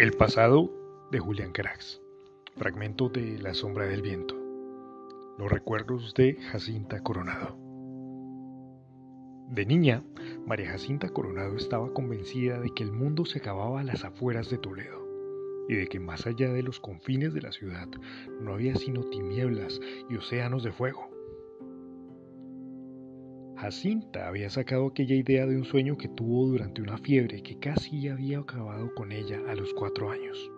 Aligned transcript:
El 0.00 0.12
pasado 0.12 0.72
de 1.10 1.18
Julián 1.18 1.52
Carax. 1.52 2.00
Fragmento 2.56 3.10
de 3.10 3.38
La 3.38 3.52
sombra 3.52 3.84
del 3.84 4.00
viento. 4.00 4.34
Los 5.36 5.52
recuerdos 5.52 6.14
de 6.14 6.36
Jacinta 6.36 7.02
Coronado. 7.02 7.58
De 9.50 9.66
niña, 9.66 10.02
María 10.46 10.70
Jacinta 10.70 11.10
Coronado 11.10 11.54
estaba 11.54 11.92
convencida 11.92 12.58
de 12.60 12.70
que 12.70 12.82
el 12.82 12.92
mundo 12.92 13.26
se 13.26 13.40
acababa 13.40 13.80
a 13.80 13.84
las 13.84 14.02
afueras 14.02 14.48
de 14.48 14.56
Toledo 14.56 15.06
y 15.68 15.74
de 15.74 15.86
que 15.86 16.00
más 16.00 16.26
allá 16.26 16.50
de 16.50 16.62
los 16.62 16.80
confines 16.80 17.34
de 17.34 17.42
la 17.42 17.52
ciudad 17.52 17.88
no 18.40 18.54
había 18.54 18.76
sino 18.76 19.04
tinieblas 19.04 19.82
y 20.08 20.16
océanos 20.16 20.62
de 20.62 20.72
fuego. 20.72 21.09
Jacinta 23.60 24.26
había 24.26 24.48
sacado 24.48 24.86
aquella 24.86 25.14
idea 25.14 25.44
de 25.44 25.54
un 25.54 25.66
sueño 25.66 25.98
que 25.98 26.08
tuvo 26.08 26.46
durante 26.46 26.80
una 26.80 26.96
fiebre 26.96 27.42
que 27.42 27.58
casi 27.58 28.08
había 28.08 28.38
acabado 28.38 28.94
con 28.94 29.12
ella 29.12 29.38
a 29.50 29.54
los 29.54 29.74
cuatro 29.74 30.10
años. 30.10 30.50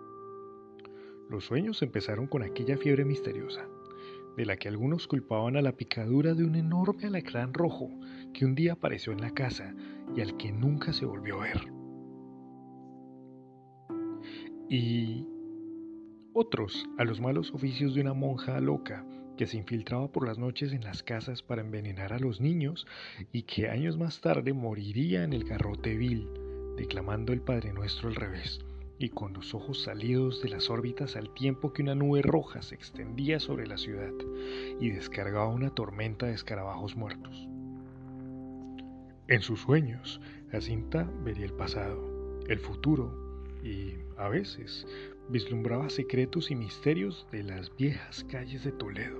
Los 1.28 1.44
sueños 1.46 1.82
empezaron 1.82 2.28
con 2.28 2.44
aquella 2.44 2.76
fiebre 2.76 3.04
misteriosa, 3.04 3.66
de 4.36 4.46
la 4.46 4.56
que 4.56 4.68
algunos 4.68 5.08
culpaban 5.08 5.56
a 5.56 5.62
la 5.62 5.72
picadura 5.72 6.34
de 6.34 6.44
un 6.44 6.54
enorme 6.54 7.06
alacrán 7.06 7.52
rojo 7.52 7.90
que 8.32 8.44
un 8.44 8.54
día 8.54 8.74
apareció 8.74 9.12
en 9.12 9.20
la 9.20 9.32
casa 9.32 9.74
y 10.14 10.20
al 10.20 10.36
que 10.36 10.52
nunca 10.52 10.92
se 10.92 11.04
volvió 11.04 11.40
a 11.40 11.42
ver. 11.42 11.72
Y 14.70 15.26
otros 16.34 16.88
a 16.98 17.04
los 17.04 17.20
malos 17.20 17.52
oficios 17.52 17.96
de 17.96 18.00
una 18.00 18.14
monja 18.14 18.60
loca 18.60 19.04
que 19.36 19.46
se 19.46 19.56
infiltraba 19.56 20.08
por 20.08 20.26
las 20.26 20.38
noches 20.38 20.72
en 20.72 20.84
las 20.84 21.02
casas 21.02 21.42
para 21.42 21.62
envenenar 21.62 22.12
a 22.12 22.18
los 22.18 22.40
niños 22.40 22.86
y 23.32 23.42
que 23.42 23.68
años 23.68 23.96
más 23.96 24.20
tarde 24.20 24.52
moriría 24.52 25.24
en 25.24 25.32
el 25.32 25.44
garrote 25.44 25.96
vil, 25.96 26.28
declamando 26.76 27.32
el 27.32 27.40
Padre 27.40 27.72
Nuestro 27.72 28.08
al 28.08 28.14
revés 28.14 28.60
y 28.98 29.08
con 29.08 29.32
los 29.32 29.52
ojos 29.52 29.82
salidos 29.82 30.42
de 30.42 30.48
las 30.48 30.70
órbitas 30.70 31.16
al 31.16 31.34
tiempo 31.34 31.72
que 31.72 31.82
una 31.82 31.94
nube 31.94 32.22
roja 32.22 32.62
se 32.62 32.76
extendía 32.76 33.40
sobre 33.40 33.66
la 33.66 33.76
ciudad 33.76 34.12
y 34.80 34.90
descargaba 34.90 35.48
una 35.48 35.70
tormenta 35.70 36.26
de 36.26 36.34
escarabajos 36.34 36.96
muertos. 36.96 37.48
En 39.28 39.40
sus 39.40 39.60
sueños, 39.60 40.20
Jacinta 40.52 41.10
vería 41.24 41.46
el 41.46 41.52
pasado, 41.52 42.40
el 42.48 42.60
futuro 42.60 43.44
y, 43.64 43.94
a 44.16 44.28
veces, 44.28 44.86
vislumbraba 45.28 45.88
secretos 45.90 46.50
y 46.50 46.54
misterios 46.54 47.26
de 47.32 47.42
las 47.42 47.74
viejas 47.76 48.24
calles 48.24 48.64
de 48.64 48.72
Toledo. 48.72 49.18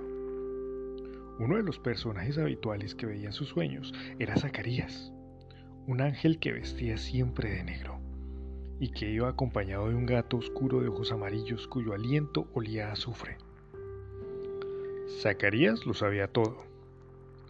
Uno 1.39 1.57
de 1.57 1.63
los 1.63 1.79
personajes 1.79 2.37
habituales 2.37 2.95
que 2.95 3.05
veía 3.05 3.27
en 3.27 3.33
sus 3.33 3.49
sueños 3.49 3.93
era 4.19 4.37
Zacarías, 4.37 5.11
un 5.87 6.01
ángel 6.01 6.39
que 6.39 6.51
vestía 6.51 6.97
siempre 6.97 7.49
de 7.49 7.63
negro 7.63 7.99
y 8.79 8.89
que 8.89 9.09
iba 9.09 9.29
acompañado 9.29 9.89
de 9.89 9.95
un 9.95 10.05
gato 10.05 10.37
oscuro 10.37 10.81
de 10.81 10.89
ojos 10.89 11.11
amarillos 11.11 11.67
cuyo 11.67 11.93
aliento 11.93 12.47
olía 12.53 12.89
a 12.89 12.93
azufre. 12.93 13.37
Zacarías 15.21 15.85
lo 15.85 15.93
sabía 15.93 16.27
todo. 16.27 16.63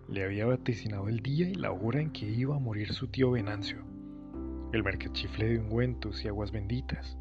Le 0.08 0.24
había 0.24 0.46
vaticinado 0.46 1.08
el 1.08 1.22
día 1.22 1.50
y 1.50 1.56
la 1.56 1.72
hora 1.72 2.02
en 2.02 2.12
que 2.12 2.26
iba 2.26 2.56
a 2.56 2.60
morir 2.60 2.94
su 2.94 3.08
tío 3.08 3.32
Venancio, 3.32 3.80
el 4.74 4.84
mercachifle 4.84 5.48
de 5.48 5.60
ungüentos 5.60 6.24
y 6.24 6.28
aguas 6.28 6.52
benditas, 6.52 7.18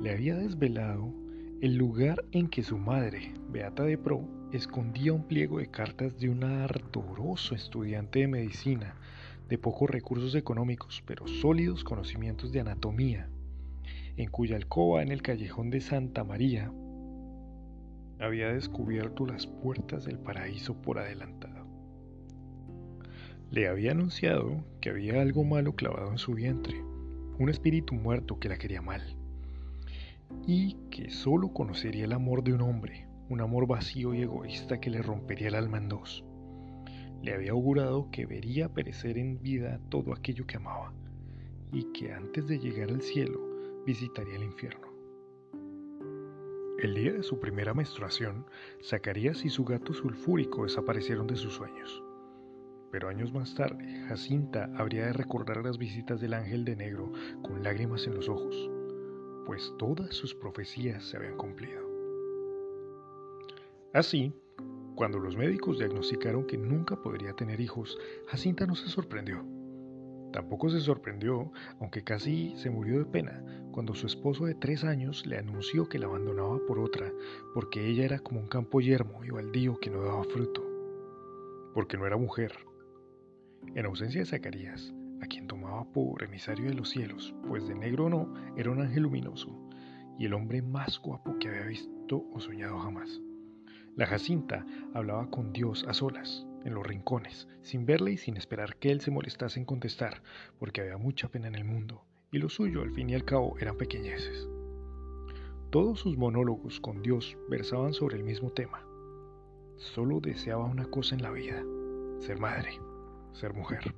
le 0.00 0.10
había 0.10 0.34
desvelado 0.34 1.12
el 1.60 1.76
lugar 1.76 2.24
en 2.32 2.48
que 2.48 2.62
su 2.62 2.78
madre, 2.78 3.34
Beata 3.50 3.84
de 3.84 3.98
Pro, 3.98 4.26
escondía 4.52 5.12
un 5.12 5.24
pliego 5.24 5.58
de 5.58 5.70
cartas 5.70 6.18
de 6.18 6.30
un 6.30 6.42
ardoroso 6.42 7.54
estudiante 7.54 8.20
de 8.20 8.28
medicina, 8.28 8.94
de 9.48 9.58
pocos 9.58 9.90
recursos 9.90 10.34
económicos, 10.34 11.02
pero 11.06 11.26
sólidos 11.26 11.84
conocimientos 11.84 12.50
de 12.50 12.60
anatomía, 12.60 13.28
en 14.16 14.30
cuya 14.30 14.56
alcoba 14.56 15.02
en 15.02 15.10
el 15.12 15.20
callejón 15.20 15.68
de 15.68 15.82
Santa 15.82 16.24
María 16.24 16.72
había 18.18 18.52
descubierto 18.52 19.26
las 19.26 19.46
puertas 19.46 20.06
del 20.06 20.18
paraíso 20.18 20.80
por 20.80 20.98
adelantado. 20.98 21.66
Le 23.50 23.68
había 23.68 23.92
anunciado 23.92 24.64
que 24.80 24.90
había 24.90 25.20
algo 25.20 25.44
malo 25.44 25.74
clavado 25.74 26.10
en 26.10 26.18
su 26.18 26.32
vientre, 26.32 26.80
un 27.38 27.50
espíritu 27.50 27.94
muerto 27.94 28.38
que 28.38 28.48
la 28.48 28.56
quería 28.56 28.80
mal 28.80 29.19
y 30.46 30.74
que 30.90 31.10
solo 31.10 31.52
conocería 31.52 32.04
el 32.04 32.12
amor 32.12 32.42
de 32.42 32.52
un 32.52 32.62
hombre, 32.62 33.06
un 33.28 33.40
amor 33.40 33.66
vacío 33.66 34.14
y 34.14 34.22
egoísta 34.22 34.80
que 34.80 34.90
le 34.90 35.02
rompería 35.02 35.48
el 35.48 35.54
alma 35.54 35.78
en 35.78 35.88
dos. 35.88 36.24
Le 37.22 37.34
había 37.34 37.52
augurado 37.52 38.10
que 38.10 38.26
vería 38.26 38.68
perecer 38.68 39.18
en 39.18 39.40
vida 39.42 39.80
todo 39.90 40.12
aquello 40.12 40.46
que 40.46 40.56
amaba 40.56 40.92
y 41.72 41.84
que 41.92 42.12
antes 42.12 42.48
de 42.48 42.58
llegar 42.58 42.90
al 42.90 43.02
cielo 43.02 43.38
visitaría 43.86 44.36
el 44.36 44.44
infierno. 44.44 44.88
El 46.82 46.94
día 46.94 47.12
de 47.12 47.22
su 47.22 47.38
primera 47.38 47.74
menstruación, 47.74 48.46
Zacarías 48.82 49.44
y 49.44 49.50
su 49.50 49.64
gato 49.64 49.92
sulfúrico 49.92 50.64
desaparecieron 50.64 51.26
de 51.26 51.36
sus 51.36 51.52
sueños. 51.52 52.02
Pero 52.90 53.08
años 53.08 53.32
más 53.32 53.54
tarde, 53.54 54.02
Jacinta 54.08 54.70
habría 54.74 55.06
de 55.06 55.12
recordar 55.12 55.62
las 55.62 55.78
visitas 55.78 56.20
del 56.20 56.34
ángel 56.34 56.64
de 56.64 56.76
negro 56.76 57.12
con 57.42 57.62
lágrimas 57.62 58.06
en 58.06 58.14
los 58.14 58.28
ojos 58.28 58.70
pues 59.46 59.72
todas 59.78 60.14
sus 60.14 60.34
profecías 60.34 61.04
se 61.04 61.16
habían 61.16 61.36
cumplido. 61.36 61.80
Así, 63.92 64.32
cuando 64.94 65.18
los 65.18 65.36
médicos 65.36 65.78
diagnosticaron 65.78 66.46
que 66.46 66.58
nunca 66.58 66.94
podría 66.94 67.32
tener 67.32 67.60
hijos, 67.60 67.98
Jacinta 68.28 68.66
no 68.66 68.74
se 68.74 68.88
sorprendió. 68.88 69.44
Tampoco 70.32 70.70
se 70.70 70.78
sorprendió, 70.80 71.50
aunque 71.80 72.04
casi 72.04 72.54
se 72.56 72.70
murió 72.70 72.98
de 72.98 73.04
pena, 73.04 73.42
cuando 73.72 73.94
su 73.94 74.06
esposo 74.06 74.44
de 74.44 74.54
tres 74.54 74.84
años 74.84 75.26
le 75.26 75.38
anunció 75.38 75.88
que 75.88 75.98
la 75.98 76.06
abandonaba 76.06 76.60
por 76.68 76.78
otra, 76.78 77.12
porque 77.54 77.86
ella 77.88 78.04
era 78.04 78.18
como 78.20 78.40
un 78.40 78.46
campo 78.46 78.80
yermo 78.80 79.24
y 79.24 79.30
baldío 79.30 79.80
que 79.80 79.90
no 79.90 80.02
daba 80.02 80.22
fruto, 80.24 80.62
porque 81.74 81.96
no 81.96 82.06
era 82.06 82.16
mujer. 82.16 82.52
En 83.74 83.86
ausencia 83.86 84.20
de 84.20 84.26
Zacarías, 84.26 84.94
a 85.22 85.26
quien 85.26 85.46
tomaba 85.46 85.84
por 85.92 86.22
emisario 86.22 86.66
de 86.66 86.74
los 86.74 86.90
cielos, 86.90 87.34
pues 87.46 87.66
de 87.66 87.74
negro 87.74 88.08
no, 88.08 88.32
era 88.56 88.70
un 88.70 88.80
ángel 88.80 89.04
luminoso, 89.04 89.56
y 90.18 90.26
el 90.26 90.34
hombre 90.34 90.62
más 90.62 90.98
guapo 90.98 91.38
que 91.38 91.48
había 91.48 91.66
visto 91.66 92.24
o 92.32 92.40
soñado 92.40 92.78
jamás. 92.78 93.20
La 93.96 94.06
Jacinta 94.06 94.64
hablaba 94.94 95.30
con 95.30 95.52
Dios 95.52 95.84
a 95.88 95.94
solas, 95.94 96.46
en 96.64 96.74
los 96.74 96.86
rincones, 96.86 97.48
sin 97.62 97.86
verle 97.86 98.12
y 98.12 98.16
sin 98.16 98.36
esperar 98.36 98.76
que 98.76 98.90
él 98.90 99.00
se 99.00 99.10
molestase 99.10 99.58
en 99.58 99.66
contestar, 99.66 100.22
porque 100.58 100.80
había 100.80 100.96
mucha 100.96 101.28
pena 101.28 101.48
en 101.48 101.54
el 101.54 101.64
mundo, 101.64 102.04
y 102.32 102.38
lo 102.38 102.48
suyo, 102.48 102.82
al 102.82 102.92
fin 102.92 103.10
y 103.10 103.14
al 103.14 103.24
cabo, 103.24 103.58
eran 103.58 103.76
pequeñeces. 103.76 104.48
Todos 105.70 106.00
sus 106.00 106.16
monólogos 106.16 106.80
con 106.80 107.02
Dios 107.02 107.36
versaban 107.48 107.92
sobre 107.92 108.16
el 108.16 108.24
mismo 108.24 108.50
tema. 108.50 108.84
Solo 109.76 110.20
deseaba 110.20 110.64
una 110.64 110.84
cosa 110.86 111.14
en 111.14 111.22
la 111.22 111.30
vida, 111.30 111.62
ser 112.18 112.38
madre, 112.38 112.78
ser 113.32 113.54
mujer. 113.54 113.94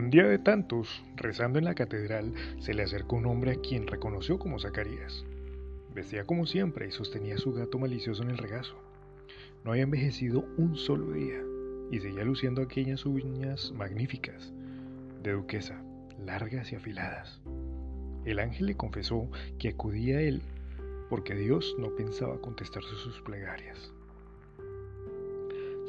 Un 0.00 0.08
día 0.08 0.26
de 0.26 0.38
tantos, 0.38 1.04
rezando 1.14 1.58
en 1.58 1.66
la 1.66 1.74
catedral, 1.74 2.32
se 2.58 2.72
le 2.72 2.82
acercó 2.82 3.16
un 3.16 3.26
hombre 3.26 3.50
a 3.50 3.56
quien 3.56 3.86
reconoció 3.86 4.38
como 4.38 4.58
Zacarías. 4.58 5.26
Vestía 5.94 6.24
como 6.24 6.46
siempre 6.46 6.88
y 6.88 6.90
sostenía 6.90 7.36
su 7.36 7.52
gato 7.52 7.78
malicioso 7.78 8.22
en 8.22 8.30
el 8.30 8.38
regazo. 8.38 8.80
No 9.62 9.72
había 9.72 9.82
envejecido 9.82 10.46
un 10.56 10.74
solo 10.74 11.12
día 11.12 11.42
y 11.90 12.00
seguía 12.00 12.24
luciendo 12.24 12.62
aquellas 12.62 13.04
uñas 13.04 13.72
magníficas, 13.72 14.54
de 15.22 15.32
duquesa, 15.32 15.84
largas 16.24 16.72
y 16.72 16.76
afiladas. 16.76 17.42
El 18.24 18.38
ángel 18.38 18.68
le 18.68 18.78
confesó 18.78 19.30
que 19.58 19.68
acudía 19.68 20.16
a 20.16 20.22
él 20.22 20.40
porque 21.10 21.34
Dios 21.34 21.76
no 21.78 21.94
pensaba 21.94 22.40
contestarse 22.40 22.94
sus 22.94 23.20
plegarias. 23.20 23.92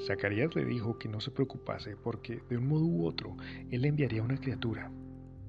Zacarías 0.05 0.55
le 0.55 0.65
dijo 0.65 0.97
que 0.97 1.07
no 1.07 1.19
se 1.19 1.29
preocupase 1.29 1.95
porque, 1.95 2.41
de 2.49 2.57
un 2.57 2.67
modo 2.67 2.85
u 2.85 3.05
otro, 3.05 3.37
él 3.69 3.81
le 3.81 3.89
enviaría 3.89 4.23
una 4.23 4.37
criatura. 4.37 4.91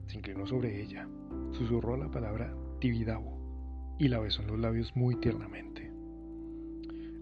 Se 0.09 0.17
inclinó 0.17 0.47
sobre 0.47 0.83
ella, 0.83 1.09
susurró 1.53 1.97
la 1.97 2.11
palabra 2.11 2.55
Tibidabo 2.79 3.97
y 3.99 4.09
la 4.09 4.19
besó 4.19 4.43
en 4.43 4.49
los 4.49 4.59
labios 4.59 4.95
muy 4.95 5.17
tiernamente. 5.17 5.91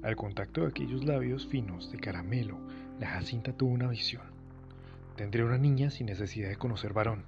Al 0.03 0.17
contacto 0.17 0.63
de 0.63 0.69
aquellos 0.69 1.05
labios 1.05 1.47
finos 1.47 1.93
de 1.93 1.99
caramelo, 1.99 2.59
la 2.99 3.07
Jacinta 3.07 3.53
tuvo 3.53 3.71
una 3.71 3.89
visión. 3.89 4.23
Tendría 5.17 5.45
una 5.45 5.59
niña 5.59 5.91
sin 5.91 6.07
necesidad 6.07 6.49
de 6.49 6.57
conocer 6.57 6.93
varón, 6.93 7.25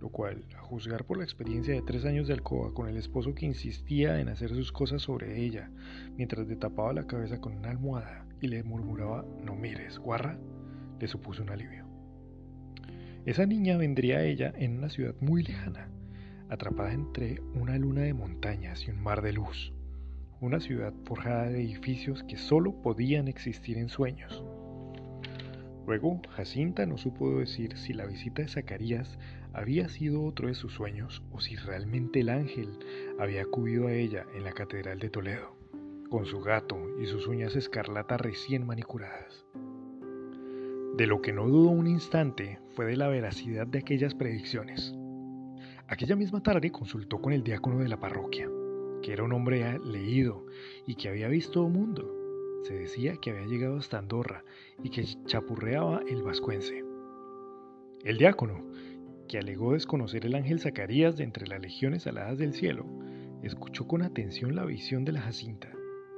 lo 0.00 0.10
cual, 0.10 0.44
a 0.56 0.60
juzgar 0.60 1.04
por 1.04 1.18
la 1.18 1.24
experiencia 1.24 1.74
de 1.74 1.82
tres 1.82 2.04
años 2.04 2.28
de 2.28 2.34
alcoba 2.34 2.72
con 2.74 2.88
el 2.88 2.96
esposo 2.96 3.34
que 3.34 3.46
insistía 3.46 4.20
en 4.20 4.28
hacer 4.28 4.50
sus 4.50 4.70
cosas 4.70 5.02
sobre 5.02 5.42
ella, 5.42 5.70
mientras 6.16 6.46
le 6.46 6.56
tapaba 6.56 6.92
la 6.92 7.06
cabeza 7.06 7.40
con 7.40 7.56
una 7.56 7.70
almohada 7.70 8.26
y 8.42 8.48
le 8.48 8.62
murmuraba, 8.64 9.24
no 9.42 9.54
mires, 9.54 9.98
guarra, 9.98 10.36
le 11.00 11.08
supuso 11.08 11.42
un 11.42 11.50
alivio. 11.50 11.86
Esa 13.24 13.46
niña 13.46 13.76
vendría 13.76 14.18
a 14.18 14.24
ella 14.24 14.52
en 14.56 14.78
una 14.78 14.90
ciudad 14.90 15.14
muy 15.20 15.44
lejana, 15.44 15.88
atrapada 16.50 16.92
entre 16.92 17.40
una 17.54 17.78
luna 17.78 18.02
de 18.02 18.14
montañas 18.14 18.86
y 18.86 18.90
un 18.90 19.00
mar 19.00 19.22
de 19.22 19.32
luz, 19.32 19.72
una 20.40 20.58
ciudad 20.58 20.92
forjada 21.04 21.44
de 21.44 21.62
edificios 21.62 22.24
que 22.24 22.36
solo 22.36 22.82
podían 22.82 23.28
existir 23.28 23.78
en 23.78 23.88
sueños. 23.88 24.44
Luego, 25.86 26.20
Jacinta 26.30 26.84
no 26.84 26.98
supo 26.98 27.38
decir 27.38 27.76
si 27.78 27.92
la 27.92 28.06
visita 28.06 28.42
de 28.42 28.48
Zacarías 28.48 29.18
había 29.52 29.88
sido 29.88 30.24
otro 30.24 30.48
de 30.48 30.54
sus 30.54 30.72
sueños 30.72 31.22
o 31.30 31.40
si 31.40 31.54
realmente 31.54 32.20
el 32.20 32.28
ángel 32.28 32.78
había 33.20 33.42
acudido 33.42 33.86
a 33.86 33.92
ella 33.92 34.26
en 34.34 34.42
la 34.42 34.52
Catedral 34.52 34.98
de 34.98 35.10
Toledo, 35.10 35.61
con 36.12 36.26
su 36.26 36.42
gato 36.42 36.76
y 37.00 37.06
sus 37.06 37.26
uñas 37.26 37.56
escarlata 37.56 38.18
recién 38.18 38.66
manicuradas. 38.66 39.46
De 40.94 41.06
lo 41.06 41.22
que 41.22 41.32
no 41.32 41.48
dudó 41.48 41.70
un 41.70 41.86
instante 41.86 42.58
fue 42.72 42.84
de 42.84 42.98
la 42.98 43.08
veracidad 43.08 43.66
de 43.66 43.78
aquellas 43.78 44.14
predicciones. 44.14 44.94
Aquella 45.88 46.14
misma 46.14 46.42
tarde 46.42 46.70
consultó 46.70 47.22
con 47.22 47.32
el 47.32 47.42
diácono 47.42 47.78
de 47.78 47.88
la 47.88 47.98
parroquia, 47.98 48.46
que 49.00 49.14
era 49.14 49.24
un 49.24 49.32
hombre 49.32 49.78
leído 49.78 50.44
y 50.86 50.96
que 50.96 51.08
había 51.08 51.28
visto 51.28 51.62
un 51.62 51.72
mundo. 51.72 52.14
Se 52.64 52.74
decía 52.74 53.16
que 53.16 53.30
había 53.30 53.46
llegado 53.46 53.78
hasta 53.78 53.96
Andorra 53.96 54.44
y 54.82 54.90
que 54.90 55.06
chapurreaba 55.24 56.02
el 56.06 56.22
vascuense. 56.22 56.84
El 58.04 58.18
diácono, 58.18 58.66
que 59.28 59.38
alegó 59.38 59.72
desconocer 59.72 60.26
el 60.26 60.34
ángel 60.34 60.60
Zacarías 60.60 61.16
de 61.16 61.24
entre 61.24 61.46
las 61.46 61.62
legiones 61.62 62.06
aladas 62.06 62.36
del 62.36 62.52
cielo, 62.52 62.84
escuchó 63.42 63.88
con 63.88 64.02
atención 64.02 64.54
la 64.54 64.66
visión 64.66 65.06
de 65.06 65.12
la 65.12 65.22
Jacinta 65.22 65.72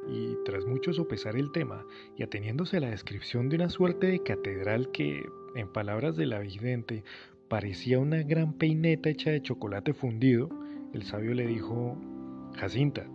y, 0.09 0.37
tras 0.45 0.67
mucho 0.67 0.93
sopesar 0.93 1.37
el 1.37 1.53
tema 1.53 1.85
y 2.17 2.23
ateniéndose 2.23 2.77
a 2.77 2.81
la 2.81 2.91
descripción 2.91 3.49
de 3.49 3.57
una 3.57 3.71
suerte 3.71 4.07
de 4.09 4.23
catedral 4.23 4.91
que, 4.91 5.25
en 5.55 5.73
palabras 5.73 6.17
de 6.17 6.27
la 6.27 6.41
vidente, 6.41 7.05
parecía 7.49 7.99
una 7.99 8.23
gran 8.23 8.55
peineta 8.55 9.09
hecha 9.09 9.31
de 9.31 9.43
chocolate 9.43 9.95
fundido, 9.95 10.49
el 10.93 11.03
sabio 11.03 11.35
le 11.35 11.47
dijo, 11.47 11.99
Jacinta, 12.57 13.07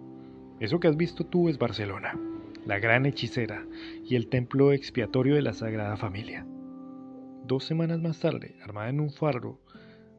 eso 0.60 0.80
que 0.80 0.88
has 0.88 0.98
visto 0.98 1.26
tú 1.26 1.50
es 1.50 1.58
Barcelona 1.58 2.18
la 2.66 2.78
gran 2.78 3.08
hechicera 3.08 3.66
y 4.06 4.16
el 4.16 4.28
templo 4.28 4.74
expiatorio 4.74 5.34
de 5.34 5.42
la 5.42 5.54
Sagrada 5.54 5.98
Familia. 5.98 6.46
Dos 7.46 7.64
semanas 7.64 8.00
más 8.00 8.20
tarde, 8.20 8.58
armada 8.62 8.90
en 8.90 9.00
un 9.00 9.12
fardo, 9.12 9.60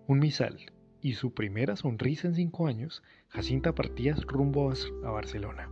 un 0.08 0.18
misal 0.18 0.58
y 1.00 1.12
su 1.12 1.32
primera 1.32 1.76
sonrisa 1.76 2.26
en 2.28 2.34
cinco 2.34 2.66
años, 2.66 3.04
Jacinta 3.28 3.74
partía 3.74 4.16
rumbo 4.26 4.72
a 5.04 5.10
Barcelona. 5.10 5.70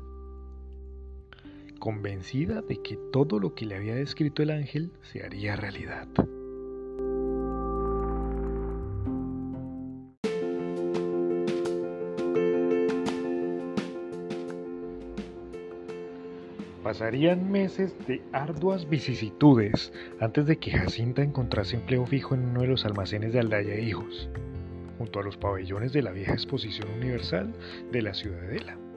Convencida 1.78 2.60
de 2.60 2.82
que 2.82 2.98
todo 3.12 3.38
lo 3.38 3.54
que 3.54 3.64
le 3.64 3.76
había 3.76 3.94
descrito 3.94 4.42
el 4.42 4.50
ángel 4.50 4.90
se 5.00 5.22
haría 5.22 5.54
realidad. 5.54 6.08
Pasarían 16.82 17.50
meses 17.52 17.94
de 18.08 18.22
arduas 18.32 18.88
vicisitudes 18.88 19.92
antes 20.20 20.46
de 20.46 20.56
que 20.56 20.72
Jacinta 20.72 21.22
encontrase 21.22 21.76
empleo 21.76 22.06
fijo 22.06 22.34
en 22.34 22.48
uno 22.48 22.62
de 22.62 22.68
los 22.68 22.86
almacenes 22.86 23.32
de 23.32 23.40
Aldaya 23.40 23.78
Hijos, 23.78 24.28
junto 24.96 25.20
a 25.20 25.22
los 25.22 25.36
pabellones 25.36 25.92
de 25.92 26.02
la 26.02 26.10
vieja 26.10 26.32
Exposición 26.32 26.88
Universal 26.96 27.52
de 27.92 28.02
la 28.02 28.14
Ciudadela. 28.14 28.87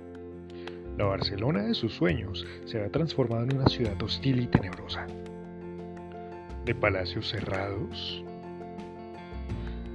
La 1.02 1.08
Barcelona 1.08 1.64
de 1.64 1.74
sus 1.74 1.96
sueños 1.96 2.46
se 2.66 2.78
había 2.78 2.92
transformado 2.92 3.46
en 3.46 3.56
una 3.56 3.66
ciudad 3.66 4.00
hostil 4.04 4.40
y 4.40 4.46
tenebrosa, 4.46 5.08
de 6.64 6.76
palacios 6.76 7.28
cerrados 7.28 8.24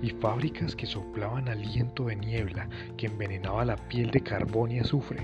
y 0.03 0.11
fábricas 0.11 0.75
que 0.75 0.85
soplaban 0.85 1.49
aliento 1.49 2.06
de 2.06 2.17
niebla 2.17 2.69
que 2.97 3.06
envenenaba 3.06 3.64
la 3.64 3.76
piel 3.76 4.11
de 4.11 4.20
carbón 4.20 4.73
y 4.73 4.81
azufre 4.81 5.20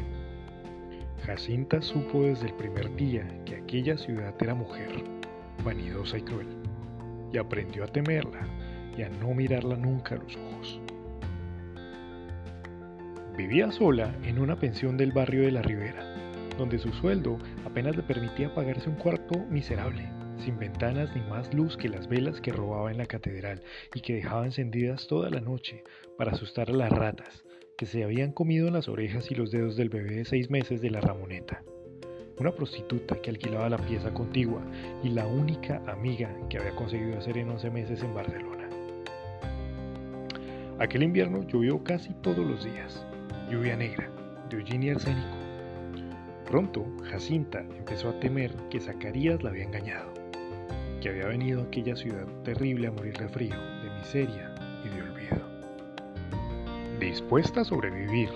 Jacinta 1.26 1.82
supo 1.82 2.22
desde 2.22 2.46
el 2.46 2.54
primer 2.54 2.94
día 2.94 3.26
que 3.44 3.56
aquella 3.56 3.98
ciudad 3.98 4.36
era 4.40 4.54
mujer, 4.54 5.02
vanidosa 5.64 6.16
y 6.16 6.22
cruel, 6.22 6.46
y 7.32 7.38
aprendió 7.38 7.82
a 7.82 7.88
temerla 7.88 8.46
y 8.96 9.02
a 9.02 9.08
no 9.08 9.34
mirarla 9.34 9.74
nunca 9.74 10.14
a 10.14 10.18
los 10.18 10.36
ojos. 10.36 10.81
Vivía 13.36 13.72
sola 13.72 14.14
en 14.24 14.38
una 14.38 14.56
pensión 14.56 14.98
del 14.98 15.10
barrio 15.10 15.44
de 15.44 15.52
la 15.52 15.62
Ribera, 15.62 16.04
donde 16.58 16.78
su 16.78 16.92
sueldo 16.92 17.38
apenas 17.64 17.96
le 17.96 18.02
permitía 18.02 18.54
pagarse 18.54 18.90
un 18.90 18.96
cuarto 18.96 19.38
miserable, 19.48 20.06
sin 20.36 20.58
ventanas 20.58 21.16
ni 21.16 21.22
más 21.22 21.54
luz 21.54 21.78
que 21.78 21.88
las 21.88 22.08
velas 22.08 22.42
que 22.42 22.52
robaba 22.52 22.90
en 22.90 22.98
la 22.98 23.06
catedral 23.06 23.62
y 23.94 24.02
que 24.02 24.16
dejaba 24.16 24.44
encendidas 24.44 25.06
toda 25.06 25.30
la 25.30 25.40
noche 25.40 25.82
para 26.18 26.32
asustar 26.32 26.68
a 26.68 26.74
las 26.74 26.90
ratas, 26.90 27.42
que 27.78 27.86
se 27.86 28.04
habían 28.04 28.32
comido 28.32 28.70
las 28.70 28.86
orejas 28.86 29.30
y 29.30 29.34
los 29.34 29.50
dedos 29.50 29.76
del 29.76 29.88
bebé 29.88 30.16
de 30.16 30.24
seis 30.26 30.50
meses 30.50 30.82
de 30.82 30.90
la 30.90 31.00
Ramoneta, 31.00 31.62
una 32.38 32.52
prostituta 32.52 33.16
que 33.22 33.30
alquilaba 33.30 33.70
la 33.70 33.78
pieza 33.78 34.12
contigua 34.12 34.62
y 35.02 35.08
la 35.08 35.26
única 35.26 35.82
amiga 35.86 36.28
que 36.50 36.58
había 36.58 36.76
conseguido 36.76 37.16
hacer 37.16 37.38
en 37.38 37.48
11 37.48 37.70
meses 37.70 38.02
en 38.02 38.12
Barcelona. 38.12 38.68
Aquel 40.78 41.02
invierno 41.02 41.46
llovió 41.46 41.82
casi 41.82 42.12
todos 42.22 42.44
los 42.46 42.64
días, 42.64 43.06
lluvia 43.52 43.76
negra, 43.76 44.08
de 44.48 44.56
Eugenia 44.56 44.94
arsénico. 44.94 45.36
Pronto, 46.46 46.86
Jacinta 47.10 47.60
empezó 47.60 48.08
a 48.08 48.18
temer 48.18 48.50
que 48.70 48.80
Zacarías 48.80 49.42
la 49.42 49.50
había 49.50 49.64
engañado, 49.64 50.10
que 51.02 51.10
había 51.10 51.26
venido 51.26 51.60
a 51.60 51.64
aquella 51.64 51.94
ciudad 51.94 52.26
terrible 52.44 52.88
a 52.88 52.92
morir 52.92 53.18
de 53.18 53.28
frío, 53.28 53.54
de 53.82 53.90
miseria 53.98 54.48
Dispuesta 56.98 57.60
a 57.60 57.64
sobrevivir, 57.64 58.30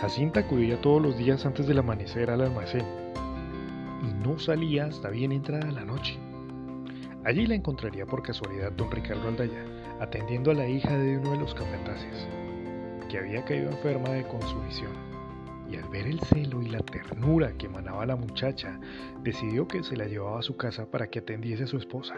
Jacinta 0.00 0.40
acudía 0.40 0.80
todos 0.80 1.02
los 1.02 1.18
días 1.18 1.44
antes 1.44 1.66
del 1.66 1.80
amanecer 1.80 2.30
al 2.30 2.40
almacén 2.40 2.86
y 4.00 4.26
no 4.26 4.38
salía 4.38 4.86
hasta 4.86 5.10
bien 5.10 5.32
entrada 5.32 5.70
la 5.72 5.84
noche. 5.84 6.18
Allí 7.24 7.46
la 7.46 7.56
encontraría 7.56 8.06
por 8.06 8.22
casualidad 8.22 8.72
don 8.72 8.90
Ricardo 8.90 9.28
Aldaya, 9.28 9.64
atendiendo 10.00 10.52
a 10.52 10.54
la 10.54 10.68
hija 10.68 10.96
de 10.96 11.18
uno 11.18 11.32
de 11.32 11.38
los 11.38 11.52
cafetaces, 11.52 12.28
que 13.12 13.18
había 13.18 13.44
caído 13.44 13.68
enferma 13.68 14.08
de 14.08 14.26
consumisión. 14.26 14.92
Y 15.70 15.76
al 15.76 15.86
ver 15.90 16.06
el 16.06 16.18
celo 16.20 16.62
y 16.62 16.70
la 16.70 16.78
ternura 16.78 17.52
que 17.58 17.66
emanaba 17.66 18.06
la 18.06 18.16
muchacha, 18.16 18.80
decidió 19.22 19.68
que 19.68 19.82
se 19.82 19.98
la 19.98 20.06
llevaba 20.06 20.38
a 20.38 20.42
su 20.42 20.56
casa 20.56 20.90
para 20.90 21.08
que 21.08 21.18
atendiese 21.18 21.64
a 21.64 21.66
su 21.66 21.76
esposa, 21.76 22.14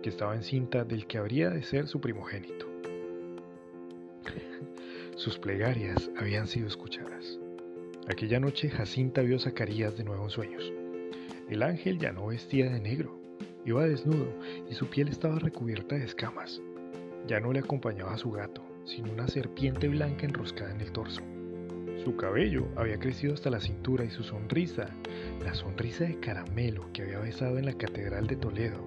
que 0.00 0.08
estaba 0.08 0.36
encinta 0.36 0.84
del 0.84 1.08
que 1.08 1.18
habría 1.18 1.50
de 1.50 1.64
ser 1.64 1.88
su 1.88 2.00
primogénito. 2.00 2.66
Sus 5.16 5.36
plegarias 5.36 6.08
habían 6.16 6.46
sido 6.46 6.68
escuchadas. 6.68 7.40
Aquella 8.08 8.38
noche 8.38 8.70
Jacinta 8.70 9.22
vio 9.22 9.34
a 9.34 9.40
Zacarías 9.40 9.96
de 9.96 10.04
nuevo 10.04 10.22
en 10.22 10.30
sueños. 10.30 10.72
El 11.48 11.64
ángel 11.64 11.98
ya 11.98 12.12
no 12.12 12.28
vestía 12.28 12.70
de 12.70 12.78
negro, 12.78 13.20
iba 13.66 13.84
desnudo 13.84 14.32
y 14.70 14.74
su 14.74 14.86
piel 14.86 15.08
estaba 15.08 15.40
recubierta 15.40 15.96
de 15.96 16.04
escamas. 16.04 16.62
Ya 17.26 17.40
no 17.40 17.52
le 17.52 17.58
acompañaba 17.58 18.14
a 18.14 18.18
su 18.18 18.30
gato, 18.30 18.69
sino 18.84 19.12
una 19.12 19.28
serpiente 19.28 19.88
blanca 19.88 20.26
enroscada 20.26 20.72
en 20.72 20.80
el 20.80 20.92
torso. 20.92 21.22
Su 22.04 22.16
cabello 22.16 22.66
había 22.76 22.98
crecido 22.98 23.34
hasta 23.34 23.50
la 23.50 23.60
cintura 23.60 24.04
y 24.04 24.10
su 24.10 24.22
sonrisa, 24.22 24.88
la 25.44 25.52
sonrisa 25.52 26.04
de 26.04 26.18
caramelo 26.18 26.90
que 26.92 27.02
había 27.02 27.18
besado 27.18 27.58
en 27.58 27.66
la 27.66 27.74
Catedral 27.74 28.26
de 28.26 28.36
Toledo, 28.36 28.80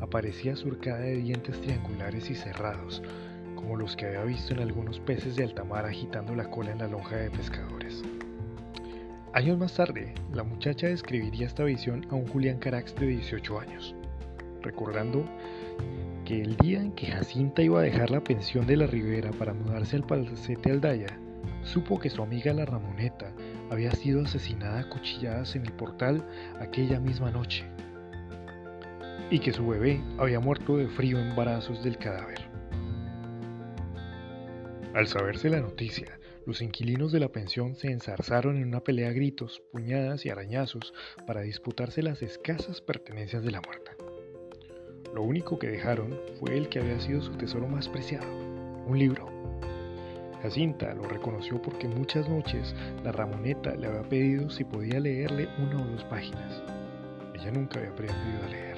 aparecía 0.00 0.56
surcada 0.56 1.00
de 1.00 1.16
dientes 1.16 1.60
triangulares 1.60 2.30
y 2.30 2.34
cerrados, 2.34 3.02
como 3.54 3.76
los 3.76 3.96
que 3.96 4.06
había 4.06 4.24
visto 4.24 4.54
en 4.54 4.60
algunos 4.60 4.98
peces 5.00 5.36
de 5.36 5.44
alta 5.44 5.64
mar 5.64 5.84
agitando 5.84 6.34
la 6.34 6.50
cola 6.50 6.72
en 6.72 6.78
la 6.78 6.88
lonja 6.88 7.16
de 7.16 7.30
pescadores. 7.30 8.02
Años 9.34 9.58
más 9.58 9.74
tarde, 9.74 10.14
la 10.32 10.44
muchacha 10.44 10.86
describiría 10.86 11.46
esta 11.46 11.64
visión 11.64 12.06
a 12.10 12.14
un 12.14 12.26
Julián 12.28 12.58
Carax 12.58 12.94
de 12.94 13.08
18 13.08 13.58
años, 13.58 13.94
recordando 14.62 15.26
que 16.24 16.40
el 16.40 16.56
día 16.56 16.80
en 16.80 16.92
que 16.92 17.06
Jacinta 17.06 17.62
iba 17.62 17.80
a 17.80 17.82
dejar 17.82 18.10
la 18.10 18.24
pensión 18.24 18.66
de 18.66 18.76
la 18.76 18.86
Ribera 18.86 19.30
para 19.32 19.52
mudarse 19.52 19.96
al 19.96 20.06
palacete 20.06 20.70
Aldaya, 20.70 21.18
supo 21.62 21.98
que 21.98 22.10
su 22.10 22.22
amiga 22.22 22.52
la 22.54 22.64
Ramoneta 22.64 23.32
había 23.70 23.90
sido 23.92 24.22
asesinada 24.22 24.80
a 24.80 24.88
cuchilladas 24.88 25.54
en 25.54 25.66
el 25.66 25.72
portal 25.72 26.26
aquella 26.60 26.98
misma 26.98 27.30
noche 27.30 27.64
y 29.30 29.38
que 29.38 29.52
su 29.52 29.66
bebé 29.66 30.00
había 30.18 30.40
muerto 30.40 30.76
de 30.76 30.88
frío 30.88 31.18
en 31.18 31.34
brazos 31.34 31.82
del 31.82 31.98
cadáver. 31.98 32.48
Al 34.94 35.08
saberse 35.08 35.50
la 35.50 35.60
noticia, 35.60 36.18
los 36.46 36.62
inquilinos 36.62 37.10
de 37.10 37.20
la 37.20 37.28
pensión 37.28 37.74
se 37.74 37.90
enzarzaron 37.90 38.56
en 38.56 38.68
una 38.68 38.80
pelea 38.80 39.08
a 39.08 39.12
gritos, 39.12 39.62
puñadas 39.72 40.24
y 40.24 40.30
arañazos 40.30 40.94
para 41.26 41.40
disputarse 41.40 42.02
las 42.02 42.22
escasas 42.22 42.80
pertenencias 42.80 43.42
de 43.42 43.50
la 43.50 43.60
muerta. 43.60 43.93
Lo 45.14 45.22
único 45.22 45.58
que 45.58 45.68
dejaron 45.68 46.18
fue 46.40 46.56
el 46.56 46.68
que 46.68 46.80
había 46.80 46.98
sido 47.00 47.22
su 47.22 47.32
tesoro 47.36 47.68
más 47.68 47.88
preciado, 47.88 48.26
un 48.86 48.98
libro. 48.98 49.28
Jacinta 50.42 50.92
lo 50.92 51.04
reconoció 51.04 51.62
porque 51.62 51.88
muchas 51.88 52.28
noches 52.28 52.74
la 53.02 53.12
Ramoneta 53.12 53.74
le 53.76 53.86
había 53.86 54.02
pedido 54.02 54.50
si 54.50 54.64
podía 54.64 55.00
leerle 55.00 55.48
una 55.58 55.80
o 55.82 55.86
dos 55.86 56.04
páginas. 56.04 56.62
Ella 57.34 57.50
nunca 57.52 57.78
había 57.78 57.92
aprendido 57.92 58.44
a 58.44 58.48
leer. 58.50 58.76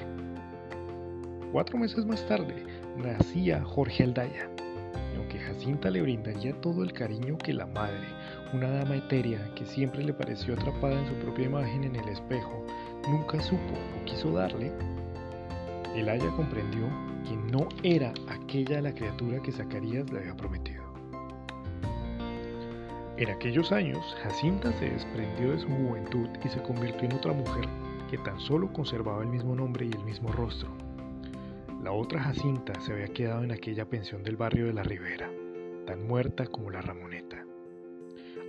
Cuatro 1.51 1.79
meses 1.79 2.05
más 2.05 2.25
tarde 2.27 2.55
nacía 2.97 3.65
Jorge 3.65 4.05
Aldaya, 4.05 4.49
Jacinta 5.39 5.91
le 5.91 6.03
brindaría 6.03 6.53
todo 6.61 6.83
el 6.83 6.93
cariño 6.93 7.39
que 7.39 7.53
la 7.53 7.67
madre, 7.67 8.07
una 8.53 8.71
dama 8.71 8.97
etérea 8.97 9.39
que 9.55 9.65
siempre 9.65 10.03
le 10.05 10.13
pareció 10.13 10.55
atrapada 10.55 10.99
en 10.99 11.07
su 11.07 11.15
propia 11.15 11.47
imagen 11.47 11.85
en 11.85 11.97
el 11.97 12.09
espejo, 12.09 12.65
nunca 13.09 13.41
supo 13.41 13.73
o 13.73 14.05
quiso 14.05 14.33
darle, 14.33 14.73
Elaya 15.97 16.31
comprendió 16.37 16.89
que 17.25 17.37
no 17.51 17.69
era 17.83 18.13
aquella 18.29 18.81
la 18.81 18.95
criatura 18.95 19.41
que 19.43 19.53
Zacarías 19.53 20.11
le 20.13 20.21
había 20.21 20.37
prometido. 20.37 20.85
En 23.17 23.31
aquellos 23.31 23.73
años, 23.73 24.15
Jacinta 24.23 24.73
se 24.75 24.91
desprendió 24.91 25.53
de 25.53 25.59
su 25.59 25.69
juventud 25.69 26.29
y 26.45 26.49
se 26.49 26.63
convirtió 26.63 27.09
en 27.09 27.17
otra 27.17 27.33
mujer 27.33 27.67
que 28.11 28.19
tan 28.19 28.39
solo 28.39 28.71
conservaba 28.73 29.23
el 29.23 29.29
mismo 29.29 29.57
nombre 29.57 29.87
y 29.87 29.91
el 29.91 30.05
mismo 30.05 30.31
rostro. 30.33 30.69
La 31.83 31.93
otra 31.93 32.21
Jacinta 32.21 32.79
se 32.81 32.93
había 32.93 33.09
quedado 33.09 33.43
en 33.43 33.53
aquella 33.53 33.89
pensión 33.89 34.23
del 34.23 34.37
barrio 34.37 34.67
de 34.67 34.75
la 34.75 34.83
Ribera, 34.83 35.31
tan 35.87 36.07
muerta 36.07 36.47
como 36.47 36.71
la 36.71 36.83
Ramoneta. 36.83 37.45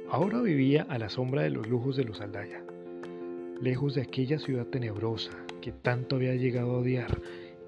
Ahora 0.09 0.41
vivía 0.41 0.85
a 0.89 0.97
la 0.97 1.07
sombra 1.07 1.43
de 1.43 1.49
los 1.49 1.67
lujos 1.67 1.95
de 1.95 2.03
los 2.03 2.19
Aldaya, 2.19 2.61
lejos 3.61 3.95
de 3.95 4.01
aquella 4.01 4.39
ciudad 4.39 4.67
tenebrosa 4.67 5.31
que 5.61 5.71
tanto 5.71 6.15
había 6.15 6.35
llegado 6.35 6.71
a 6.71 6.79
odiar 6.79 7.21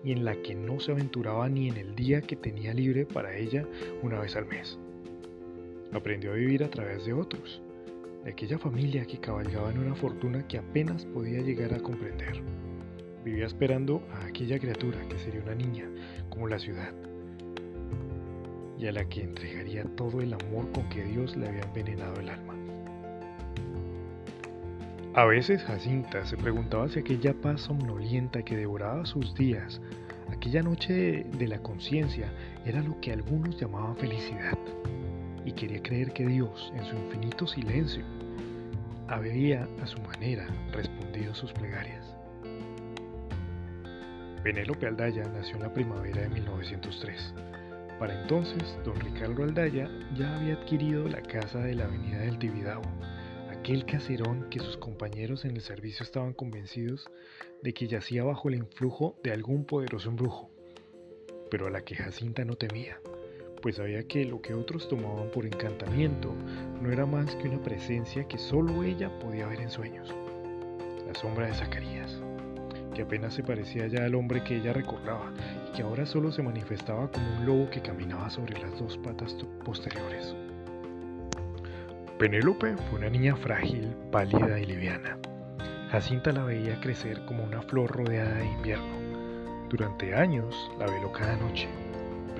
y 0.04 0.12
en 0.12 0.24
la 0.24 0.36
que 0.42 0.56
no 0.56 0.80
se 0.80 0.92
aventuraba 0.92 1.50
ni 1.50 1.68
en 1.68 1.78
el 1.78 1.96
día 1.96 2.22
que 2.22 2.36
tenía 2.36 2.74
libre 2.74 3.06
para 3.06 3.36
ella 3.36 3.66
una 4.02 4.20
vez 4.20 4.36
al 4.36 4.46
mes. 4.46 4.78
Aprendió 5.92 6.32
a 6.32 6.36
vivir 6.36 6.64
a 6.64 6.70
través 6.70 7.06
de 7.06 7.14
otros, 7.14 7.62
de 8.24 8.32
aquella 8.32 8.58
familia 8.58 9.06
que 9.06 9.20
cabalgaba 9.20 9.72
en 9.72 9.80
una 9.80 9.96
fortuna 9.96 10.48
que 10.48 10.58
apenas 10.58 11.06
podía 11.06 11.42
llegar 11.42 11.74
a 11.74 11.80
comprender. 11.80 12.42
Vivía 13.26 13.48
esperando 13.48 14.02
a 14.14 14.26
aquella 14.26 14.60
criatura 14.60 15.00
que 15.10 15.18
sería 15.18 15.42
una 15.42 15.56
niña, 15.56 15.90
como 16.30 16.48
la 16.48 16.60
ciudad, 16.60 16.94
y 18.78 18.88
a 18.88 18.94
la 18.94 19.10
que 19.10 19.24
entregaría 19.24 19.84
todo 19.96 20.22
el 20.22 20.34
amor 20.34 20.72
con 20.72 20.88
que 20.90 21.04
Dios 21.04 21.36
le 21.36 21.50
había 21.50 21.64
envenenado 21.64 22.22
el 22.22 22.30
alma. 22.30 22.59
A 25.16 25.26
veces 25.26 25.64
Jacinta 25.64 26.24
se 26.26 26.38
preguntaba 26.38 26.88
si 26.88 27.00
aquella 27.00 27.34
paz 27.34 27.62
somnolienta 27.62 28.44
que 28.44 28.56
devoraba 28.56 29.08
sus 29.08 29.34
días, 29.34 29.82
aquella 30.32 30.62
noche 30.62 31.26
de 31.38 31.48
la 31.48 31.58
conciencia, 31.64 32.32
era 32.64 32.84
lo 32.84 33.02
que 33.02 33.12
algunos 33.12 33.60
llamaban 33.60 33.98
felicidad 33.98 34.58
y 35.44 35.52
quería 35.54 35.82
creer 35.82 36.14
que 36.14 36.28
Dios, 36.28 36.72
en 36.76 36.86
su 36.86 36.96
infinito 36.96 37.48
silencio, 37.48 38.04
había 39.08 39.68
a 39.82 39.88
su 39.88 40.00
manera 40.02 40.46
respondido 40.72 41.34
sus 41.34 41.52
plegarias. 41.54 42.06
Penélope 44.44 44.86
Aldaya 44.86 45.24
nació 45.24 45.56
en 45.56 45.64
la 45.64 45.74
primavera 45.74 46.22
de 46.22 46.30
1903. 46.30 47.34
Para 47.98 48.22
entonces, 48.22 48.78
don 48.86 48.98
Ricardo 49.00 49.44
Aldaya 49.44 49.90
ya 50.16 50.38
había 50.38 50.54
adquirido 50.54 51.10
la 51.10 51.22
casa 51.24 51.60
de 51.60 51.74
la 51.74 51.86
avenida 51.86 52.20
del 52.20 52.38
Tibidabo, 52.38 52.84
aquel 53.70 53.86
caserón 53.86 54.50
que 54.50 54.58
sus 54.58 54.78
compañeros 54.78 55.46
en 55.46 55.52
el 55.52 55.62
servicio 55.62 56.04
estaban 56.04 56.34
convencidos 56.34 57.08
de 57.62 57.72
que 57.72 57.88
yacía 57.88 58.24
bajo 58.24 58.50
el 58.50 58.56
influjo 58.56 59.16
de 59.24 59.32
algún 59.32 59.64
poderoso 59.64 60.10
embrujo, 60.10 60.50
pero 61.52 61.68
a 61.68 61.70
la 61.70 61.82
que 61.82 61.94
Jacinta 61.94 62.44
no 62.46 62.56
temía 62.56 63.00
pues 63.62 63.76
sabía 63.76 64.08
que 64.08 64.26
lo 64.26 64.42
que 64.42 64.56
otros 64.56 64.90
tomaban 64.90 65.30
por 65.30 65.46
encantamiento 65.46 66.34
no 66.82 66.92
era 66.92 67.06
más 67.06 67.36
que 67.36 67.48
una 67.48 67.62
presencia 67.62 68.28
que 68.28 68.40
solo 68.40 68.82
ella 68.82 69.12
podía 69.20 69.46
ver 69.46 69.62
en 69.62 69.70
sueños. 69.70 70.16
La 71.06 71.14
sombra 71.14 71.46
de 71.46 71.54
Zacarías, 71.54 72.20
que 72.96 73.04
apenas 73.04 73.36
se 73.36 73.44
parecía 73.44 73.86
ya 73.86 74.04
al 74.04 74.16
hombre 74.16 74.44
que 74.44 74.56
ella 74.56 74.74
recordaba 74.74 75.32
y 75.68 75.76
que 75.76 75.84
ahora 75.84 76.08
solo 76.08 76.32
se 76.32 76.42
manifestaba 76.42 77.12
como 77.12 77.38
un 77.38 77.46
lobo 77.46 77.70
que 77.70 77.84
caminaba 77.84 78.32
sobre 78.32 78.60
las 78.60 78.80
dos 78.80 78.98
patas 78.98 79.36
posteriores. 79.64 80.34
Penélope 82.20 82.76
fue 82.76 83.00
una 83.00 83.10
niña 83.10 83.36
frágil, 83.38 83.96
pálida 84.12 84.60
y 84.60 84.66
liviana. 84.66 85.18
Jacinta 85.90 86.32
la 86.32 86.44
veía 86.44 86.80
crecer 86.82 87.26
como 87.26 87.44
una 87.44 87.62
flor 87.62 87.90
rodeada 87.92 88.36
de 88.36 88.46
invierno. 88.46 89.68
Durante 89.70 90.14
años 90.14 90.70
la 90.78 90.86
veló 90.86 91.12
cada 91.12 91.38
noche 91.38 91.68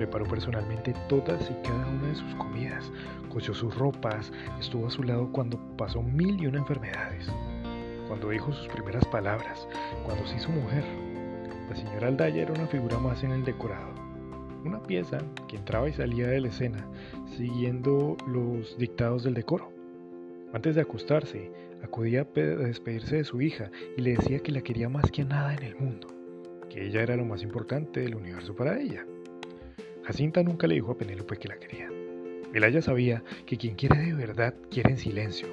preparó 0.00 0.24
personalmente 0.24 0.94
todas 1.10 1.50
y 1.50 1.54
cada 1.62 1.86
una 1.86 2.08
de 2.08 2.14
sus 2.14 2.34
comidas, 2.36 2.90
cosió 3.28 3.52
sus 3.52 3.74
ropas, 3.74 4.32
estuvo 4.58 4.86
a 4.86 4.90
su 4.90 5.02
lado 5.02 5.30
cuando 5.30 5.58
pasó 5.76 6.02
mil 6.02 6.42
y 6.42 6.46
una 6.46 6.56
enfermedades, 6.56 7.26
cuando 8.08 8.30
dijo 8.30 8.50
sus 8.50 8.66
primeras 8.68 9.04
palabras, 9.08 9.68
cuando 10.06 10.26
se 10.26 10.36
hizo 10.36 10.48
mujer. 10.48 10.84
La 11.68 11.76
señora 11.76 12.08
Aldaya 12.08 12.44
era 12.44 12.52
una 12.54 12.66
figura 12.66 12.98
más 12.98 13.22
en 13.24 13.32
el 13.32 13.44
decorado, 13.44 13.92
una 14.64 14.82
pieza 14.82 15.18
que 15.48 15.56
entraba 15.56 15.88
y 15.88 15.92
salía 15.92 16.28
de 16.28 16.40
la 16.40 16.48
escena, 16.48 16.86
siguiendo 17.36 18.16
los 18.26 18.76
dictados 18.78 19.24
del 19.24 19.34
decoro. 19.34 19.72
Antes 20.52 20.74
de 20.74 20.80
acostarse, 20.80 21.50
acudía 21.82 22.22
a 22.22 22.40
despedirse 22.40 23.16
de 23.16 23.24
su 23.24 23.40
hija 23.40 23.70
y 23.96 24.02
le 24.02 24.16
decía 24.16 24.40
que 24.40 24.52
la 24.52 24.62
quería 24.62 24.88
más 24.88 25.10
que 25.10 25.24
nada 25.24 25.54
en 25.54 25.62
el 25.62 25.76
mundo, 25.76 26.08
que 26.68 26.86
ella 26.86 27.02
era 27.02 27.16
lo 27.16 27.24
más 27.24 27.42
importante 27.42 28.00
del 28.00 28.16
universo 28.16 28.54
para 28.54 28.80
ella. 28.80 29.04
Jacinta 30.04 30.42
nunca 30.42 30.66
le 30.66 30.74
dijo 30.74 30.92
a 30.92 30.98
Penélope 30.98 31.36
que 31.36 31.48
la 31.48 31.58
quería. 31.58 31.88
Elaya 32.52 32.82
sabía 32.82 33.22
que 33.46 33.56
quien 33.56 33.76
quiere 33.76 33.96
de 34.00 34.14
verdad 34.14 34.54
quiere 34.70 34.90
en 34.90 34.98
silencio, 34.98 35.48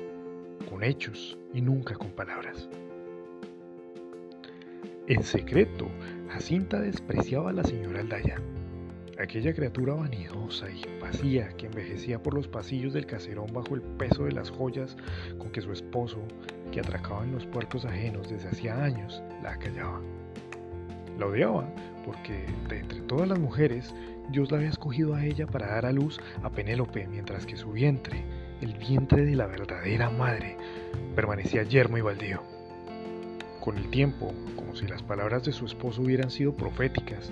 con 0.67 0.83
hechos 0.83 1.37
y 1.53 1.61
nunca 1.61 1.93
con 1.95 2.09
palabras. 2.11 2.69
En 5.07 5.23
secreto, 5.23 5.87
Jacinta 6.29 6.81
despreciaba 6.81 7.51
a 7.51 7.53
la 7.53 7.63
señora 7.63 8.01
Aldaya, 8.01 8.41
aquella 9.19 9.53
criatura 9.53 9.93
vanidosa 9.93 10.69
y 10.69 10.83
vacía 10.99 11.49
que 11.49 11.67
envejecía 11.67 12.21
por 12.21 12.33
los 12.33 12.47
pasillos 12.47 12.93
del 12.93 13.05
caserón 13.05 13.51
bajo 13.53 13.75
el 13.75 13.81
peso 13.81 14.25
de 14.25 14.31
las 14.31 14.49
joyas 14.49 14.95
con 15.37 15.51
que 15.51 15.61
su 15.61 15.71
esposo, 15.71 16.19
que 16.71 16.79
atracaba 16.79 17.23
en 17.23 17.31
los 17.31 17.45
puertos 17.45 17.85
ajenos 17.85 18.29
desde 18.29 18.49
hacía 18.49 18.83
años, 18.83 19.23
la 19.41 19.53
acallaba. 19.53 20.01
La 21.17 21.25
odiaba 21.25 21.67
porque 22.05 22.45
de 22.69 22.79
entre 22.79 23.01
todas 23.01 23.27
las 23.27 23.39
mujeres 23.39 23.93
Dios 24.29 24.51
la 24.51 24.57
había 24.57 24.69
escogido 24.69 25.15
a 25.15 25.25
ella 25.25 25.47
para 25.47 25.67
dar 25.67 25.85
a 25.85 25.91
luz 25.91 26.19
a 26.43 26.49
Penélope, 26.49 27.07
mientras 27.07 27.45
que 27.45 27.57
su 27.57 27.71
vientre, 27.71 28.23
el 28.61 28.73
vientre 28.77 29.25
de 29.25 29.35
la 29.35 29.47
verdadera 29.47 30.09
madre, 30.09 30.57
permanecía 31.15 31.63
yermo 31.63 31.97
y 31.97 32.01
baldío. 32.01 32.43
Con 33.61 33.77
el 33.77 33.89
tiempo, 33.89 34.33
como 34.55 34.75
si 34.75 34.87
las 34.87 35.03
palabras 35.03 35.43
de 35.43 35.51
su 35.51 35.65
esposo 35.65 36.01
hubieran 36.01 36.29
sido 36.29 36.55
proféticas, 36.55 37.31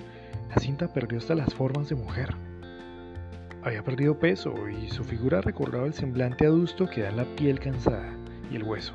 Jacinta 0.50 0.92
perdió 0.92 1.18
hasta 1.18 1.34
las 1.34 1.54
formas 1.54 1.88
de 1.88 1.94
mujer. 1.94 2.34
Había 3.62 3.82
perdido 3.82 4.18
peso 4.18 4.54
y 4.68 4.88
su 4.88 5.02
figura 5.02 5.40
recordaba 5.40 5.86
el 5.86 5.94
semblante 5.94 6.46
adusto 6.46 6.88
que 6.88 7.02
da 7.02 7.10
la 7.10 7.24
piel 7.36 7.58
cansada 7.58 8.16
y 8.50 8.56
el 8.56 8.62
hueso. 8.62 8.94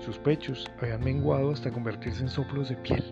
Sus 0.00 0.18
pechos 0.18 0.70
habían 0.80 1.02
menguado 1.02 1.52
hasta 1.52 1.70
convertirse 1.70 2.22
en 2.22 2.28
soplos 2.28 2.68
de 2.68 2.76
piel. 2.76 3.04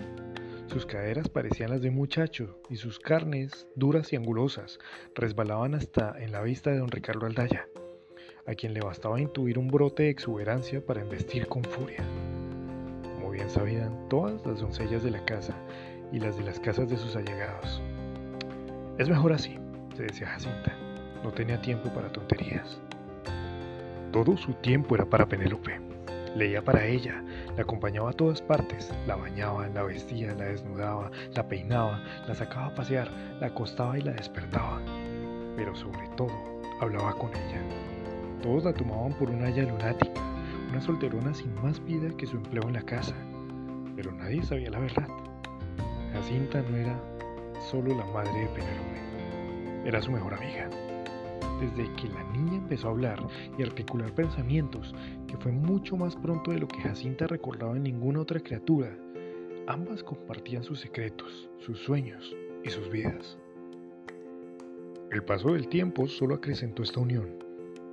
Sus 0.67 0.87
caderas 0.87 1.29
parecían 1.29 1.71
las 1.71 1.81
de 1.81 1.91
muchacho 1.91 2.61
y 2.69 2.77
sus 2.77 2.99
carnes, 2.99 3.67
duras 3.75 4.13
y 4.13 4.17
angulosas, 4.17 4.79
resbalaban 5.15 5.75
hasta 5.75 6.15
en 6.21 6.33
la 6.33 6.43
vista 6.43 6.71
de 6.71 6.79
don 6.79 6.91
Ricardo 6.91 7.27
Aldaya, 7.27 7.67
a 8.47 8.55
quien 8.55 8.75
le 8.75 8.81
bastaba 8.81 9.21
intuir 9.21 9.59
un 9.59 9.69
brote 9.69 10.05
de 10.05 10.11
exuberancia 10.11 10.85
para 10.85 11.01
embestir 11.01 11.47
con 11.47 11.65
furia. 11.65 12.05
Como 13.15 13.31
bien 13.31 13.51
sabían 13.51 14.09
todas 14.09 14.45
las 14.47 14.61
doncellas 14.61 15.03
de 15.03 15.11
la 15.11 15.25
casa 15.25 15.57
y 16.13 16.21
las 16.21 16.37
de 16.37 16.45
las 16.45 16.61
casas 16.61 16.89
de 16.89 16.97
sus 16.97 17.17
allegados. 17.17 17.83
Es 18.99 19.09
mejor 19.09 19.33
así, 19.33 19.59
se 19.97 20.05
decía 20.05 20.29
Jacinta. 20.29 20.75
No 21.23 21.31
tenía 21.31 21.61
tiempo 21.61 21.89
para 21.91 22.11
tonterías. 22.13 22.81
Todo 24.13 24.37
su 24.37 24.53
tiempo 24.55 24.95
era 24.95 25.05
para 25.05 25.27
Penélope. 25.27 25.81
Leía 26.35 26.63
para 26.63 26.87
ella, 26.87 27.23
la 27.57 27.63
acompañaba 27.63 28.11
a 28.11 28.13
todas 28.13 28.41
partes, 28.41 28.93
la 29.07 29.17
bañaba, 29.17 29.69
la 29.69 29.83
vestía, 29.83 30.35
la 30.35 30.45
desnudaba, 30.45 31.11
la 31.35 31.49
peinaba, 31.49 32.01
la 32.27 32.35
sacaba 32.35 32.67
a 32.67 32.75
pasear, 32.75 33.11
la 33.41 33.49
acostaba 33.49 33.99
y 33.99 34.03
la 34.03 34.13
despertaba. 34.13 34.81
Pero 35.57 35.75
sobre 35.75 36.09
todo, 36.17 36.33
hablaba 36.81 37.15
con 37.15 37.31
ella. 37.31 37.61
Todos 38.43 38.65
la 38.65 38.73
tomaban 38.73 39.13
por 39.15 39.29
una 39.29 39.47
haya 39.47 39.65
lunática, 39.65 40.21
una 40.71 40.81
solterona 40.81 41.35
sin 41.35 41.53
más 41.63 41.85
vida 41.85 42.09
que 42.17 42.27
su 42.27 42.37
empleo 42.37 42.63
en 42.63 42.75
la 42.75 42.83
casa. 42.83 43.15
Pero 43.97 44.13
nadie 44.13 44.43
sabía 44.43 44.71
la 44.71 44.79
verdad. 44.79 45.09
Jacinta 46.21 46.63
no 46.71 46.77
era 46.77 47.01
solo 47.71 47.97
la 47.97 48.05
madre 48.05 48.41
de 48.41 48.47
Penélope, 48.49 49.89
era 49.89 50.03
su 50.03 50.13
mejor 50.13 50.35
amiga 50.35 50.69
desde 51.59 51.91
que 51.95 52.09
la 52.09 52.23
niña 52.25 52.57
empezó 52.59 52.89
a 52.89 52.91
hablar 52.91 53.27
y 53.59 53.63
articular 53.63 54.15
pensamientos, 54.15 54.95
que 55.27 55.39
fue 55.39 55.51
mucho 55.51 55.97
más 55.97 56.17
pronto 56.17 56.51
de 56.51 56.59
lo 56.59 56.69
que 56.69 56.81
Jacinta 56.81 57.27
recordaba 57.27 57.77
en 57.77 57.85
ninguna 57.85 58.21
otra 58.21 58.41
criatura. 58.41 58.95
Ambas 59.67 60.03
compartían 60.03 60.63
sus 60.63 60.81
secretos, 60.81 61.49
sus 61.59 61.79
sueños 61.79 62.35
y 62.65 62.71
sus 62.71 62.91
vidas. 62.91 63.39
El 65.11 65.23
paso 65.25 65.53
del 65.53 65.69
tiempo 65.69 66.07
solo 66.07 66.35
acrecentó 66.35 66.83
esta 66.83 67.01
unión. 67.01 67.43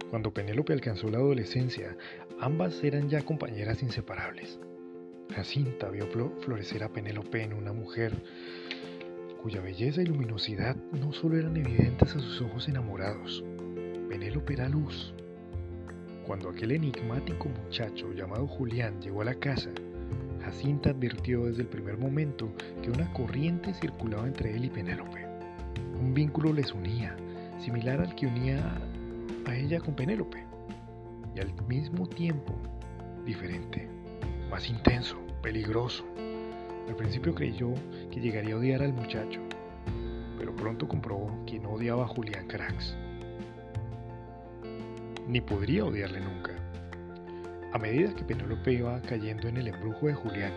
Cuando 0.10 0.34
Penélope 0.34 0.74
alcanzó 0.74 1.10
la 1.10 1.18
adolescencia, 1.18 1.98
ambas 2.40 2.84
eran 2.84 3.10
ya 3.10 3.22
compañeras 3.22 3.84
inseparables. 3.84 4.60
Jacinta 5.36 5.90
vio 5.90 6.08
florecer 6.42 6.84
a 6.84 6.90
Penélope 6.90 7.44
en 7.44 7.54
una 7.54 7.74
mujer 7.74 8.14
cuya 9.42 9.62
belleza 9.62 10.02
y 10.02 10.06
luminosidad 10.06 10.76
no 10.92 11.14
solo 11.14 11.38
eran 11.38 11.56
evidentes 11.58 12.16
a 12.16 12.20
sus 12.20 12.42
ojos 12.42 12.68
enamorados, 12.68 13.44
Penélope 14.10 14.54
era 14.54 14.68
luz. 14.68 15.14
Cuando 16.26 16.50
aquel 16.50 16.72
enigmático 16.72 17.50
muchacho 17.50 18.12
llamado 18.14 18.48
Julián 18.48 19.00
llegó 19.02 19.22
a 19.22 19.26
la 19.26 19.36
casa, 19.36 19.70
Jacinta 20.44 20.90
advirtió 20.90 21.46
desde 21.46 21.62
el 21.62 21.68
primer 21.68 21.98
momento 21.98 22.52
que 22.82 22.90
una 22.90 23.12
corriente 23.14 23.74
circulaba 23.74 24.28
entre 24.28 24.56
él 24.56 24.66
y 24.66 24.70
Penélope. 24.70 25.26
Un 26.02 26.14
vínculo 26.14 26.52
les 26.52 26.74
unía, 26.74 27.16
similar 27.60 28.02
al 28.02 28.16
que 28.16 28.28
unía 28.28 28.82
a 29.46 29.56
ella 29.56 29.80
con 29.80 29.96
Penélope, 29.96 30.44
y 31.36 31.40
al 31.40 31.54
mismo 31.68 32.08
tiempo 32.08 32.54
diferente, 33.26 33.97
más 34.50 34.70
intenso, 34.70 35.18
peligroso. 35.42 36.06
Al 36.88 36.96
principio 36.96 37.36
creyó 37.36 37.74
que 38.12 38.20
llegaría 38.20 38.56
a 38.56 38.58
odiar 38.58 38.82
al 38.82 38.94
muchacho, 38.94 39.42
pero 40.38 40.56
pronto 40.56 40.88
comprobó 40.88 41.46
que 41.46 41.60
no 41.60 41.72
odiaba 41.72 42.06
a 42.06 42.08
Julián 42.08 42.48
Carax. 42.48 42.96
Ni 45.28 45.42
podría 45.42 45.84
odiarle 45.84 46.22
nunca. 46.22 46.54
A 47.74 47.78
medida 47.78 48.16
que 48.16 48.24
Penélope 48.24 48.74
iba 48.74 49.02
cayendo 49.02 49.50
en 49.50 49.58
el 49.58 49.68
embrujo 49.68 50.08
de 50.08 50.14
Julián, 50.14 50.54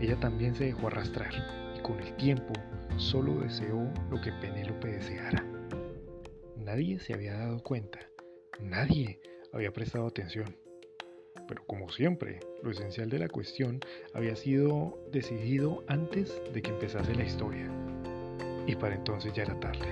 ella 0.00 0.16
también 0.20 0.54
se 0.54 0.64
dejó 0.64 0.88
arrastrar 0.88 1.32
y 1.76 1.80
con 1.80 1.98
el 2.00 2.14
tiempo 2.16 2.52
solo 2.96 3.40
deseó 3.40 3.90
lo 4.10 4.20
que 4.20 4.32
Penélope 4.32 4.88
deseara. 4.88 5.44
Nadie 6.56 6.98
se 6.98 7.14
había 7.14 7.34
dado 7.34 7.62
cuenta, 7.62 7.98
nadie 8.60 9.20
había 9.52 9.72
prestado 9.72 10.06
atención. 10.06 10.54
Pero 11.50 11.66
como 11.66 11.90
siempre, 11.90 12.38
lo 12.62 12.70
esencial 12.70 13.10
de 13.10 13.18
la 13.18 13.28
cuestión 13.28 13.80
había 14.14 14.36
sido 14.36 14.96
decidido 15.10 15.82
antes 15.88 16.40
de 16.54 16.62
que 16.62 16.70
empezase 16.70 17.12
la 17.12 17.24
historia. 17.24 17.68
Y 18.68 18.76
para 18.76 18.94
entonces 18.94 19.32
ya 19.32 19.42
era 19.42 19.58
tarde. 19.58 19.88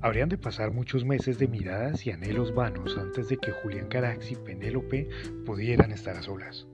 Habrían 0.00 0.30
de 0.30 0.38
pasar 0.38 0.70
muchos 0.70 1.04
meses 1.04 1.38
de 1.38 1.46
miradas 1.46 2.06
y 2.06 2.10
anhelos 2.10 2.54
vanos 2.54 2.96
antes 2.96 3.28
de 3.28 3.36
que 3.36 3.52
Julián 3.52 3.88
Carax 3.88 4.30
y 4.30 4.36
Penélope 4.36 5.10
pudieran 5.44 5.92
estar 5.92 6.16
a 6.16 6.22
solas. 6.22 6.66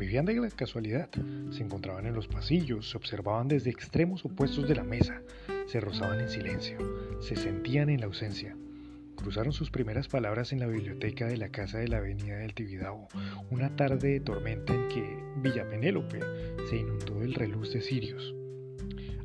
Vivían 0.00 0.24
de 0.24 0.34
la 0.34 0.48
casualidad, 0.48 1.10
se 1.50 1.62
encontraban 1.62 2.06
en 2.06 2.14
los 2.14 2.26
pasillos, 2.26 2.88
se 2.88 2.96
observaban 2.96 3.48
desde 3.48 3.68
extremos 3.68 4.24
opuestos 4.24 4.66
de 4.66 4.74
la 4.74 4.82
mesa, 4.82 5.20
se 5.66 5.78
rozaban 5.78 6.20
en 6.20 6.30
silencio, 6.30 6.78
se 7.20 7.36
sentían 7.36 7.90
en 7.90 8.00
la 8.00 8.06
ausencia. 8.06 8.56
Cruzaron 9.14 9.52
sus 9.52 9.70
primeras 9.70 10.08
palabras 10.08 10.54
en 10.54 10.60
la 10.60 10.68
biblioteca 10.68 11.26
de 11.26 11.36
la 11.36 11.50
casa 11.50 11.80
de 11.80 11.88
la 11.88 11.98
avenida 11.98 12.38
del 12.38 12.54
Tibidabo, 12.54 13.08
una 13.50 13.76
tarde 13.76 14.12
de 14.12 14.20
tormenta 14.20 14.72
en 14.72 14.88
que 14.88 15.18
Villa 15.36 15.68
Penélope 15.68 16.20
se 16.70 16.78
inundó 16.78 17.20
del 17.20 17.34
reluz 17.34 17.70
de 17.74 17.82
cirios. 17.82 18.34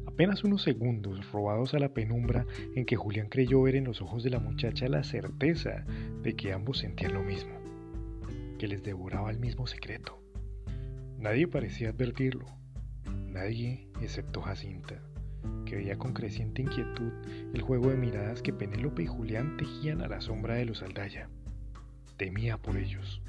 Apenas 0.06 0.44
unos 0.44 0.62
segundos 0.62 1.32
robados 1.32 1.74
a 1.74 1.80
la 1.80 1.94
penumbra 1.94 2.46
en 2.76 2.86
que 2.86 2.98
Julián 2.98 3.30
creyó 3.30 3.62
ver 3.62 3.78
en 3.78 3.86
los 3.86 4.02
ojos 4.02 4.24
de 4.24 4.30
la 4.30 4.40
muchacha 4.40 4.90
la 4.90 5.06
certeza 5.06 5.86
de 6.22 6.36
que 6.36 6.52
ambos 6.52 6.80
sentían 6.80 7.14
lo 7.14 7.24
mismo, 7.24 7.54
que 8.60 8.68
les 8.68 8.84
devoraba 8.84 9.32
el 9.32 9.40
mismo 9.40 9.68
secreto. 9.68 10.25
Nadie 11.26 11.48
parecía 11.48 11.90
advertirlo, 11.90 12.46
nadie 13.32 13.88
excepto 14.00 14.44
Jacinta, 14.44 15.02
que 15.66 15.76
veía 15.76 15.98
con 15.98 16.14
creciente 16.14 16.62
inquietud 16.62 17.12
el 17.52 17.64
juego 17.64 17.90
de 17.90 17.98
miradas 17.98 18.44
que 18.44 18.54
Penélope 18.54 19.02
y 19.02 19.08
Julián 19.08 19.58
tejían 19.58 20.04
a 20.04 20.08
la 20.08 20.22
sombra 20.22 20.54
de 20.54 20.66
los 20.66 20.84
Aldaya. 20.84 21.28
Temía 22.18 22.60
por 22.60 22.78
ellos. 22.78 23.24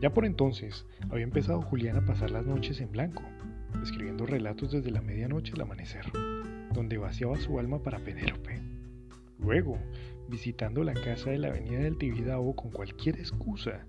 Ya 0.00 0.14
por 0.14 0.24
entonces 0.24 0.86
había 1.10 1.24
empezado 1.24 1.60
Julián 1.60 1.98
a 1.98 2.06
pasar 2.06 2.30
las 2.30 2.46
noches 2.46 2.80
en 2.80 2.90
blanco, 2.92 3.24
escribiendo 3.82 4.24
relatos 4.24 4.72
desde 4.72 4.90
la 4.90 5.02
medianoche 5.02 5.52
al 5.52 5.60
amanecer, 5.60 6.06
donde 6.72 6.96
vaciaba 6.96 7.38
su 7.40 7.58
alma 7.58 7.82
para 7.82 7.98
Penélope. 7.98 8.58
Luego, 9.38 9.78
visitando 10.32 10.82
la 10.82 10.94
casa 10.94 11.28
de 11.28 11.38
la 11.38 11.48
avenida 11.48 11.80
del 11.80 11.98
Tibidabo 11.98 12.56
con 12.56 12.70
cualquier 12.70 13.16
excusa, 13.16 13.84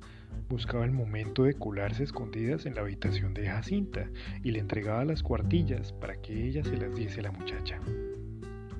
buscaba 0.49 0.83
el 0.83 0.91
momento 0.91 1.43
de 1.43 1.53
colarse 1.53 2.03
escondidas 2.03 2.65
en 2.65 2.75
la 2.75 2.81
habitación 2.81 3.33
de 3.33 3.47
Jacinta 3.47 4.09
y 4.43 4.51
le 4.51 4.59
entregaba 4.59 5.05
las 5.05 5.23
cuartillas 5.23 5.93
para 5.93 6.21
que 6.21 6.45
ella 6.45 6.61
se 6.61 6.75
las 6.75 6.93
diese 6.93 7.21
a 7.21 7.23
la 7.23 7.31
muchacha. 7.31 7.79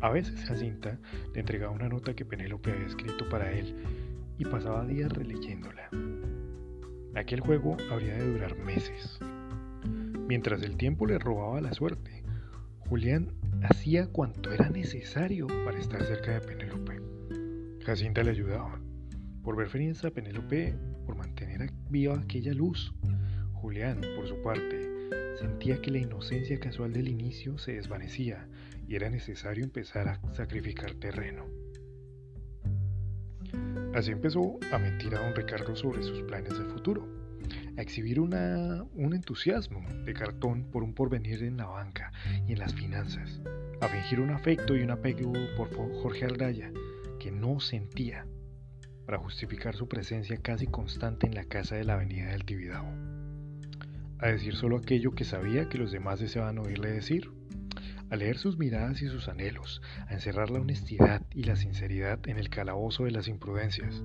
A 0.02 0.10
veces 0.10 0.44
Jacinta 0.44 1.00
le 1.34 1.40
entregaba 1.40 1.72
una 1.72 1.88
nota 1.88 2.14
que 2.14 2.26
Penélope 2.26 2.74
había 2.74 2.86
escrito 2.86 3.30
para 3.30 3.54
él 3.54 3.74
y 4.38 4.44
pasaba 4.44 4.86
días 4.86 5.10
releyéndola. 5.14 5.90
Aquel 7.16 7.40
juego 7.40 7.78
habría 7.90 8.16
de 8.16 8.30
durar 8.30 8.58
meses. 8.58 9.20
Mientras 10.28 10.62
el 10.64 10.76
tiempo 10.76 11.06
le 11.06 11.18
robaba 11.18 11.62
la 11.62 11.72
suerte, 11.72 12.24
Julián 12.90 13.32
hacía 13.62 14.08
cuanto 14.08 14.52
era 14.52 14.70
necesario 14.70 15.48
para 15.64 15.80
estar 15.80 16.04
cerca 16.04 16.34
de 16.34 16.42
Penélope. 16.42 17.03
Jacinta 17.86 18.24
le 18.24 18.32
ayudaba. 18.32 18.80
Por 19.44 19.58
ver 19.58 19.68
feliz 19.68 20.06
a 20.06 20.12
Penélope, 20.12 20.74
por 21.06 21.18
mantener 21.18 21.70
viva 21.90 22.18
aquella 22.18 22.54
luz. 22.54 22.94
Julián, 23.52 24.00
por 24.16 24.26
su 24.26 24.42
parte, 24.42 24.90
sentía 25.38 25.82
que 25.82 25.92
la 25.92 25.98
inocencia 25.98 26.58
casual 26.60 26.94
del 26.94 27.10
inicio 27.10 27.58
se 27.58 27.74
desvanecía 27.74 28.48
y 28.88 28.96
era 28.96 29.10
necesario 29.10 29.66
empezar 29.66 30.08
a 30.08 30.34
sacrificar 30.34 30.94
terreno. 30.96 31.46
Así 33.94 34.12
empezó 34.12 34.60
a 34.72 34.78
mentir 34.78 35.14
a 35.16 35.20
don 35.20 35.36
Ricardo 35.36 35.76
sobre 35.76 36.04
sus 36.04 36.22
planes 36.24 36.58
de 36.58 36.66
futuro 36.66 37.06
a 37.78 37.82
exhibir 37.82 38.22
un 38.22 39.14
entusiasmo 39.14 39.86
de 40.06 40.14
cartón 40.14 40.72
por 40.72 40.84
un 40.84 40.94
porvenir 40.94 41.44
en 41.44 41.58
la 41.58 41.66
banca 41.66 42.14
y 42.48 42.54
en 42.54 42.60
las 42.60 42.74
finanzas, 42.74 43.42
a 43.82 43.90
fingir 43.90 44.22
un 44.22 44.30
afecto 44.30 44.74
y 44.76 44.82
un 44.82 44.92
apego 44.92 45.34
por 45.58 45.70
Jorge 46.02 46.26
Aldaya 46.26 46.72
que 47.24 47.32
no 47.32 47.62
sentía, 47.62 48.28
para 49.06 49.18
justificar 49.18 49.78
su 49.78 49.88
presencia 49.88 50.36
casi 50.42 50.68
constante 50.68 51.26
en 51.26 51.36
la 51.36 51.46
casa 51.46 51.78
de 51.78 51.86
la 51.86 51.94
avenida 51.94 52.32
del 52.32 52.44
Tibidabo, 52.44 52.90
a 54.20 54.28
decir 54.28 54.56
solo 54.56 54.76
aquello 54.76 55.12
que 55.12 55.24
sabía 55.24 55.70
que 55.70 55.78
los 55.78 55.94
demás 55.94 56.20
deseaban 56.20 56.58
oírle 56.58 56.92
decir, 56.92 57.32
a 58.10 58.18
leer 58.18 58.38
sus 58.38 58.58
miradas 58.58 59.02
y 59.02 59.08
sus 59.08 59.30
anhelos, 59.30 59.82
a 60.10 60.16
encerrar 60.16 60.50
la 60.50 60.60
honestidad 60.60 61.26
y 61.32 61.44
la 61.44 61.56
sinceridad 61.56 62.20
en 62.28 62.38
el 62.38 62.50
calabozo 62.50 63.06
de 63.06 63.12
las 63.12 63.30
imprudencias, 63.30 64.04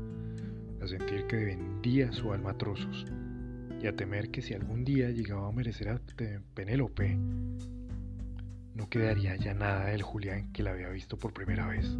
a 0.80 0.86
sentir 0.86 1.26
que 1.26 1.44
vendía 1.44 2.12
su 2.12 2.32
alma 2.32 2.50
a 2.50 2.56
trozos, 2.56 3.04
y 3.82 3.88
a 3.88 3.96
temer 3.96 4.30
que 4.30 4.42
si 4.42 4.54
algún 4.54 4.84
día 4.84 5.10
llegaba 5.10 5.48
a 5.48 5.52
merecer 5.52 5.88
a 5.88 6.00
Penélope, 6.54 7.16
no 8.76 8.88
quedaría 8.88 9.34
ya 9.34 9.54
nada 9.54 9.86
del 9.86 10.02
Julián 10.02 10.52
que 10.52 10.62
la 10.62 10.70
había 10.70 10.88
visto 10.90 11.18
por 11.18 11.32
primera 11.32 11.66
vez. 11.66 11.98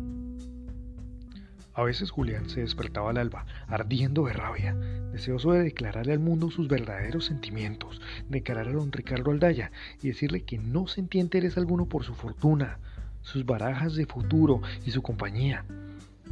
A 1.78 1.84
veces 1.84 2.10
Julián 2.10 2.50
se 2.50 2.58
despertaba 2.58 3.10
al 3.10 3.18
alba, 3.18 3.46
ardiendo 3.68 4.26
de 4.26 4.32
rabia, 4.32 4.74
deseoso 5.12 5.52
de 5.52 5.62
declararle 5.62 6.12
al 6.12 6.18
mundo 6.18 6.50
sus 6.50 6.66
verdaderos 6.66 7.26
sentimientos, 7.26 8.00
de 8.28 8.38
encarar 8.38 8.66
a 8.66 8.72
don 8.72 8.90
Ricardo 8.90 9.30
Aldaya 9.30 9.70
y 10.02 10.08
decirle 10.08 10.42
que 10.42 10.58
no 10.58 10.88
sentía 10.88 11.20
interés 11.20 11.56
alguno 11.56 11.86
por 11.86 12.02
su 12.02 12.16
fortuna, 12.16 12.80
sus 13.22 13.46
barajas 13.46 13.94
de 13.94 14.06
futuro 14.06 14.60
y 14.84 14.90
su 14.90 15.02
compañía, 15.02 15.64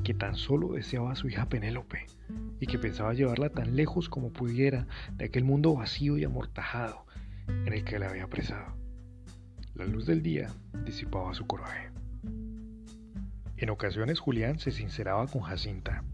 que 0.02 0.14
tan 0.14 0.34
solo 0.34 0.72
deseaba 0.72 1.12
a 1.12 1.16
su 1.16 1.28
hija 1.28 1.48
Penélope 1.48 2.06
y 2.58 2.66
que 2.66 2.80
pensaba 2.80 3.14
llevarla 3.14 3.48
tan 3.48 3.76
lejos 3.76 4.08
como 4.08 4.32
pudiera 4.32 4.88
de 5.12 5.26
aquel 5.26 5.44
mundo 5.44 5.74
vacío 5.74 6.18
y 6.18 6.24
amortajado 6.24 7.06
en 7.46 7.72
el 7.72 7.84
que 7.84 8.00
la 8.00 8.08
había 8.08 8.24
apresado. 8.24 8.74
La 9.76 9.84
luz 9.84 10.06
del 10.06 10.24
día 10.24 10.50
disipaba 10.84 11.34
su 11.34 11.46
coraje. 11.46 11.95
En 13.58 13.70
ocasiones 13.70 14.20
Julián 14.20 14.58
se 14.58 14.70
sinceraba 14.70 15.26
con 15.26 15.40
Jacinta, 15.40 16.04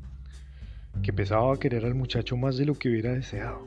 que 1.03 1.13
pensaba 1.13 1.53
a 1.53 1.59
querer 1.59 1.85
al 1.85 1.97
muchacho 1.97 2.37
más 2.37 2.57
de 2.57 2.67
lo 2.67 2.75
que 2.75 2.89
hubiera 2.89 3.13
deseado. 3.13 3.67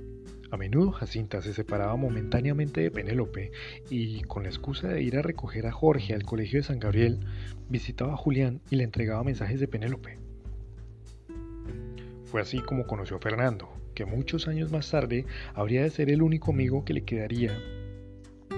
A 0.50 0.56
menudo 0.56 0.94
Jacinta 0.94 1.42
se 1.42 1.52
separaba 1.52 1.98
momentáneamente 1.98 2.80
de 2.80 2.92
Penélope 2.92 3.52
y, 3.90 4.22
con 4.22 4.44
la 4.44 4.50
excusa 4.50 4.88
de 4.88 5.02
ir 5.02 5.18
a 5.18 5.22
recoger 5.22 5.68
a 5.68 5.74
Jorge 5.74 6.14
al 6.14 6.24
colegio 6.24 6.60
de 6.60 6.64
San 6.64 6.80
Gabriel, 6.80 7.20
visitaba 7.68 8.14
a 8.14 8.18
Julián 8.18 8.62
y 8.70 8.78
le 8.78 8.86
entregaba 8.86 9.26
mensajes 9.26 9.60
de 9.60 9.68
Penélope. 9.68 10.20
Fue 12.24 12.40
así 12.40 12.60
como 12.60 12.88
conoció 12.88 13.18
a 13.18 13.20
Fernando, 13.20 13.70
que 13.94 14.06
muchos 14.06 14.48
años 14.48 14.72
más 14.72 14.90
tarde 14.90 15.26
habría 15.54 15.84
de 15.84 15.90
ser 15.90 16.10
el 16.10 16.22
único 16.22 16.52
amigo 16.52 16.86
que 16.86 16.94
le 16.94 17.04
quedaría 17.04 17.60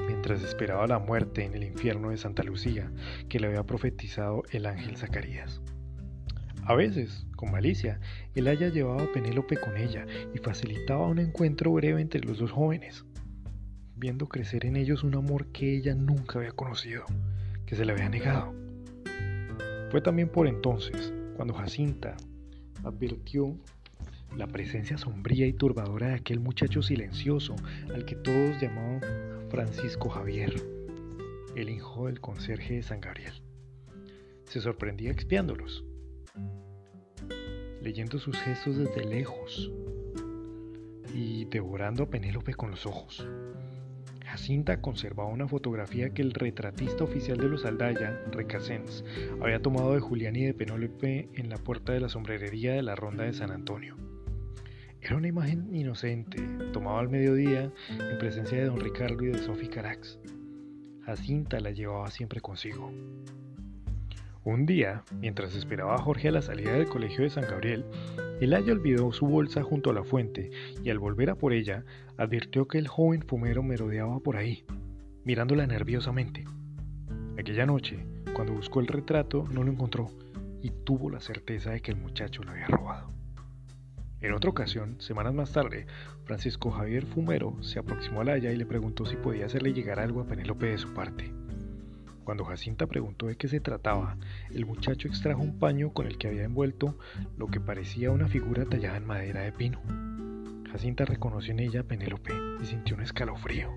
mientras 0.08 0.42
esperaba 0.42 0.88
la 0.88 0.98
muerte 0.98 1.44
en 1.44 1.54
el 1.54 1.64
infierno 1.64 2.10
de 2.10 2.18
Santa 2.18 2.42
Lucía 2.42 2.90
que 3.30 3.40
le 3.40 3.48
había 3.48 3.64
profetizado 3.64 4.44
el 4.52 4.66
ángel 4.66 4.98
Zacarías. 4.98 5.62
A 6.64 6.74
veces, 6.76 7.28
con 7.36 7.52
malicia, 7.52 8.00
el 8.34 8.48
haya 8.48 8.70
llevaba 8.70 9.04
a 9.04 9.12
Penélope 9.12 9.58
con 9.58 9.78
ella 9.78 10.06
y 10.34 10.40
facilitaba 10.40 11.08
un 11.08 11.20
encuentro 11.20 11.72
breve 11.72 12.02
entre 12.02 12.22
los 12.22 12.40
dos 12.40 12.52
jóvenes, 12.52 13.06
viendo 13.96 14.28
crecer 14.28 14.66
en 14.66 14.76
ellos 14.76 15.04
un 15.04 15.16
amor 15.16 15.48
que 15.52 15.76
ella 15.76 15.94
nunca 15.94 16.40
había 16.40 16.52
conocido, 16.52 17.06
que 17.66 17.76
se 17.76 17.86
le 17.86 17.94
había 17.94 18.10
negado. 18.10 18.54
Fue 19.92 20.02
también 20.02 20.30
por 20.30 20.48
entonces 20.48 21.14
cuando 21.38 21.54
Jacinta, 21.54 22.18
advirtió 22.84 23.56
la 24.36 24.48
presencia 24.48 24.98
sombría 24.98 25.48
y 25.48 25.54
turbadora 25.54 26.08
de 26.08 26.16
aquel 26.16 26.40
muchacho 26.40 26.82
silencioso 26.82 27.56
al 27.94 28.04
que 28.04 28.16
todos 28.16 28.60
llamaban 28.60 29.02
Francisco 29.50 30.10
Javier, 30.10 30.54
el 31.56 31.70
hijo 31.70 32.08
del 32.08 32.20
conserje 32.20 32.76
de 32.76 32.84
San 32.84 33.00
Gabriel. 33.00 33.34
Se 34.44 34.60
sorprendía 34.60 35.10
expiándolos, 35.10 35.86
leyendo 37.82 38.20
sus 38.20 38.38
gestos 38.38 38.78
desde 38.78 39.06
lejos 39.06 39.72
y 41.14 41.46
devorando 41.46 42.04
a 42.04 42.10
Penélope 42.10 42.54
con 42.56 42.72
los 42.72 42.86
ojos. 42.86 43.26
Jacinta 44.26 44.82
conservaba 44.82 45.30
una 45.30 45.48
fotografía 45.48 46.10
que 46.10 46.22
el 46.22 46.34
retratista 46.34 47.06
oficial 47.06 47.38
de 47.38 47.48
los 47.48 47.64
Aldaya, 47.64 48.22
Recasens, 48.32 49.06
había 49.42 49.62
tomado 49.62 49.94
de 49.94 50.02
Julián 50.02 50.36
y 50.36 50.46
de 50.46 50.54
Penélope 50.54 51.30
en 51.34 51.50
la 51.50 51.58
puerta 51.58 51.94
de 51.94 52.02
la 52.02 52.10
sombrerería 52.10 52.74
de 52.74 52.84
la 52.84 52.96
Ronda 52.96 53.24
de 53.24 53.32
San 53.34 53.52
Antonio. 53.52 53.96
Era 55.08 55.16
una 55.16 55.30
imagen 55.30 55.74
inocente, 55.74 56.38
tomada 56.74 57.00
al 57.00 57.08
mediodía 57.08 57.72
en 57.90 58.18
presencia 58.20 58.58
de 58.58 58.66
don 58.66 58.82
Ricardo 58.82 59.24
y 59.24 59.28
de 59.28 59.38
Sophie 59.38 59.70
Carax. 59.70 60.20
Jacinta 61.06 61.62
la 61.62 61.72
llevaba 61.72 62.12
siempre 62.12 62.42
consigo. 62.42 62.92
Un 64.44 64.66
día, 64.66 65.06
mientras 65.22 65.56
esperaba 65.56 65.96
a 65.96 65.98
Jorge 65.98 66.28
a 66.28 66.34
la 66.34 66.42
salida 66.42 66.74
del 66.74 66.90
colegio 66.90 67.24
de 67.24 67.30
San 67.30 67.46
Gabriel, 67.46 67.86
el 68.42 68.54
aya 68.54 68.74
olvidó 68.74 69.14
su 69.14 69.26
bolsa 69.28 69.64
junto 69.64 69.92
a 69.92 69.94
la 69.94 70.04
fuente 70.04 70.52
y 70.84 70.90
al 70.90 71.00
volver 71.00 71.30
a 71.30 71.36
por 71.36 71.54
ella, 71.54 71.86
advirtió 72.18 72.68
que 72.68 72.78
el 72.78 72.90
joven 72.90 73.22
fumero 73.22 73.64
merodeaba 73.64 74.20
por 74.20 74.36
ahí, 74.36 74.66
mirándola 75.24 75.66
nerviosamente. 75.68 76.44
Aquella 77.40 77.66
noche, 77.66 78.06
cuando 78.34 78.52
buscó 78.52 78.82
el 78.82 78.88
retrato, 78.88 79.46
no 79.54 79.64
lo 79.64 79.72
encontró 79.72 80.10
y 80.62 80.72
tuvo 80.84 81.10
la 81.10 81.22
certeza 81.22 81.72
de 81.72 81.80
que 81.80 81.92
el 81.92 81.98
muchacho 81.98 82.44
lo 82.44 82.52
había 82.52 82.68
robado. 82.68 83.17
En 84.20 84.34
otra 84.34 84.50
ocasión, 84.50 85.00
semanas 85.00 85.36
más 85.36 85.52
tarde, 85.52 85.86
Francisco 86.26 86.72
Javier 86.72 87.06
Fumero 87.06 87.62
se 87.62 87.78
aproximó 87.78 88.22
al 88.22 88.30
aya 88.30 88.52
y 88.52 88.58
le 88.58 88.66
preguntó 88.66 89.06
si 89.06 89.16
podía 89.16 89.46
hacerle 89.46 89.74
llegar 89.74 90.00
algo 90.00 90.22
a 90.22 90.26
Penélope 90.26 90.66
de 90.66 90.80
su 90.80 90.92
parte. 90.92 91.32
Cuando 92.24 92.44
Jacinta 92.44 92.88
preguntó 92.88 93.28
de 93.28 93.36
qué 93.36 93.48
se 93.48 93.60
trataba, 93.60 94.18
el 94.50 94.66
muchacho 94.66 95.08
extrajo 95.08 95.42
un 95.42 95.60
paño 95.60 95.94
con 95.94 96.08
el 96.08 96.18
que 96.18 96.28
había 96.28 96.46
envuelto 96.46 96.98
lo 97.38 97.48
que 97.48 97.60
parecía 97.60 98.10
una 98.10 98.28
figura 98.28 98.66
tallada 98.66 98.98
en 98.98 99.06
madera 99.06 99.42
de 99.42 99.52
pino. 99.52 99.82
Jacinta 100.72 101.06
reconoció 101.06 101.54
en 101.54 101.60
ella 101.60 101.82
a 101.82 101.84
Penélope 101.84 102.34
y 102.60 102.66
sintió 102.66 102.96
un 102.96 103.04
escalofrío. 103.04 103.72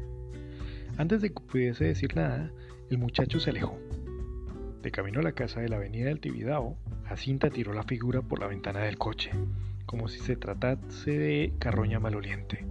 Antes 0.96 1.20
de 1.20 1.29
que 1.29 1.40
pudiese 1.40 1.85
decir 1.85 2.16
nada, 2.16 2.50
el 2.90 2.96
muchacho 2.96 3.40
se 3.40 3.50
alejó. 3.50 3.79
De 4.83 4.90
camino 4.90 5.20
a 5.20 5.22
la 5.22 5.33
casa 5.33 5.61
de 5.61 5.68
la 5.68 5.76
avenida 5.76 6.07
del 6.07 6.20
Tibidabo, 6.20 6.79
Jacinta 7.05 7.50
tiró 7.50 7.74
la 7.74 7.83
figura 7.83 8.22
por 8.22 8.40
la 8.40 8.46
ventana 8.46 8.81
del 8.81 8.96
coche, 8.96 9.31
como 9.90 10.07
si 10.07 10.20
se 10.20 10.37
tratase 10.37 11.11
de 11.18 11.53
carroña 11.59 11.98
maloliente. 11.98 12.64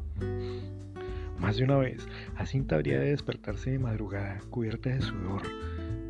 Más 1.38 1.58
de 1.58 1.66
una 1.66 1.76
vez, 1.76 2.08
Jacinta 2.38 2.76
habría 2.76 2.98
de 2.98 3.10
despertarse 3.10 3.72
de 3.72 3.78
madrugada, 3.78 4.40
cubierta 4.50 4.90
de 4.90 5.02
sudor, 5.02 5.42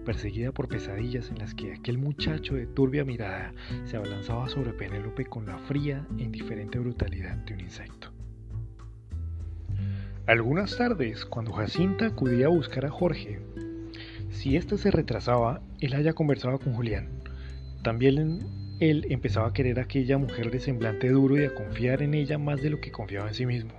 perseguida 0.06 0.52
por 0.52 0.68
pesadillas 0.68 1.32
en 1.32 1.40
las 1.40 1.56
que 1.56 1.74
aquel 1.74 1.98
muchacho 1.98 2.54
de 2.54 2.68
turbia 2.68 3.06
mirada 3.06 3.56
se 3.86 3.98
abalanzaba 3.98 4.50
sobre 4.50 4.74
Penélope 4.74 5.26
con 5.26 5.48
la 5.48 5.58
fría 5.58 6.06
e 6.20 6.22
indiferente 6.22 6.78
brutalidad 6.78 7.38
de 7.38 7.56
un 7.56 7.62
insecto. 7.62 8.12
Algunas 10.28 10.78
tardes, 10.78 11.26
cuando 11.26 11.54
Jacinta 11.54 12.06
acudía 12.06 12.46
a 12.46 12.50
buscar 12.50 12.86
a 12.86 12.92
Jorge, 12.92 13.40
si 14.30 14.58
éste 14.58 14.78
se 14.78 14.92
retrasaba, 14.92 15.64
él 15.80 15.96
haya 15.96 16.14
conversado 16.14 16.60
con 16.60 16.74
Julián. 16.74 17.10
También 17.82 18.59
él 18.80 19.06
empezaba 19.10 19.48
a 19.48 19.54
querer 19.54 19.80
a 19.80 19.84
aquella 19.84 20.18
mujer 20.18 20.52
de 20.52 20.60
semblante 20.60 21.10
duro 21.10 21.38
y 21.38 21.44
a 21.44 21.54
confiar 21.54 22.02
en 22.02 22.14
ella 22.14 22.38
más 22.38 22.62
de 22.62 22.70
lo 22.70 22.80
que 22.80 22.92
confiaba 22.92 23.28
en 23.28 23.34
sí 23.34 23.46
mismo. 23.46 23.74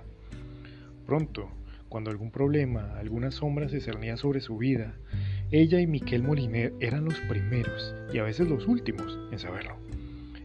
Pronto, 1.07 1.49
cuando 1.89 2.11
algún 2.11 2.31
problema, 2.31 2.97
alguna 2.99 3.31
sombra 3.31 3.67
se 3.67 3.81
cernía 3.81 4.15
sobre 4.15 4.41
su 4.41 4.57
vida, 4.57 4.93
ella 5.49 5.81
y 5.81 5.87
Miquel 5.87 6.23
Moliner 6.23 6.73
eran 6.79 7.05
los 7.05 7.19
primeros 7.21 7.95
y 8.13 8.19
a 8.19 8.23
veces 8.23 8.47
los 8.47 8.67
últimos 8.67 9.19
en 9.31 9.39
saberlo. 9.39 9.75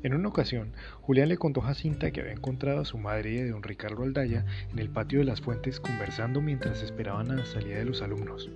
En 0.02 0.14
una 0.14 0.28
ocasión, 0.28 0.72
Julián 1.02 1.28
le 1.28 1.36
contó 1.36 1.60
a 1.60 1.66
Jacinta 1.66 2.10
que 2.10 2.20
había 2.20 2.32
encontrado 2.32 2.80
a 2.80 2.84
su 2.84 2.96
madre 2.96 3.34
y 3.34 3.38
a 3.40 3.46
don 3.50 3.62
Ricardo 3.62 4.04
Aldaya 4.04 4.44
en 4.72 4.78
el 4.78 4.88
patio 4.88 5.18
de 5.18 5.24
las 5.26 5.40
fuentes 5.40 5.80
conversando 5.80 6.40
mientras 6.40 6.82
esperaban 6.82 7.30
a 7.30 7.36
la 7.36 7.46
salida 7.46 7.78
de 7.78 7.84
los 7.84 8.02
alumnos. 8.02 8.48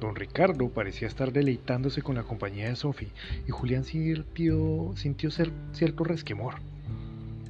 Don 0.00 0.14
Ricardo 0.14 0.68
parecía 0.68 1.08
estar 1.08 1.32
deleitándose 1.32 2.02
con 2.02 2.16
la 2.16 2.22
compañía 2.22 2.68
de 2.68 2.76
Sophie 2.76 3.08
y 3.46 3.50
Julián 3.50 3.84
sintió, 3.84 4.92
sintió 4.96 5.30
cierto 5.30 6.04
resquemor 6.04 6.56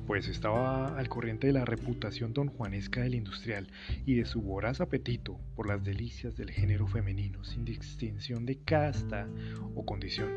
pues 0.06 0.28
estaba 0.28 0.96
al 0.96 1.08
corriente 1.08 1.48
de 1.48 1.52
la 1.52 1.64
reputación 1.64 2.32
don 2.32 2.48
Juanesca 2.48 3.00
del 3.00 3.16
industrial 3.16 3.66
y 4.04 4.14
de 4.14 4.24
su 4.24 4.40
voraz 4.40 4.80
apetito 4.80 5.38
por 5.56 5.66
las 5.66 5.82
delicias 5.82 6.36
del 6.36 6.50
género 6.50 6.86
femenino 6.86 7.42
sin 7.44 7.64
distinción 7.64 8.46
de 8.46 8.56
casta 8.58 9.26
o 9.74 9.84
condición, 9.84 10.30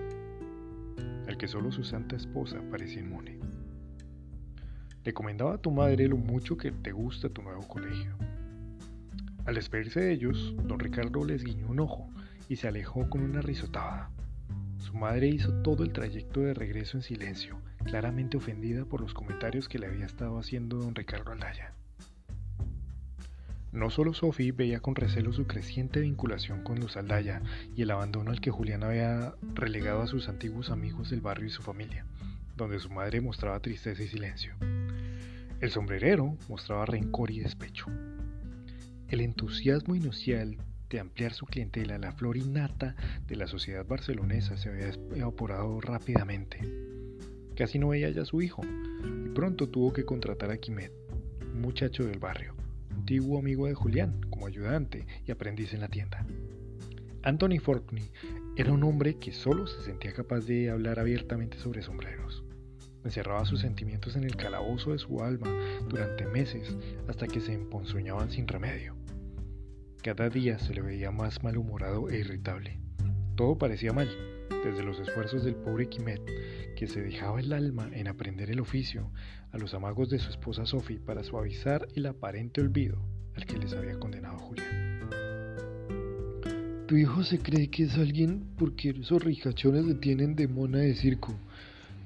al 1.28 1.38
que 1.38 1.48
solo 1.48 1.72
su 1.72 1.84
santa 1.84 2.16
esposa 2.16 2.62
parecía 2.72 3.02
inmune. 3.02 3.40
Recomendaba 5.04 5.56
a 5.56 5.62
tu 5.62 5.72
madre 5.72 6.08
lo 6.08 6.18
mucho 6.18 6.58
que 6.58 6.72
te 6.72 6.92
gusta 6.92 7.30
tu 7.30 7.44
nuevo 7.44 7.68
colegio. 7.68 8.16
Al 9.50 9.56
despedirse 9.56 10.02
de 10.02 10.12
ellos, 10.12 10.54
don 10.68 10.80
Ricardo 10.80 11.26
les 11.26 11.44
guiñó 11.44 11.70
un 11.70 11.80
ojo 11.80 12.08
y 12.50 12.58
se 12.58 12.68
alejó 12.68 13.10
con 13.10 13.24
una 13.24 13.42
risotada. 13.42 14.12
Su 14.78 14.94
madre 14.94 15.28
hizo 15.28 15.52
todo 15.64 15.84
el 15.84 15.92
trayecto 15.92 16.42
de 16.42 16.54
regreso 16.54 16.98
en 16.98 17.02
silencio, 17.02 17.60
claramente 17.84 18.38
ofendida 18.38 18.86
por 18.86 19.02
los 19.02 19.16
comentarios 19.16 19.68
que 19.68 19.80
le 19.80 19.88
había 19.88 20.06
estado 20.06 20.38
haciendo 20.38 20.78
don 20.78 20.94
Ricardo 20.94 21.32
Aldaya. 21.32 21.74
No 23.72 23.90
solo 23.90 24.14
Sophie 24.14 24.52
veía 24.52 24.82
con 24.82 24.94
recelo 24.94 25.34
su 25.34 25.48
creciente 25.48 26.02
vinculación 26.02 26.64
con 26.64 26.80
los 26.80 26.96
Aldaya 26.96 27.42
y 27.76 27.82
el 27.82 27.90
abandono 27.90 28.30
al 28.30 28.42
que 28.42 28.52
Julián 28.52 28.84
había 28.84 29.34
relegado 29.56 30.04
a 30.04 30.08
sus 30.08 30.30
antiguos 30.30 30.70
amigos 30.70 31.10
del 31.10 31.22
barrio 31.22 31.48
y 31.48 31.50
su 31.50 31.64
familia, 31.64 32.06
donde 32.56 32.80
su 32.80 32.92
madre 32.92 33.20
mostraba 33.20 33.60
tristeza 33.62 34.04
y 34.04 34.10
silencio. 34.10 34.54
El 35.60 35.72
sombrerero 35.72 36.38
mostraba 36.48 36.86
rencor 36.86 37.32
y 37.32 37.40
despecho. 37.40 37.88
El 39.10 39.22
entusiasmo 39.22 39.96
inicial 39.96 40.58
de 40.88 41.00
ampliar 41.00 41.34
su 41.34 41.48
clientela, 41.48 41.98
la 41.98 42.12
flor 42.12 42.38
innata 42.38 42.96
de 43.26 43.36
la 43.38 43.48
sociedad 43.48 43.84
barcelonesa 43.84 44.56
se 44.56 44.70
había 44.70 44.90
evaporado 45.16 45.82
rápidamente. 45.82 46.60
Casi 47.56 47.80
no 47.80 47.90
veía 47.90 48.12
ya 48.12 48.24
su 48.24 48.40
hijo, 48.44 48.62
y 48.64 49.30
pronto 49.30 49.68
tuvo 49.68 49.94
que 49.94 50.06
contratar 50.06 50.52
a 50.52 50.58
Quimet, 50.58 50.92
un 51.42 51.60
muchacho 51.60 52.06
del 52.06 52.20
barrio, 52.20 52.54
antiguo 52.92 53.40
amigo 53.40 53.66
de 53.66 53.74
Julián, 53.74 54.22
como 54.30 54.46
ayudante 54.46 55.08
y 55.26 55.32
aprendiz 55.32 55.74
en 55.74 55.82
la 55.82 55.88
tienda. 55.88 56.24
Anthony 57.24 57.58
Fortney 57.60 58.12
era 58.58 58.72
un 58.72 58.84
hombre 58.84 59.16
que 59.16 59.32
solo 59.32 59.66
se 59.66 59.82
sentía 59.82 60.14
capaz 60.14 60.42
de 60.42 60.70
hablar 60.70 61.00
abiertamente 61.00 61.58
sobre 61.58 61.82
sombreros. 61.82 62.44
Encerraba 63.04 63.46
sus 63.46 63.62
sentimientos 63.62 64.16
en 64.16 64.24
el 64.24 64.36
calabozo 64.36 64.92
de 64.92 65.00
su 65.00 65.24
alma 65.24 65.50
durante 65.90 66.28
meses 66.28 66.78
hasta 67.08 67.26
que 67.26 67.40
se 67.40 67.54
emponzoñaban 67.54 68.30
sin 68.30 68.48
remedio. 68.48 68.99
Cada 70.02 70.30
día 70.30 70.58
se 70.60 70.74
le 70.74 70.82
veía 70.82 71.12
más 71.12 71.44
malhumorado 71.44 72.10
e 72.10 72.20
irritable. 72.20 72.80
Todo 73.36 73.58
parecía 73.58 73.92
mal, 73.92 74.08
desde 74.64 74.82
los 74.82 74.98
esfuerzos 74.98 75.44
del 75.44 75.56
pobre 75.56 75.90
Quimet, 75.90 76.22
que 76.78 76.88
se 76.88 77.02
dejaba 77.02 77.42
el 77.42 77.52
alma 77.52 77.90
en 77.92 78.08
aprender 78.08 78.50
el 78.50 78.62
oficio, 78.62 79.12
a 79.52 79.58
los 79.58 79.74
amagos 79.74 80.10
de 80.10 80.20
su 80.20 80.30
esposa 80.30 80.66
Sophie 80.66 81.00
para 81.00 81.24
suavizar 81.24 81.86
el 81.96 82.06
aparente 82.06 82.62
olvido 82.62 82.98
al 83.36 83.46
que 83.46 83.58
les 83.58 83.74
había 83.74 84.00
condenado 84.00 84.38
Julián. 84.40 85.10
Tu 86.88 86.96
hijo 86.96 87.24
se 87.24 87.40
cree 87.40 87.70
que 87.70 87.84
es 87.84 87.98
alguien 87.98 88.46
porque 88.58 88.92
esos 88.92 89.22
ricachones 89.22 89.86
le 89.86 89.96
tienen 89.96 90.36
de 90.36 90.48
mona 90.48 90.80
de 90.80 90.96
circo, 90.96 91.38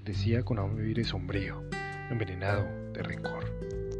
decía 0.03 0.43
con 0.43 0.57
aire 0.79 1.03
sombrío, 1.03 1.63
envenenado 2.09 2.65
de 2.91 3.03
rencor. 3.03 3.92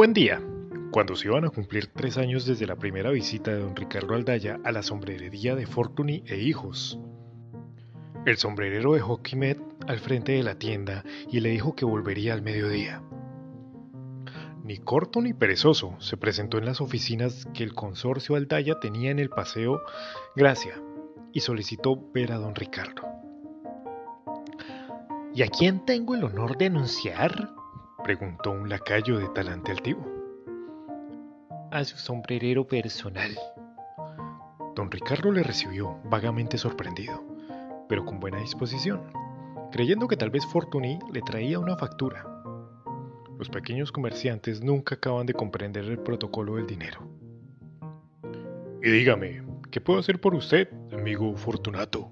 Buen 0.00 0.14
día, 0.14 0.40
cuando 0.92 1.14
se 1.14 1.28
iban 1.28 1.44
a 1.44 1.50
cumplir 1.50 1.88
tres 1.88 2.16
años 2.16 2.46
desde 2.46 2.66
la 2.66 2.76
primera 2.76 3.10
visita 3.10 3.50
de 3.50 3.58
don 3.58 3.76
Ricardo 3.76 4.14
Aldaya 4.14 4.58
a 4.64 4.72
la 4.72 4.82
sombrerería 4.82 5.54
de 5.54 5.66
Fortuny 5.66 6.22
e 6.26 6.38
Hijos. 6.38 6.98
El 8.24 8.38
sombrerero 8.38 8.94
dejó 8.94 9.20
Quimet 9.20 9.60
al 9.86 9.98
frente 9.98 10.32
de 10.32 10.42
la 10.42 10.58
tienda 10.58 11.04
y 11.30 11.40
le 11.40 11.50
dijo 11.50 11.74
que 11.74 11.84
volvería 11.84 12.32
al 12.32 12.40
mediodía. 12.40 13.02
Ni 14.64 14.78
corto 14.78 15.20
ni 15.20 15.34
perezoso 15.34 15.96
se 15.98 16.16
presentó 16.16 16.56
en 16.56 16.64
las 16.64 16.80
oficinas 16.80 17.46
que 17.52 17.62
el 17.62 17.74
consorcio 17.74 18.36
Aldaya 18.36 18.80
tenía 18.80 19.10
en 19.10 19.18
el 19.18 19.28
paseo 19.28 19.82
Gracia 20.34 20.80
y 21.34 21.40
solicitó 21.40 22.02
ver 22.14 22.32
a 22.32 22.38
don 22.38 22.54
Ricardo. 22.54 23.02
¿Y 25.34 25.42
a 25.42 25.48
quién 25.48 25.84
tengo 25.84 26.14
el 26.14 26.24
honor 26.24 26.56
de 26.56 26.64
anunciar? 26.64 27.59
Preguntó 28.02 28.50
un 28.50 28.68
lacayo 28.68 29.18
de 29.18 29.28
talante 29.28 29.72
altivo. 29.72 30.06
A 31.70 31.84
su 31.84 31.96
sombrerero 31.96 32.66
personal. 32.66 33.36
Don 34.74 34.90
Ricardo 34.90 35.30
le 35.30 35.42
recibió 35.42 35.98
vagamente 36.04 36.58
sorprendido, 36.58 37.22
pero 37.88 38.04
con 38.04 38.20
buena 38.20 38.40
disposición. 38.40 39.00
creyendo 39.72 40.08
que 40.08 40.16
tal 40.16 40.30
vez 40.30 40.44
Fortuny 40.46 40.98
le 41.12 41.22
traía 41.22 41.60
una 41.60 41.76
factura. 41.76 42.26
Los 43.38 43.48
pequeños 43.48 43.92
comerciantes 43.92 44.62
nunca 44.62 44.96
acaban 44.96 45.26
de 45.26 45.34
comprender 45.34 45.84
el 45.84 45.98
protocolo 45.98 46.56
del 46.56 46.66
dinero. 46.66 47.08
Y 48.82 48.90
dígame, 48.90 49.42
¿qué 49.70 49.80
puedo 49.80 50.00
hacer 50.00 50.20
por 50.20 50.34
usted, 50.34 50.68
amigo 50.92 51.36
Fortunato? 51.36 52.10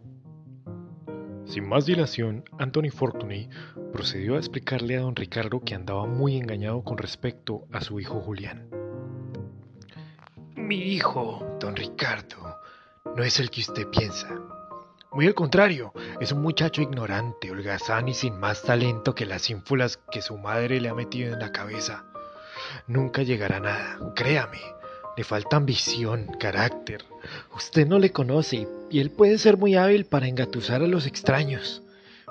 Sin 1.48 1.66
más 1.66 1.86
dilación, 1.86 2.44
Anthony 2.58 2.90
Fortuny 2.92 3.48
procedió 3.90 4.34
a 4.34 4.38
explicarle 4.38 4.98
a 4.98 5.00
don 5.00 5.16
Ricardo 5.16 5.60
que 5.60 5.74
andaba 5.74 6.04
muy 6.04 6.36
engañado 6.36 6.84
con 6.84 6.98
respecto 6.98 7.66
a 7.72 7.80
su 7.80 7.98
hijo 8.00 8.20
Julián. 8.20 8.68
Mi 10.54 10.76
hijo, 10.76 11.56
don 11.58 11.74
Ricardo, 11.74 12.58
no 13.16 13.24
es 13.24 13.40
el 13.40 13.48
que 13.48 13.62
usted 13.62 13.88
piensa. 13.88 14.28
Muy 15.10 15.26
al 15.26 15.34
contrario, 15.34 15.94
es 16.20 16.32
un 16.32 16.42
muchacho 16.42 16.82
ignorante, 16.82 17.50
holgazán 17.50 18.08
y 18.08 18.14
sin 18.14 18.38
más 18.38 18.62
talento 18.62 19.14
que 19.14 19.24
las 19.24 19.48
ínfulas 19.48 19.98
que 20.12 20.20
su 20.20 20.36
madre 20.36 20.82
le 20.82 20.90
ha 20.90 20.94
metido 20.94 21.32
en 21.32 21.40
la 21.40 21.50
cabeza. 21.50 22.04
Nunca 22.86 23.22
llegará 23.22 23.56
a 23.56 23.60
nada, 23.60 24.12
créame. 24.14 24.60
Le 25.18 25.24
falta 25.24 25.56
ambición, 25.56 26.28
carácter. 26.38 27.04
Usted 27.56 27.88
no 27.88 27.98
le 27.98 28.12
conoce 28.12 28.68
y 28.88 29.00
él 29.00 29.10
puede 29.10 29.36
ser 29.38 29.56
muy 29.56 29.74
hábil 29.74 30.04
para 30.04 30.28
engatusar 30.28 30.80
a 30.80 30.86
los 30.86 31.08
extraños, 31.08 31.82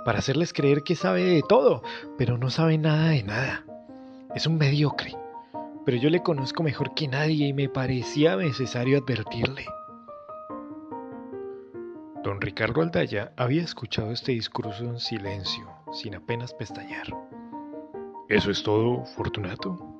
para 0.06 0.20
hacerles 0.20 0.54
creer 0.54 0.84
que 0.84 0.96
sabe 0.96 1.22
de 1.22 1.42
todo, 1.50 1.84
pero 2.18 2.38
no 2.38 2.50
sabe 2.50 2.78
nada 2.78 3.10
de 3.10 3.24
nada. 3.24 3.66
Es 4.34 4.48
un 4.48 4.58
mediocre. 4.58 5.18
Pero 5.86 5.98
yo 5.98 6.10
le 6.10 6.24
conozco 6.24 6.64
mejor 6.64 6.94
que 6.96 7.10
nadie 7.10 7.48
y 7.48 7.52
me 7.52 7.68
parecía 7.68 8.38
necesario 8.38 9.00
advertirle. 9.00 9.66
Don 12.24 12.40
Ricardo 12.40 12.82
Aldaya 12.82 13.34
había 13.36 13.64
escuchado 13.64 14.14
este 14.14 14.32
discurso 14.32 14.86
en 14.86 15.02
silencio, 15.02 15.68
sin 15.92 16.16
apenas 16.16 16.54
pestañear. 16.54 17.08
¿Eso 18.30 18.50
es 18.50 18.64
todo, 18.64 19.04
Fortunato? 19.08 19.97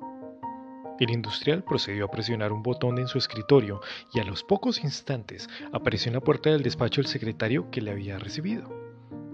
El 0.98 1.10
industrial 1.10 1.62
procedió 1.62 2.06
a 2.06 2.10
presionar 2.10 2.52
un 2.52 2.62
botón 2.62 2.98
en 2.98 3.06
su 3.06 3.18
escritorio 3.18 3.80
y 4.12 4.18
a 4.18 4.24
los 4.24 4.42
pocos 4.42 4.82
instantes 4.82 5.48
apareció 5.72 6.10
en 6.10 6.14
la 6.14 6.20
puerta 6.20 6.50
del 6.50 6.62
despacho 6.62 7.00
el 7.00 7.06
secretario 7.06 7.70
que 7.70 7.80
le 7.80 7.92
había 7.92 8.18
recibido. 8.18 8.68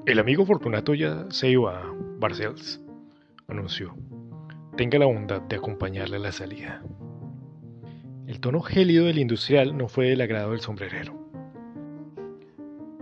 El 0.04 0.18
amigo 0.18 0.44
Fortunato 0.44 0.92
ya 0.92 1.24
se 1.30 1.48
iba 1.48 1.80
a 1.80 1.94
Barcells, 2.18 2.82
anunció. 3.48 3.96
Tenga 4.76 4.98
la 4.98 5.06
bondad 5.06 5.40
de 5.40 5.56
acompañarle 5.56 6.16
a 6.16 6.20
la 6.20 6.32
salida. 6.32 6.82
El 8.26 8.40
tono 8.40 8.60
gélido 8.60 9.06
del 9.06 9.18
industrial 9.18 9.76
no 9.76 9.88
fue 9.88 10.10
del 10.10 10.20
agrado 10.20 10.50
del 10.50 10.60
sombrerero. 10.60 11.14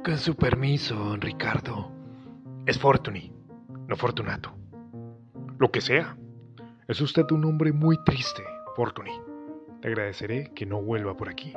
Con 0.05 0.18
su 0.18 0.37
permiso, 0.37 0.94
don 0.94 1.20
Ricardo. 1.20 1.90
Es 2.66 2.79
Fortuny, 2.79 3.33
no 3.88 3.96
Fortunato. 3.96 4.53
Lo 5.59 5.70
que 5.70 5.81
sea. 5.81 6.16
Es 6.87 7.01
usted 7.01 7.25
un 7.31 7.44
hombre 7.44 7.72
muy 7.72 7.96
triste, 8.05 8.42
Fortuny. 8.75 9.13
Le 9.83 9.89
agradeceré 9.89 10.51
que 10.55 10.65
no 10.65 10.81
vuelva 10.81 11.15
por 11.15 11.29
aquí. 11.29 11.53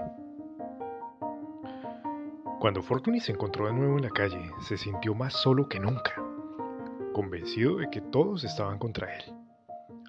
Cuando 2.60 2.82
Fortuny 2.82 3.22
se 3.22 3.32
encontró 3.32 3.68
de 3.68 3.74
nuevo 3.74 3.96
en 3.98 4.04
la 4.04 4.10
calle, 4.10 4.52
se 4.60 4.76
sintió 4.76 5.16
más 5.16 5.34
solo 5.34 5.70
que 5.70 5.80
nunca, 5.80 6.14
convencido 7.14 7.78
de 7.78 7.90
que 7.90 8.02
todos 8.02 8.44
estaban 8.44 8.80
contra 8.80 9.16
él. 9.16 9.24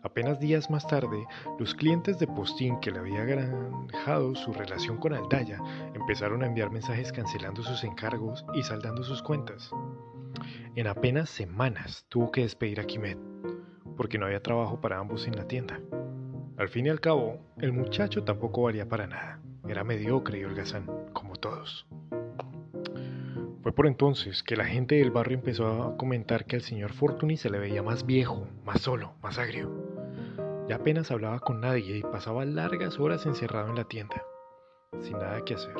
Apenas 0.03 0.40
días 0.40 0.69
más 0.69 0.87
tarde, 0.87 1.27
los 1.59 1.75
clientes 1.75 2.19
de 2.19 2.27
Postín 2.27 2.81
que 2.81 2.90
le 2.90 2.99
había 2.99 3.25
granjado 3.25 4.35
su 4.35 4.53
relación 4.53 4.97
con 4.97 5.12
Aldaya 5.12 5.61
empezaron 5.95 6.42
a 6.42 6.47
enviar 6.47 6.71
mensajes 6.71 7.12
cancelando 7.12 7.62
sus 7.62 7.85
encargos 7.85 8.45
y 8.55 8.62
saldando 8.62 9.05
sus 9.05 9.23
cuentas. 9.23 9.71
En 10.75 10.87
apenas 10.87 11.31
semanas 11.31 12.05
tuvo 12.09 12.33
que 12.33 12.42
despedir 12.42 12.81
a 12.81 12.85
Kimet, 12.85 13.19
porque 13.97 14.19
no 14.19 14.27
había 14.27 14.42
trabajo 14.42 14.81
para 14.81 14.99
ambos 14.99 15.27
en 15.27 15.37
la 15.37 15.47
tienda. 15.47 15.81
Al 16.59 16.71
fin 16.71 16.87
y 16.87 16.88
al 16.88 17.01
cabo, 17.01 17.38
el 17.59 17.73
muchacho 17.73 18.25
tampoco 18.25 18.62
valía 18.62 18.88
para 18.88 19.07
nada. 19.07 19.40
Era 19.69 19.85
mediocre 19.85 20.38
y 20.38 20.45
holgazán, 20.45 20.87
como 21.12 21.37
todos. 21.37 21.87
Fue 23.62 23.73
por 23.73 23.87
entonces 23.87 24.42
que 24.42 24.57
la 24.57 24.64
gente 24.64 24.95
del 24.95 25.11
barrio 25.11 25.37
empezó 25.37 25.83
a 25.83 25.97
comentar 25.99 26.47
que 26.47 26.57
al 26.57 26.62
señor 26.62 26.95
Fortuny 26.95 27.37
se 27.37 27.51
le 27.51 27.59
veía 27.59 27.83
más 27.83 28.07
viejo, 28.07 28.47
más 28.64 28.81
solo, 28.81 29.14
más 29.23 29.38
agrio. 29.38 29.71
Ya 30.66 30.77
apenas 30.77 31.11
hablaba 31.11 31.40
con 31.40 31.61
nadie 31.61 31.99
y 31.99 32.03
pasaba 32.03 32.45
largas 32.47 32.99
horas 32.99 33.27
encerrado 33.27 33.69
en 33.69 33.77
la 33.77 33.85
tienda, 33.85 34.25
sin 35.01 35.19
nada 35.19 35.45
que 35.45 35.55
hacer, 35.55 35.77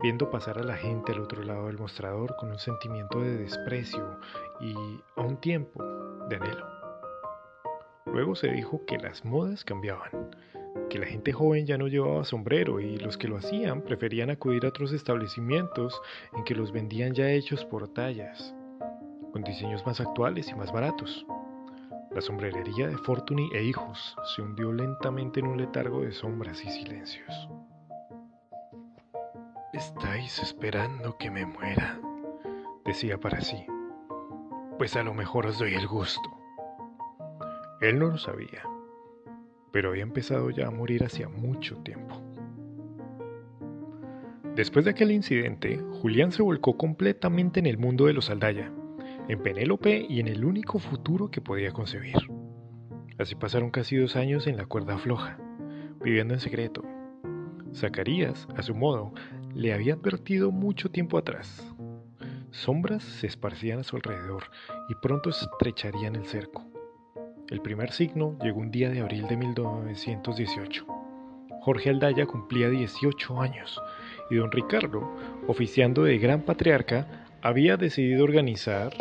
viendo 0.00 0.30
pasar 0.30 0.58
a 0.58 0.64
la 0.64 0.76
gente 0.76 1.12
al 1.12 1.20
otro 1.20 1.44
lado 1.44 1.68
del 1.68 1.78
mostrador 1.78 2.34
con 2.36 2.50
un 2.50 2.58
sentimiento 2.58 3.20
de 3.20 3.36
desprecio 3.36 4.18
y, 4.60 4.74
a 5.14 5.20
un 5.20 5.36
tiempo, 5.36 5.84
de 6.28 6.36
anhelo. 6.36 6.77
Luego 8.12 8.34
se 8.34 8.48
dijo 8.48 8.84
que 8.86 8.98
las 8.98 9.24
modas 9.24 9.64
cambiaban, 9.64 10.10
que 10.88 10.98
la 10.98 11.06
gente 11.06 11.32
joven 11.32 11.66
ya 11.66 11.76
no 11.76 11.88
llevaba 11.88 12.24
sombrero 12.24 12.80
y 12.80 12.96
los 12.98 13.18
que 13.18 13.28
lo 13.28 13.36
hacían 13.36 13.82
preferían 13.82 14.30
acudir 14.30 14.64
a 14.64 14.68
otros 14.68 14.92
establecimientos 14.92 16.00
en 16.36 16.44
que 16.44 16.54
los 16.54 16.72
vendían 16.72 17.14
ya 17.14 17.30
hechos 17.30 17.64
por 17.64 17.88
tallas, 17.88 18.54
con 19.32 19.42
diseños 19.42 19.84
más 19.86 20.00
actuales 20.00 20.48
y 20.48 20.54
más 20.54 20.72
baratos. 20.72 21.26
La 22.10 22.22
sombrerería 22.22 22.88
de 22.88 22.96
Fortuny 22.96 23.50
e 23.52 23.62
hijos 23.62 24.16
se 24.34 24.42
hundió 24.42 24.72
lentamente 24.72 25.40
en 25.40 25.46
un 25.46 25.58
letargo 25.58 26.00
de 26.00 26.12
sombras 26.12 26.64
y 26.64 26.70
silencios. 26.70 27.48
Estáis 29.74 30.38
esperando 30.38 31.18
que 31.18 31.30
me 31.30 31.44
muera, 31.44 32.00
decía 32.86 33.18
para 33.18 33.42
sí. 33.42 33.66
Pues 34.78 34.96
a 34.96 35.02
lo 35.02 35.12
mejor 35.12 35.46
os 35.46 35.58
doy 35.58 35.74
el 35.74 35.86
gusto. 35.86 36.37
Él 37.80 37.98
no 37.98 38.08
lo 38.08 38.18
sabía, 38.18 38.62
pero 39.72 39.90
había 39.90 40.02
empezado 40.02 40.50
ya 40.50 40.66
a 40.66 40.70
morir 40.70 41.04
hacía 41.04 41.28
mucho 41.28 41.76
tiempo. 41.78 42.22
Después 44.54 44.84
de 44.84 44.90
aquel 44.90 45.12
incidente, 45.12 45.78
Julián 46.02 46.32
se 46.32 46.42
volcó 46.42 46.76
completamente 46.76 47.60
en 47.60 47.66
el 47.66 47.78
mundo 47.78 48.06
de 48.06 48.12
los 48.12 48.30
Aldaya 48.30 48.72
en 49.28 49.42
Penélope 49.42 50.06
y 50.08 50.20
en 50.20 50.28
el 50.28 50.44
único 50.44 50.78
futuro 50.78 51.30
que 51.30 51.42
podía 51.42 51.70
concebir. 51.70 52.16
Así 53.18 53.34
pasaron 53.34 53.70
casi 53.70 53.96
dos 53.96 54.16
años 54.16 54.46
en 54.46 54.56
la 54.56 54.66
cuerda 54.66 54.96
floja, 54.96 55.38
viviendo 56.02 56.34
en 56.34 56.40
secreto. 56.40 56.82
Zacarías, 57.74 58.48
a 58.56 58.62
su 58.62 58.74
modo, 58.74 59.12
le 59.54 59.74
había 59.74 59.94
advertido 59.94 60.50
mucho 60.50 60.90
tiempo 60.90 61.18
atrás. 61.18 61.62
Sombras 62.50 63.04
se 63.04 63.26
esparcían 63.26 63.80
a 63.80 63.84
su 63.84 63.96
alrededor 63.96 64.44
y 64.88 64.94
pronto 64.94 65.28
estrecharían 65.28 66.16
el 66.16 66.24
cerco. 66.24 66.64
El 67.50 67.62
primer 67.62 67.92
signo 67.92 68.36
llegó 68.42 68.60
un 68.60 68.70
día 68.70 68.90
de 68.90 69.00
abril 69.00 69.26
de 69.26 69.38
1918. 69.38 70.86
Jorge 71.62 71.88
Aldaya 71.88 72.26
cumplía 72.26 72.68
18 72.68 73.40
años 73.40 73.80
y 74.30 74.36
don 74.36 74.52
Ricardo, 74.52 75.10
oficiando 75.46 76.04
de 76.04 76.18
gran 76.18 76.42
patriarca, 76.42 77.26
había 77.40 77.78
decidido 77.78 78.24
organizar 78.24 78.92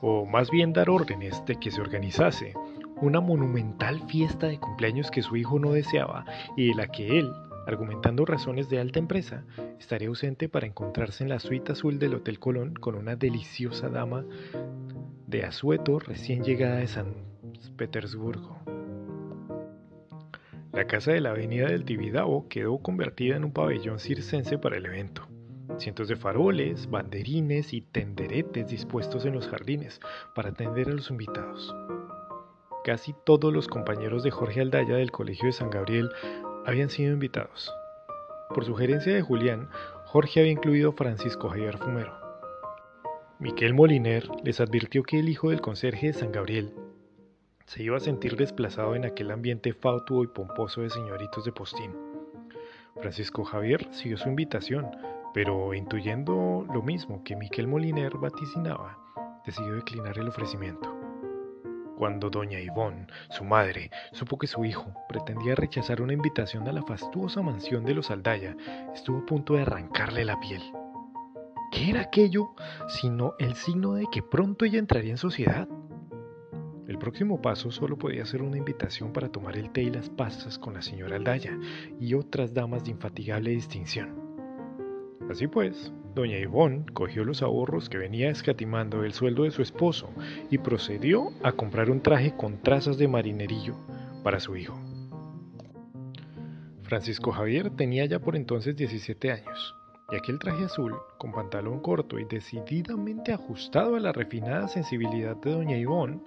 o 0.00 0.24
más 0.24 0.52
bien 0.52 0.72
dar 0.72 0.88
órdenes 0.88 1.44
de 1.46 1.56
que 1.56 1.72
se 1.72 1.80
organizase 1.80 2.54
una 3.00 3.20
monumental 3.20 4.02
fiesta 4.08 4.46
de 4.46 4.60
cumpleaños 4.60 5.10
que 5.10 5.22
su 5.22 5.36
hijo 5.36 5.58
no 5.58 5.72
deseaba 5.72 6.24
y 6.56 6.68
de 6.68 6.74
la 6.74 6.86
que 6.86 7.18
él, 7.18 7.32
argumentando 7.66 8.24
razones 8.24 8.68
de 8.68 8.78
alta 8.78 9.00
empresa, 9.00 9.44
estaría 9.80 10.06
ausente 10.06 10.48
para 10.48 10.68
encontrarse 10.68 11.24
en 11.24 11.30
la 11.30 11.40
suite 11.40 11.72
azul 11.72 11.98
del 11.98 12.14
Hotel 12.14 12.38
Colón 12.38 12.74
con 12.74 12.94
una 12.94 13.16
deliciosa 13.16 13.88
dama 13.88 14.24
de 15.26 15.44
asueto 15.44 15.98
recién 15.98 16.44
llegada 16.44 16.76
de 16.76 16.86
San 16.86 17.28
Petersburgo. 17.76 18.58
La 20.72 20.86
casa 20.86 21.12
de 21.12 21.20
la 21.20 21.30
avenida 21.30 21.66
del 21.66 21.84
Tibidabo 21.84 22.48
quedó 22.48 22.78
convertida 22.78 23.36
en 23.36 23.44
un 23.44 23.52
pabellón 23.52 23.98
circense 23.98 24.58
para 24.58 24.76
el 24.76 24.86
evento 24.86 25.28
cientos 25.76 26.08
de 26.08 26.16
faroles, 26.16 26.90
banderines 26.90 27.72
y 27.72 27.82
tenderetes 27.82 28.68
dispuestos 28.68 29.24
en 29.24 29.34
los 29.34 29.48
jardines 29.48 30.00
para 30.34 30.50
atender 30.50 30.88
a 30.88 30.92
los 30.92 31.10
invitados. 31.10 31.74
Casi 32.84 33.14
todos 33.24 33.52
los 33.52 33.68
compañeros 33.68 34.22
de 34.22 34.30
Jorge 34.30 34.60
Aldaya 34.60 34.96
del 34.96 35.10
Colegio 35.10 35.46
de 35.46 35.52
San 35.52 35.70
Gabriel 35.70 36.10
habían 36.64 36.88
sido 36.88 37.12
invitados. 37.12 37.72
Por 38.54 38.64
sugerencia 38.64 39.12
de 39.12 39.22
Julián, 39.22 39.68
Jorge 40.06 40.40
había 40.40 40.52
incluido 40.52 40.90
a 40.90 40.94
Francisco 40.94 41.50
Javier 41.50 41.76
Fumero. 41.76 42.14
Miquel 43.40 43.74
Moliner 43.74 44.26
les 44.42 44.60
advirtió 44.60 45.02
que 45.02 45.18
el 45.18 45.28
hijo 45.28 45.50
del 45.50 45.60
conserje 45.60 46.08
de 46.08 46.12
San 46.14 46.32
Gabriel 46.32 46.72
se 47.68 47.82
iba 47.82 47.98
a 47.98 48.00
sentir 48.00 48.34
desplazado 48.36 48.96
en 48.96 49.04
aquel 49.04 49.30
ambiente 49.30 49.74
fautuo 49.74 50.24
y 50.24 50.26
pomposo 50.26 50.80
de 50.80 50.88
señoritos 50.88 51.44
de 51.44 51.52
postín. 51.52 51.94
Francisco 52.96 53.44
Javier 53.44 53.86
siguió 53.90 54.16
su 54.16 54.30
invitación, 54.30 54.88
pero 55.34 55.74
intuyendo 55.74 56.66
lo 56.72 56.82
mismo 56.82 57.22
que 57.24 57.36
Miquel 57.36 57.68
Moliner 57.68 58.16
vaticinaba, 58.16 58.98
decidió 59.44 59.74
declinar 59.74 60.16
el 60.16 60.28
ofrecimiento. 60.28 60.96
Cuando 61.98 62.30
doña 62.30 62.58
Ivonne, 62.58 63.06
su 63.28 63.44
madre, 63.44 63.90
supo 64.12 64.38
que 64.38 64.46
su 64.46 64.64
hijo 64.64 64.94
pretendía 65.06 65.54
rechazar 65.54 66.00
una 66.00 66.14
invitación 66.14 66.66
a 66.68 66.72
la 66.72 66.82
fastuosa 66.82 67.42
mansión 67.42 67.84
de 67.84 67.92
los 67.92 68.10
Aldaya, 68.10 68.56
estuvo 68.94 69.18
a 69.18 69.26
punto 69.26 69.54
de 69.54 69.62
arrancarle 69.62 70.24
la 70.24 70.40
piel. 70.40 70.62
¿Qué 71.70 71.90
era 71.90 72.00
aquello 72.00 72.48
sino 72.88 73.34
el 73.38 73.54
signo 73.56 73.92
de 73.92 74.06
que 74.10 74.22
pronto 74.22 74.64
ella 74.64 74.78
entraría 74.78 75.10
en 75.10 75.18
sociedad? 75.18 75.68
El 76.88 76.96
próximo 76.96 77.42
paso 77.42 77.70
solo 77.70 77.98
podía 77.98 78.24
ser 78.24 78.40
una 78.40 78.56
invitación 78.56 79.12
para 79.12 79.28
tomar 79.28 79.58
el 79.58 79.70
té 79.70 79.82
y 79.82 79.90
las 79.90 80.08
pastas 80.08 80.58
con 80.58 80.72
la 80.72 80.80
señora 80.80 81.16
Aldaya 81.16 81.58
y 82.00 82.14
otras 82.14 82.54
damas 82.54 82.82
de 82.84 82.92
infatigable 82.92 83.50
distinción. 83.50 84.18
Así 85.30 85.46
pues, 85.48 85.92
doña 86.14 86.38
Ivonne 86.38 86.86
cogió 86.94 87.24
los 87.24 87.42
ahorros 87.42 87.90
que 87.90 87.98
venía 87.98 88.30
escatimando 88.30 89.02
del 89.02 89.12
sueldo 89.12 89.42
de 89.42 89.50
su 89.50 89.60
esposo 89.60 90.08
y 90.50 90.56
procedió 90.56 91.30
a 91.42 91.52
comprar 91.52 91.90
un 91.90 92.00
traje 92.00 92.34
con 92.34 92.62
trazas 92.62 92.96
de 92.96 93.06
marinerillo 93.06 93.76
para 94.24 94.40
su 94.40 94.56
hijo. 94.56 94.80
Francisco 96.84 97.32
Javier 97.32 97.68
tenía 97.68 98.06
ya 98.06 98.18
por 98.18 98.34
entonces 98.34 98.74
17 98.76 99.30
años 99.30 99.74
y 100.10 100.16
aquel 100.16 100.38
traje 100.38 100.64
azul, 100.64 100.96
con 101.18 101.32
pantalón 101.32 101.80
corto 101.80 102.18
y 102.18 102.24
decididamente 102.24 103.32
ajustado 103.32 103.96
a 103.96 104.00
la 104.00 104.12
refinada 104.12 104.66
sensibilidad 104.68 105.36
de 105.36 105.50
doña 105.50 105.76
Ivonne, 105.76 106.20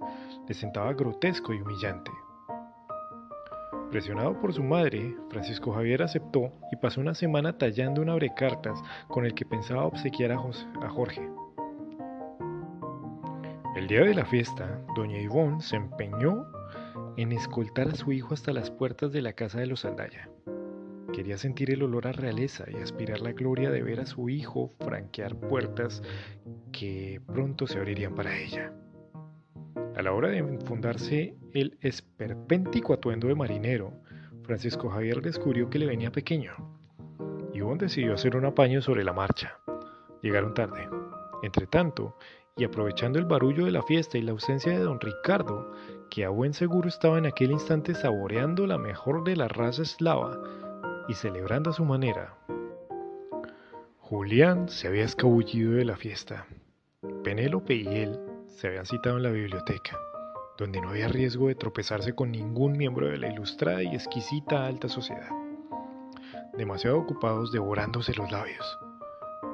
le 0.47 0.53
sentaba 0.53 0.93
grotesco 0.93 1.53
y 1.53 1.61
humillante. 1.61 2.11
Presionado 3.91 4.39
por 4.39 4.53
su 4.53 4.63
madre, 4.63 5.17
Francisco 5.29 5.73
Javier 5.73 6.01
aceptó 6.01 6.53
y 6.71 6.77
pasó 6.77 7.01
una 7.01 7.13
semana 7.13 7.57
tallando 7.57 8.01
un 8.01 8.09
abrecartas 8.09 8.81
con 9.09 9.25
el 9.25 9.33
que 9.33 9.45
pensaba 9.45 9.85
obsequiar 9.85 10.31
a, 10.31 10.35
a 10.35 10.89
Jorge. 10.89 11.29
El 13.75 13.87
día 13.87 14.01
de 14.01 14.13
la 14.13 14.25
fiesta, 14.25 14.81
doña 14.95 15.19
Ivonne 15.19 15.61
se 15.61 15.75
empeñó 15.75 16.45
en 17.17 17.33
escoltar 17.33 17.89
a 17.89 17.95
su 17.95 18.11
hijo 18.13 18.33
hasta 18.33 18.53
las 18.53 18.71
puertas 18.71 19.11
de 19.11 19.21
la 19.21 19.33
casa 19.33 19.59
de 19.59 19.67
los 19.67 19.83
Aldaya. 19.83 20.29
Quería 21.13 21.37
sentir 21.37 21.71
el 21.71 21.83
olor 21.83 22.07
a 22.07 22.13
realeza 22.13 22.63
y 22.71 22.75
aspirar 22.77 23.19
la 23.19 23.33
gloria 23.33 23.69
de 23.71 23.83
ver 23.83 23.99
a 23.99 24.05
su 24.05 24.29
hijo 24.29 24.69
franquear 24.79 25.35
puertas 25.35 26.01
que 26.71 27.19
pronto 27.27 27.67
se 27.67 27.77
abrirían 27.77 28.15
para 28.15 28.37
ella. 28.37 28.71
A 29.95 30.01
la 30.01 30.13
hora 30.13 30.29
de 30.29 30.41
fundarse 30.65 31.35
el 31.53 31.77
esperpéntico 31.81 32.93
atuendo 32.93 33.27
de 33.27 33.35
marinero, 33.35 33.93
Francisco 34.43 34.89
Javier 34.89 35.21
descubrió 35.21 35.69
que 35.69 35.79
le 35.79 35.85
venía 35.85 36.11
pequeño. 36.11 36.53
Ivonne 37.53 37.83
decidió 37.83 38.13
hacer 38.13 38.37
un 38.37 38.45
apaño 38.45 38.81
sobre 38.81 39.03
la 39.03 39.11
marcha. 39.11 39.59
Llegaron 40.21 40.53
tarde. 40.53 40.87
Entre 41.43 41.67
tanto, 41.67 42.15
y 42.55 42.63
aprovechando 42.63 43.19
el 43.19 43.25
barullo 43.25 43.65
de 43.65 43.71
la 43.71 43.83
fiesta 43.83 44.17
y 44.17 44.21
la 44.21 44.31
ausencia 44.31 44.71
de 44.71 44.79
don 44.79 44.99
Ricardo, 45.01 45.73
que 46.09 46.23
a 46.23 46.29
buen 46.29 46.53
seguro 46.53 46.87
estaba 46.87 47.17
en 47.17 47.25
aquel 47.25 47.51
instante 47.51 47.93
saboreando 47.93 48.67
la 48.67 48.77
mejor 48.77 49.23
de 49.25 49.35
la 49.35 49.49
raza 49.49 49.81
eslava, 49.81 50.39
y 51.09 51.13
celebrando 51.15 51.71
a 51.71 51.73
su 51.73 51.83
manera. 51.83 52.37
Julián 53.97 54.69
se 54.69 54.87
había 54.87 55.03
escabullido 55.03 55.73
de 55.73 55.85
la 55.85 55.97
fiesta. 55.97 56.45
Penélope 57.23 57.75
y 57.75 57.87
él 57.87 58.19
se 58.51 58.67
habían 58.67 58.85
citado 58.85 59.17
en 59.17 59.23
la 59.23 59.31
biblioteca, 59.31 59.97
donde 60.57 60.81
no 60.81 60.89
había 60.89 61.07
riesgo 61.07 61.47
de 61.47 61.55
tropezarse 61.55 62.13
con 62.13 62.31
ningún 62.31 62.73
miembro 62.73 63.07
de 63.07 63.17
la 63.17 63.27
ilustrada 63.27 63.83
y 63.83 63.95
exquisita 63.95 64.65
alta 64.65 64.87
sociedad. 64.89 65.29
Demasiado 66.57 66.97
ocupados 66.97 67.51
devorándose 67.51 68.13
los 68.13 68.31
labios. 68.31 68.79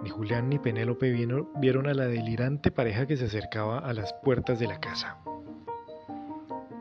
Ni 0.03 0.09
Julián 0.09 0.49
ni 0.49 0.59
Penélope 0.59 1.11
vieron 1.11 1.87
a 1.87 1.93
la 1.93 2.05
delirante 2.05 2.71
pareja 2.71 3.07
que 3.07 3.17
se 3.17 3.25
acercaba 3.25 3.79
a 3.79 3.93
las 3.93 4.13
puertas 4.23 4.59
de 4.59 4.67
la 4.67 4.79
casa. 4.79 5.17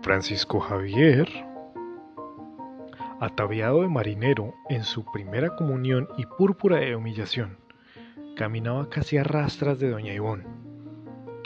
Francisco 0.02 0.60
Javier 0.60 1.28
ataviado 3.20 3.82
de 3.82 3.88
marinero 3.88 4.54
en 4.68 4.84
su 4.84 5.04
primera 5.04 5.56
comunión 5.56 6.08
y 6.18 6.26
púrpura 6.26 6.78
de 6.78 6.96
humillación, 6.96 7.58
caminaba 8.36 8.90
casi 8.90 9.16
a 9.16 9.24
rastras 9.24 9.78
de 9.78 9.90
doña 9.90 10.12
Ivón, 10.12 10.65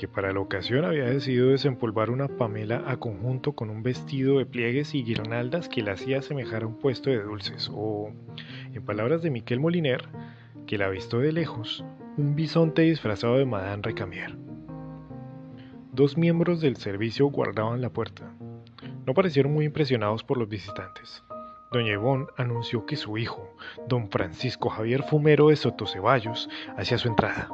que 0.01 0.09
para 0.09 0.33
la 0.33 0.41
ocasión 0.41 0.87
había 0.87 1.05
decidido 1.05 1.51
desempolvar 1.51 2.09
una 2.09 2.27
pamela 2.27 2.85
a 2.87 2.97
conjunto 2.97 3.53
con 3.53 3.69
un 3.69 3.83
vestido 3.83 4.39
de 4.39 4.47
pliegues 4.47 4.95
y 4.95 5.05
guirnaldas 5.05 5.69
que 5.69 5.83
la 5.83 5.93
hacía 5.93 6.21
asemejar 6.21 6.63
a 6.63 6.69
un 6.69 6.79
puesto 6.79 7.11
de 7.11 7.23
dulces, 7.23 7.71
o, 7.71 8.11
en 8.73 8.83
palabras 8.83 9.21
de 9.21 9.29
Miquel 9.29 9.61
Moliner, 9.61 10.09
que 10.67 10.79
la 10.79 10.89
visto 10.89 11.19
de 11.19 11.33
lejos, 11.33 11.85
un 12.17 12.35
bisonte 12.35 12.81
disfrazado 12.81 13.37
de 13.37 13.45
Madame 13.45 13.83
Recamier. 13.83 14.39
Dos 15.93 16.17
miembros 16.17 16.63
del 16.63 16.79
servicio 16.79 17.27
guardaban 17.27 17.83
la 17.83 17.91
puerta. 17.91 18.33
No 19.07 19.13
parecieron 19.13 19.53
muy 19.53 19.67
impresionados 19.67 20.25
por 20.25 20.39
los 20.39 20.49
visitantes. 20.49 21.23
Doña 21.73 21.93
Ivonne 21.93 22.25
anunció 22.39 22.87
que 22.87 22.97
su 22.97 23.19
hijo, 23.19 23.55
don 23.87 24.11
Francisco 24.11 24.71
Javier 24.71 25.03
Fumero 25.03 25.49
de 25.49 25.57
Sotoceballos, 25.57 26.49
hacía 26.79 26.97
su 26.97 27.09
entrada. 27.09 27.51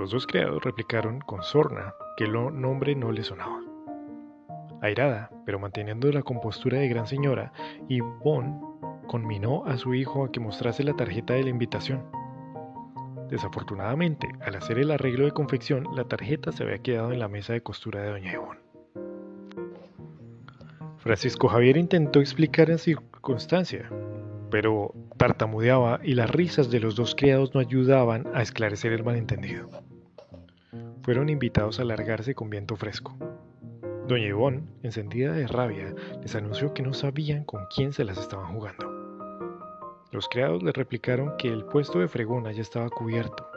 Los 0.00 0.12
dos 0.12 0.26
criados 0.26 0.64
replicaron 0.64 1.20
con 1.20 1.42
sorna 1.42 1.92
que 2.16 2.24
el 2.24 2.32
nombre 2.32 2.94
no 2.94 3.12
le 3.12 3.22
sonaba. 3.22 3.60
Airada, 4.80 5.30
pero 5.44 5.58
manteniendo 5.58 6.10
la 6.10 6.22
compostura 6.22 6.78
de 6.78 6.88
gran 6.88 7.06
señora, 7.06 7.52
Yvonne 7.86 8.58
conminó 9.08 9.66
a 9.66 9.76
su 9.76 9.92
hijo 9.92 10.24
a 10.24 10.32
que 10.32 10.40
mostrase 10.40 10.84
la 10.84 10.94
tarjeta 10.94 11.34
de 11.34 11.42
la 11.42 11.50
invitación. 11.50 12.02
Desafortunadamente, 13.28 14.26
al 14.40 14.54
hacer 14.54 14.78
el 14.78 14.90
arreglo 14.90 15.26
de 15.26 15.32
confección, 15.32 15.86
la 15.94 16.04
tarjeta 16.04 16.50
se 16.50 16.62
había 16.62 16.78
quedado 16.78 17.12
en 17.12 17.18
la 17.18 17.28
mesa 17.28 17.52
de 17.52 17.62
costura 17.62 18.00
de 18.00 18.08
doña 18.08 18.32
Ivonne. 18.32 18.60
Francisco 20.96 21.46
Javier 21.48 21.76
intentó 21.76 22.20
explicar 22.20 22.70
en 22.70 22.78
circunstancia, 22.78 23.90
pero 24.50 24.94
tartamudeaba 25.18 26.00
y 26.02 26.14
las 26.14 26.30
risas 26.30 26.70
de 26.70 26.80
los 26.80 26.96
dos 26.96 27.14
criados 27.14 27.52
no 27.52 27.60
ayudaban 27.60 28.26
a 28.32 28.40
esclarecer 28.40 28.94
el 28.94 29.04
malentendido. 29.04 29.68
Fueron 31.02 31.30
invitados 31.30 31.80
a 31.80 31.84
largarse 31.84 32.34
con 32.34 32.50
viento 32.50 32.76
fresco. 32.76 33.16
Doña 34.06 34.26
Ivonne, 34.26 34.64
encendida 34.82 35.32
de 35.32 35.46
rabia, 35.46 35.94
les 36.20 36.34
anunció 36.34 36.74
que 36.74 36.82
no 36.82 36.92
sabían 36.92 37.44
con 37.44 37.66
quién 37.74 37.92
se 37.92 38.04
las 38.04 38.18
estaban 38.18 38.52
jugando. 38.52 39.00
Los 40.12 40.28
criados 40.28 40.62
le 40.62 40.72
replicaron 40.72 41.36
que 41.38 41.48
el 41.48 41.64
puesto 41.64 42.00
de 42.00 42.08
fregona 42.08 42.52
ya 42.52 42.62
estaba 42.62 42.90
cubierto. 42.90 43.48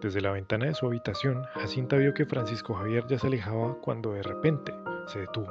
Desde 0.00 0.20
la 0.20 0.30
ventana 0.30 0.66
de 0.66 0.74
su 0.74 0.86
habitación, 0.86 1.42
Jacinta 1.54 1.96
vio 1.96 2.12
que 2.14 2.26
Francisco 2.26 2.74
Javier 2.74 3.04
ya 3.08 3.18
se 3.18 3.26
alejaba 3.26 3.80
cuando 3.80 4.12
de 4.12 4.22
repente 4.22 4.72
se 5.06 5.20
detuvo. 5.20 5.50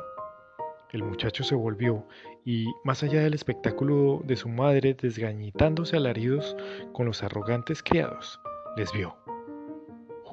El 0.91 1.03
muchacho 1.03 1.43
se 1.43 1.55
volvió 1.55 2.05
y, 2.45 2.67
más 2.83 3.01
allá 3.01 3.21
del 3.21 3.33
espectáculo 3.33 4.21
de 4.23 4.35
su 4.35 4.47
madre 4.47 4.93
desgañitándose 4.93 5.97
alaridos 5.97 6.55
con 6.93 7.07
los 7.07 7.23
arrogantes 7.23 7.81
criados, 7.81 8.39
les 8.77 8.93
vio. 8.93 9.17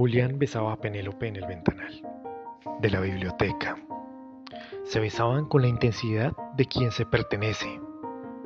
Julián 0.00 0.38
besaba 0.38 0.72
a 0.72 0.76
Penélope 0.80 1.28
en 1.28 1.36
el 1.36 1.44
ventanal 1.44 2.00
de 2.80 2.88
la 2.88 3.00
biblioteca. 3.00 3.76
Se 4.82 4.98
besaban 4.98 5.44
con 5.44 5.60
la 5.60 5.68
intensidad 5.68 6.32
de 6.56 6.64
quien 6.64 6.90
se 6.90 7.04
pertenece, 7.04 7.68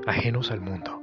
ajenos 0.04 0.50
al 0.50 0.60
mundo. 0.60 1.00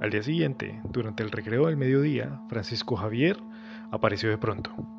Al 0.00 0.10
día 0.10 0.24
siguiente, 0.24 0.80
durante 0.90 1.22
el 1.22 1.30
recreo 1.30 1.66
del 1.66 1.76
mediodía, 1.76 2.40
Francisco 2.48 2.96
Javier 2.96 3.38
apareció 3.92 4.28
de 4.28 4.38
pronto. 4.38 4.97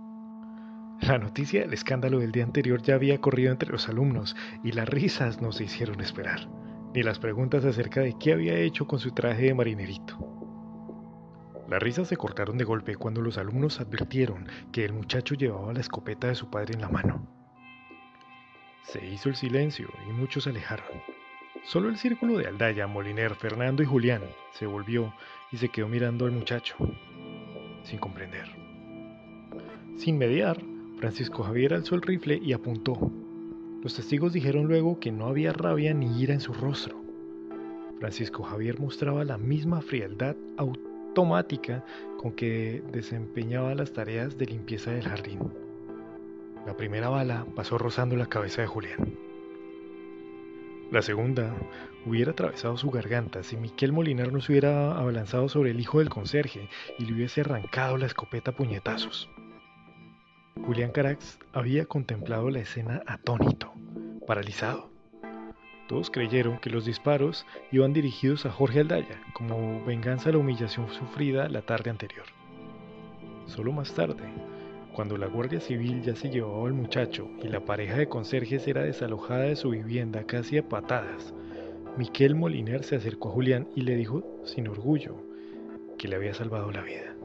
La 1.02 1.18
noticia 1.18 1.62
del 1.62 1.74
escándalo 1.74 2.20
del 2.20 2.32
día 2.32 2.44
anterior 2.44 2.82
ya 2.82 2.96
había 2.96 3.22
corrido 3.22 3.52
entre 3.52 3.72
los 3.72 3.88
alumnos 3.88 4.36
y 4.64 4.74
las 4.74 4.88
risas 4.88 5.42
no 5.42 5.52
se 5.52 5.64
hicieron 5.64 6.02
esperar, 6.02 6.50
ni 6.94 7.04
las 7.04 7.20
preguntas 7.20 7.64
acerca 7.64 8.02
de 8.02 8.16
qué 8.20 8.34
había 8.34 8.58
hecho 8.58 8.86
con 8.86 9.00
su 9.00 9.12
traje 9.12 9.44
de 9.44 9.54
marinerito. 9.54 10.18
Las 11.70 11.82
risas 11.82 12.08
se 12.08 12.18
cortaron 12.18 12.58
de 12.58 12.66
golpe 12.66 12.96
cuando 12.96 13.22
los 13.22 13.38
alumnos 13.38 13.80
advirtieron 13.80 14.48
que 14.72 14.84
el 14.84 14.92
muchacho 14.92 15.36
llevaba 15.36 15.72
la 15.72 15.80
escopeta 15.80 16.28
de 16.28 16.36
su 16.36 16.50
padre 16.50 16.74
en 16.74 16.82
la 16.82 16.90
mano. 16.90 17.28
Se 18.84 19.06
hizo 19.06 19.30
el 19.30 19.36
silencio 19.36 19.88
y 20.08 20.12
muchos 20.12 20.44
se 20.44 20.50
alejaron. 20.50 20.86
Solo 21.64 21.90
el 21.90 21.98
círculo 21.98 22.38
de 22.38 22.48
Aldaya, 22.48 22.88
Moliner, 22.88 23.36
Fernando 23.36 23.84
y 23.84 23.86
Julián 23.86 24.24
se 24.54 24.66
volvió 24.66 25.14
y 25.52 25.58
se 25.58 25.70
quedó 25.70 25.88
mirando 25.88 26.26
al 26.26 26.32
muchacho, 26.32 26.76
sin 27.84 28.00
comprender. 28.00 28.48
Sin 29.96 30.18
mediar, 30.18 30.58
Francisco 31.00 31.44
Javier 31.44 31.74
alzó 31.74 31.96
el 31.96 32.02
rifle 32.02 32.42
y 32.44 32.52
apuntó. 32.52 33.00
Los 33.82 33.96
testigos 33.96 34.34
dijeron 34.34 34.68
luego 34.68 35.00
que 35.00 35.14
no 35.14 35.28
había 35.28 35.54
rabia 35.54 35.94
ni 35.94 36.22
ira 36.22 36.34
en 36.34 36.42
su 36.42 36.54
rostro. 36.54 37.02
Francisco 38.00 38.44
Javier 38.44 38.82
mostraba 38.82 39.24
la 39.24 39.38
misma 39.38 39.82
frialdad 39.82 40.36
automática 40.58 41.86
con 42.18 42.34
que 42.34 42.84
desempeñaba 42.92 43.76
las 43.76 43.94
tareas 43.94 44.38
de 44.38 44.48
limpieza 44.48 44.92
del 44.92 45.04
jardín. 45.04 45.40
La 46.66 46.76
primera 46.76 47.08
bala 47.08 47.46
pasó 47.56 47.78
rozando 47.78 48.18
la 48.18 48.26
cabeza 48.26 48.62
de 48.62 48.68
Julián. 48.68 49.16
La 50.92 51.02
segunda 51.02 51.56
hubiera 52.06 52.32
atravesado 52.32 52.76
su 52.76 52.90
garganta 52.92 53.44
si 53.44 53.56
Miquel 53.56 53.94
Molinar 53.94 54.34
no 54.34 54.42
se 54.42 54.52
hubiera 54.52 54.98
abalanzado 54.98 55.48
sobre 55.48 55.72
el 55.72 55.80
hijo 55.80 56.00
del 56.00 56.10
conserje 56.10 56.68
y 56.98 57.06
le 57.06 57.14
hubiese 57.14 57.40
arrancado 57.40 57.96
la 57.96 58.08
escopeta 58.08 58.52
a 58.52 58.56
puñetazos. 58.56 59.30
Julián 60.56 60.92
Carax 60.92 61.40
había 61.54 61.86
contemplado 61.86 62.50
la 62.50 62.60
escena 62.60 63.02
atónito, 63.08 63.74
paralizado. 64.28 64.90
Todos 65.88 66.12
creyeron 66.12 66.60
que 66.60 66.70
los 66.70 66.86
disparos 66.86 67.46
iban 67.72 67.94
dirigidos 67.94 68.46
a 68.46 68.52
Jorge 68.52 68.82
Aldaya, 68.82 69.22
como 69.34 69.84
venganza 69.86 70.30
a 70.30 70.34
la 70.34 70.38
humillación 70.38 70.90
sufrida 70.90 71.50
la 71.50 71.62
tarde 71.62 71.90
anterior. 71.90 72.26
Solo 73.48 73.72
más 73.72 73.94
tarde, 73.94 74.24
cuando 74.94 75.18
la 75.18 75.28
Guardia 75.28 75.60
Civil 75.60 76.02
ya 76.02 76.16
se 76.16 76.30
llevaba 76.30 76.68
al 76.68 76.74
muchacho 76.74 77.28
y 77.42 77.48
la 77.48 77.66
pareja 77.66 77.98
de 77.98 78.10
conserjes 78.10 78.68
era 78.68 78.84
desalojada 78.84 79.44
de 79.44 79.56
su 79.56 79.72
vivienda 79.72 80.24
casi 80.26 80.58
a 80.58 80.70
patadas, 80.70 81.34
Miquel 81.98 82.36
Moliner 82.36 82.84
se 82.84 82.96
acercó 82.96 83.30
a 83.30 83.34
Julián 83.34 83.68
y 83.76 83.82
le 83.82 83.96
dijo 83.96 84.24
sin 84.46 84.68
orgullo 84.68 85.18
que 85.98 86.08
le 86.08 86.16
había 86.16 86.34
salvado 86.34 86.72
la 86.72 86.82
vida. 86.82 87.16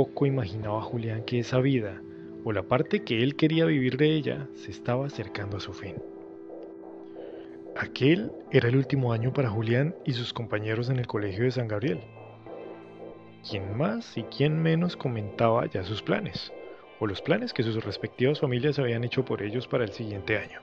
Poco 0.00 0.24
imaginaba 0.24 0.80
Julián 0.80 1.26
que 1.26 1.40
esa 1.40 1.58
vida, 1.58 2.00
o 2.42 2.52
la 2.52 2.62
parte 2.62 3.04
que 3.04 3.22
él 3.22 3.36
quería 3.36 3.66
vivir 3.66 3.98
de 3.98 4.14
ella, 4.14 4.48
se 4.54 4.70
estaba 4.70 5.04
acercando 5.04 5.58
a 5.58 5.60
su 5.60 5.74
fin. 5.74 5.96
Aquel 7.76 8.32
era 8.50 8.70
el 8.70 8.76
último 8.76 9.12
año 9.12 9.34
para 9.34 9.50
Julián 9.50 9.94
y 10.06 10.14
sus 10.14 10.32
compañeros 10.32 10.88
en 10.88 11.00
el 11.00 11.06
colegio 11.06 11.44
de 11.44 11.50
San 11.50 11.68
Gabriel. 11.68 12.00
¿Quién 13.46 13.76
más 13.76 14.16
y 14.16 14.22
quién 14.22 14.62
menos 14.62 14.96
comentaba 14.96 15.66
ya 15.66 15.84
sus 15.84 16.00
planes, 16.00 16.50
o 16.98 17.06
los 17.06 17.20
planes 17.20 17.52
que 17.52 17.62
sus 17.62 17.84
respectivas 17.84 18.40
familias 18.40 18.78
habían 18.78 19.04
hecho 19.04 19.26
por 19.26 19.42
ellos 19.42 19.68
para 19.68 19.84
el 19.84 19.92
siguiente 19.92 20.38
año. 20.38 20.60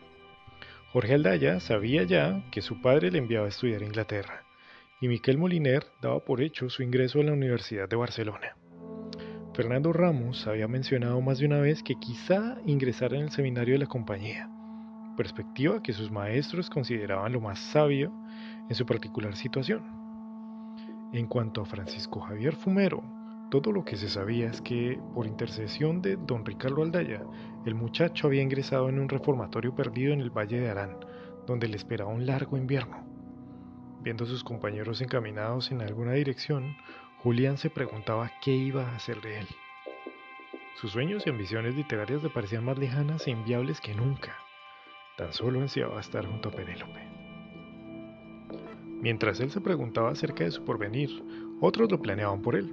Jorge 0.93 1.13
Aldaya 1.13 1.59
sabía 1.59 2.01
ya 2.05 2.43
que 2.49 2.63
su 2.63 2.81
padre 2.81 3.11
le 3.11 3.19
enviaba 3.19 3.45
a 3.45 3.49
estudiar 3.49 3.83
a 3.83 3.85
Inglaterra, 3.85 4.45
y 4.99 5.07
Miquel 5.07 5.38
Moliner 5.38 5.85
daba 6.01 6.21
por 6.21 6.41
hecho 6.41 6.71
su 6.71 6.81
ingreso 6.81 7.19
a 7.19 7.23
la 7.23 7.33
Universidad 7.33 7.88
de 7.88 7.97
Barcelona. 7.97 8.57
Fernando 9.57 9.91
Ramos 9.91 10.45
había 10.45 10.67
mencionado 10.67 11.19
más 11.19 11.39
de 11.39 11.47
una 11.47 11.59
vez 11.59 11.81
que 11.81 11.95
quizá 11.95 12.57
ingresara 12.67 13.17
en 13.17 13.23
el 13.23 13.31
seminario 13.31 13.73
de 13.73 13.79
la 13.79 13.87
compañía, 13.87 14.51
perspectiva 15.17 15.81
que 15.81 15.93
sus 15.93 16.11
maestros 16.11 16.69
consideraban 16.69 17.33
lo 17.33 17.41
más 17.41 17.57
sabio 17.57 18.13
en 18.69 18.75
su 18.75 18.85
particular 18.85 19.35
situación. 19.35 19.81
En 21.11 21.25
cuanto 21.25 21.61
a 21.61 21.65
Francisco 21.65 22.19
Javier 22.19 22.55
Fumero, 22.55 23.03
todo 23.49 23.71
lo 23.71 23.83
que 23.83 23.97
se 23.97 24.09
sabía 24.09 24.47
es 24.47 24.61
que, 24.61 24.99
por 25.15 25.25
intercesión 25.25 26.03
de 26.03 26.17
don 26.17 26.45
Ricardo 26.45 26.83
Aldaya, 26.83 27.23
el 27.65 27.73
muchacho 27.73 28.27
había 28.27 28.43
ingresado 28.43 28.89
en 28.89 28.99
un 28.99 29.09
reformatorio 29.09 29.73
perdido 29.73 30.13
en 30.13 30.21
el 30.21 30.29
Valle 30.29 30.59
de 30.59 30.69
Arán, 30.69 30.97
donde 31.47 31.67
le 31.67 31.77
esperaba 31.77 32.11
un 32.11 32.27
largo 32.27 32.57
invierno. 32.57 33.07
Viendo 34.03 34.25
a 34.25 34.27
sus 34.27 34.43
compañeros 34.43 35.01
encaminados 35.01 35.71
en 35.71 35.81
alguna 35.81 36.11
dirección, 36.11 36.75
Julián 37.24 37.57
se 37.57 37.72
preguntaba 37.72 38.32
qué 38.43 38.51
iba 38.51 38.84
a 38.84 38.95
hacer 38.95 39.22
de 39.22 39.39
él. 39.39 39.47
Sus 40.76 40.91
sueños 40.91 41.26
y 41.26 41.32
ambiciones 41.32 41.76
literarias 41.76 42.22
le 42.22 42.30
parecían 42.30 42.63
más 42.63 42.78
lejanas 42.78 43.26
e 43.26 43.32
inviables 43.32 43.82
que 43.82 43.95
nunca. 43.95 44.38
Tan 45.18 45.34
solo 45.34 45.59
ansiaba 45.59 45.99
estar 45.99 46.28
junto 46.28 46.49
a 46.49 46.51
Penélope. 46.51 47.01
Mientras 49.01 49.39
él 49.39 49.49
se 49.49 49.61
preguntaba 49.61 50.11
acerca 50.11 50.43
de 50.43 50.51
su 50.51 50.63
porvenir, 50.63 51.09
otros 51.59 51.91
lo 51.91 51.99
planeaban 51.99 52.43
por 52.43 52.55
él. 52.55 52.72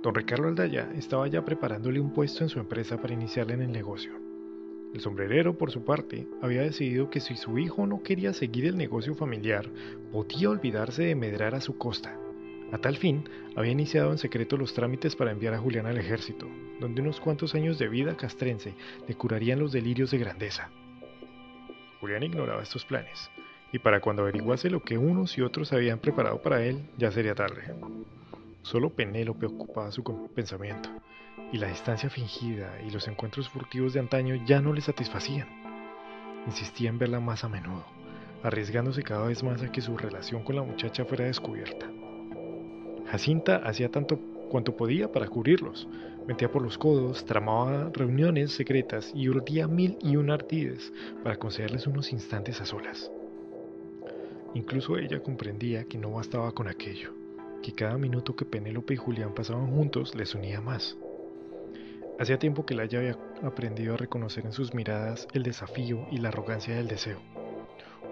Don 0.00 0.14
Ricardo 0.14 0.46
Aldaya 0.46 0.88
estaba 0.94 1.26
ya 1.26 1.44
preparándole 1.44 1.98
un 1.98 2.12
puesto 2.12 2.44
en 2.44 2.48
su 2.48 2.60
empresa 2.60 3.00
para 3.00 3.14
iniciarle 3.14 3.54
en 3.54 3.62
el 3.62 3.72
negocio. 3.72 4.12
El 4.94 5.00
sombrerero, 5.00 5.58
por 5.58 5.72
su 5.72 5.84
parte, 5.84 6.28
había 6.40 6.62
decidido 6.62 7.10
que 7.10 7.18
si 7.18 7.34
su 7.36 7.58
hijo 7.58 7.84
no 7.88 8.04
quería 8.04 8.32
seguir 8.32 8.66
el 8.66 8.76
negocio 8.76 9.16
familiar, 9.16 9.68
podía 10.12 10.50
olvidarse 10.50 11.02
de 11.02 11.16
medrar 11.16 11.56
a 11.56 11.60
su 11.60 11.76
costa. 11.76 12.16
A 12.72 12.78
tal 12.78 12.96
fin, 12.96 13.28
había 13.54 13.72
iniciado 13.72 14.10
en 14.10 14.18
secreto 14.18 14.56
los 14.56 14.74
trámites 14.74 15.14
para 15.14 15.30
enviar 15.30 15.54
a 15.54 15.58
Julián 15.58 15.86
al 15.86 15.98
ejército, 15.98 16.48
donde 16.80 17.00
unos 17.00 17.20
cuantos 17.20 17.54
años 17.54 17.78
de 17.78 17.88
vida 17.88 18.16
castrense 18.16 18.74
le 19.06 19.14
curarían 19.14 19.60
los 19.60 19.72
delirios 19.72 20.10
de 20.10 20.18
grandeza. 20.18 20.70
Julián 22.00 22.24
ignoraba 22.24 22.62
estos 22.62 22.84
planes, 22.84 23.30
y 23.72 23.78
para 23.78 24.00
cuando 24.00 24.22
averiguase 24.22 24.68
lo 24.68 24.82
que 24.82 24.98
unos 24.98 25.38
y 25.38 25.42
otros 25.42 25.72
habían 25.72 26.00
preparado 26.00 26.42
para 26.42 26.64
él, 26.64 26.90
ya 26.98 27.10
sería 27.12 27.34
tarde. 27.34 27.74
Solo 28.62 28.90
Penélope 28.90 29.46
ocupaba 29.46 29.92
su 29.92 30.02
pensamiento, 30.34 30.90
y 31.52 31.58
la 31.58 31.68
distancia 31.68 32.10
fingida 32.10 32.80
y 32.84 32.90
los 32.90 33.06
encuentros 33.06 33.48
furtivos 33.48 33.92
de 33.92 34.00
antaño 34.00 34.34
ya 34.44 34.60
no 34.60 34.72
le 34.72 34.80
satisfacían. 34.80 35.46
Insistía 36.46 36.90
en 36.90 36.98
verla 36.98 37.20
más 37.20 37.44
a 37.44 37.48
menudo, 37.48 37.84
arriesgándose 38.42 39.02
cada 39.02 39.26
vez 39.26 39.42
más 39.44 39.62
a 39.62 39.70
que 39.70 39.80
su 39.80 39.96
relación 39.96 40.42
con 40.42 40.56
la 40.56 40.62
muchacha 40.62 41.04
fuera 41.04 41.24
descubierta. 41.24 41.86
Jacinta 43.10 43.56
hacía 43.56 43.90
tanto 43.90 44.18
cuanto 44.50 44.76
podía 44.76 45.10
para 45.10 45.28
cubrirlos. 45.28 45.88
Metía 46.26 46.50
por 46.50 46.62
los 46.62 46.76
codos, 46.76 47.24
tramaba 47.24 47.90
reuniones 47.92 48.52
secretas 48.52 49.12
y 49.14 49.28
urdía 49.28 49.68
mil 49.68 49.96
y 50.02 50.16
un 50.16 50.30
artides 50.30 50.92
para 51.22 51.36
concederles 51.36 51.86
unos 51.86 52.12
instantes 52.12 52.60
a 52.60 52.66
solas. 52.66 53.10
Incluso 54.54 54.96
ella 54.96 55.22
comprendía 55.22 55.84
que 55.84 55.98
no 55.98 56.10
bastaba 56.10 56.50
con 56.52 56.66
aquello, 56.66 57.12
que 57.62 57.72
cada 57.72 57.96
minuto 57.98 58.34
que 58.34 58.44
Penélope 58.44 58.94
y 58.94 58.96
Julián 58.96 59.34
pasaban 59.34 59.70
juntos 59.70 60.14
les 60.14 60.34
unía 60.34 60.60
más. 60.60 60.96
Hacía 62.18 62.38
tiempo 62.38 62.64
que 62.64 62.74
Laia 62.74 62.98
había 62.98 63.18
aprendido 63.42 63.94
a 63.94 63.98
reconocer 63.98 64.46
en 64.46 64.52
sus 64.52 64.72
miradas 64.72 65.28
el 65.34 65.42
desafío 65.42 66.06
y 66.10 66.16
la 66.16 66.30
arrogancia 66.30 66.74
del 66.74 66.88
deseo, 66.88 67.20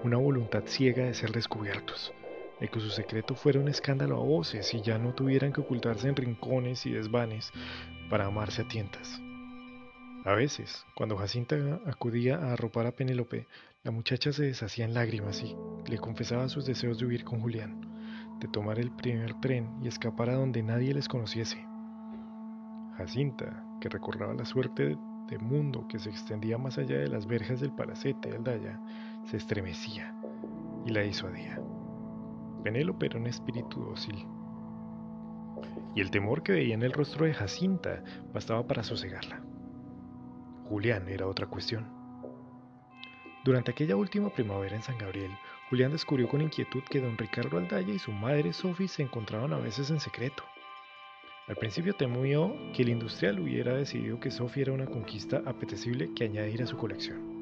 una 0.05 0.19
voluntad 0.19 0.65
ciega 0.67 1.05
de 1.05 1.15
ser 1.15 1.33
descubiertos, 1.33 2.13
de 2.61 2.69
que 2.69 2.81
su 2.81 2.91
secreto 2.91 3.35
fuera 3.35 3.61
un 3.61 3.69
escándalo 3.69 4.17
a 4.17 4.25
voces 4.25 4.73
y 4.75 4.81
ya 4.81 4.99
no 4.99 5.15
tuvieran 5.15 5.53
que 5.53 5.61
ocultarse 5.61 6.09
en 6.09 6.17
rincones 6.17 6.87
y 6.87 6.93
desvanes 6.93 7.53
para 8.09 8.27
amarse 8.27 8.63
a 8.63 8.69
tientas. 8.69 9.21
A 10.25 10.33
veces, 10.33 10.87
cuando 10.95 11.17
Jacinta 11.17 11.57
acudía 11.85 12.37
a 12.37 12.53
arropar 12.55 12.87
a 12.87 12.93
Penélope, 12.93 13.47
la 13.83 13.91
muchacha 13.91 14.33
se 14.33 14.45
deshacía 14.45 14.87
en 14.87 14.95
lágrimas 14.95 15.43
y 15.43 15.55
le 15.87 15.99
confesaba 15.99 16.49
sus 16.49 16.65
deseos 16.65 16.99
de 16.99 17.05
huir 17.05 17.25
con 17.25 17.41
Julián, 17.41 18.39
de 18.41 18.49
tomar 18.49 18.79
el 18.79 18.91
primer 18.91 19.39
tren 19.41 19.69
y 19.83 19.89
escapar 19.89 20.31
a 20.31 20.37
donde 20.37 20.63
nadie 20.63 20.95
les 20.95 21.09
conociese. 21.09 21.63
Jacinta, 22.97 23.65
que 23.81 23.91
recordaba 23.91 24.33
la 24.33 24.47
suerte 24.47 24.97
de 25.29 25.39
mundo 25.39 25.87
que 25.89 25.99
se 25.99 26.09
extendía 26.09 26.57
más 26.57 26.79
allá 26.79 26.97
de 26.97 27.09
las 27.09 27.27
verjas 27.27 27.61
del 27.61 27.73
palacete 27.73 28.31
de 28.31 28.37
Aldaya, 28.37 28.81
se 29.27 29.37
estremecía 29.37 30.15
y 30.87 30.91
la 30.91 31.01
disuadía. 31.01 31.61
Penélope 32.65 33.07
era 33.07 33.19
un 33.19 33.27
espíritu 33.27 33.85
dócil. 33.85 34.27
Y 35.95 36.01
el 36.01 36.11
temor 36.11 36.43
que 36.43 36.53
veía 36.53 36.75
en 36.75 36.83
el 36.83 36.95
rostro 36.95 37.27
de 37.27 37.35
Jacinta 37.35 38.03
bastaba 38.33 38.67
para 38.67 38.83
sosegarla. 38.83 39.45
Julián 40.65 41.07
era 41.11 41.27
otra 41.27 41.47
cuestión. 41.47 41.87
Durante 43.45 43.71
aquella 43.71 43.97
última 43.97 44.31
primavera 44.31 44.75
en 44.75 44.83
San 44.83 44.97
Gabriel, 44.97 45.31
Julián 45.69 45.93
descubrió 45.93 46.27
con 46.27 46.41
inquietud 46.41 46.83
que 46.89 47.03
don 47.03 47.19
Ricardo 47.19 47.59
Aldaya 47.59 47.93
y 47.93 47.99
su 47.99 48.13
madre 48.13 48.55
Sophie 48.55 48.89
se 48.89 49.03
encontraban 49.03 49.53
a 49.53 49.59
veces 49.59 49.91
en 49.91 50.01
secreto. 50.01 50.43
Al 51.47 51.57
principio 51.57 51.95
temió 51.95 52.57
que 52.73 52.83
el 52.83 52.89
industrial 52.89 53.41
hubiera 53.41 53.75
decidido 53.75 54.19
que 54.19 54.31
Sophie 54.31 54.63
era 54.63 54.73
una 54.73 54.87
conquista 54.87 55.43
apetecible 55.45 56.15
que 56.15 56.25
añadir 56.25 56.63
a 56.63 56.67
su 56.67 56.79
colección 56.79 57.34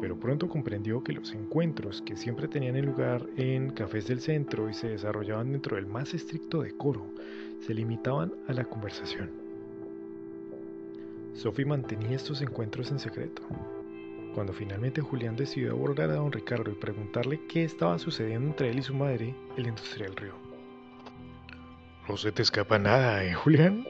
pero 0.00 0.18
pronto 0.18 0.48
comprendió 0.48 1.02
que 1.02 1.12
los 1.12 1.32
encuentros 1.34 2.02
que 2.02 2.16
siempre 2.16 2.48
tenían 2.48 2.80
lugar 2.84 3.26
en 3.36 3.70
cafés 3.70 4.06
del 4.06 4.20
centro 4.20 4.68
y 4.68 4.74
se 4.74 4.88
desarrollaban 4.88 5.52
dentro 5.52 5.76
del 5.76 5.86
más 5.86 6.14
estricto 6.14 6.62
decoro, 6.62 7.06
se 7.66 7.74
limitaban 7.74 8.32
a 8.48 8.52
la 8.52 8.64
conversación. 8.64 9.30
Sophie 11.34 11.66
mantenía 11.66 12.16
estos 12.16 12.40
encuentros 12.40 12.90
en 12.90 12.98
secreto. 12.98 13.42
Cuando 14.34 14.52
finalmente 14.52 15.00
Julián 15.00 15.36
decidió 15.36 15.72
abordar 15.72 16.10
a 16.10 16.16
don 16.16 16.32
Ricardo 16.32 16.70
y 16.70 16.74
preguntarle 16.74 17.40
qué 17.46 17.64
estaba 17.64 17.98
sucediendo 17.98 18.48
entre 18.48 18.70
él 18.70 18.78
y 18.78 18.82
su 18.82 18.94
madre, 18.94 19.34
el 19.56 19.66
industrial 19.66 20.14
rió. 20.16 20.34
No 22.08 22.16
se 22.16 22.32
te 22.32 22.42
escapa 22.42 22.78
nada, 22.78 23.24
¿eh, 23.24 23.34
Julián? 23.34 23.86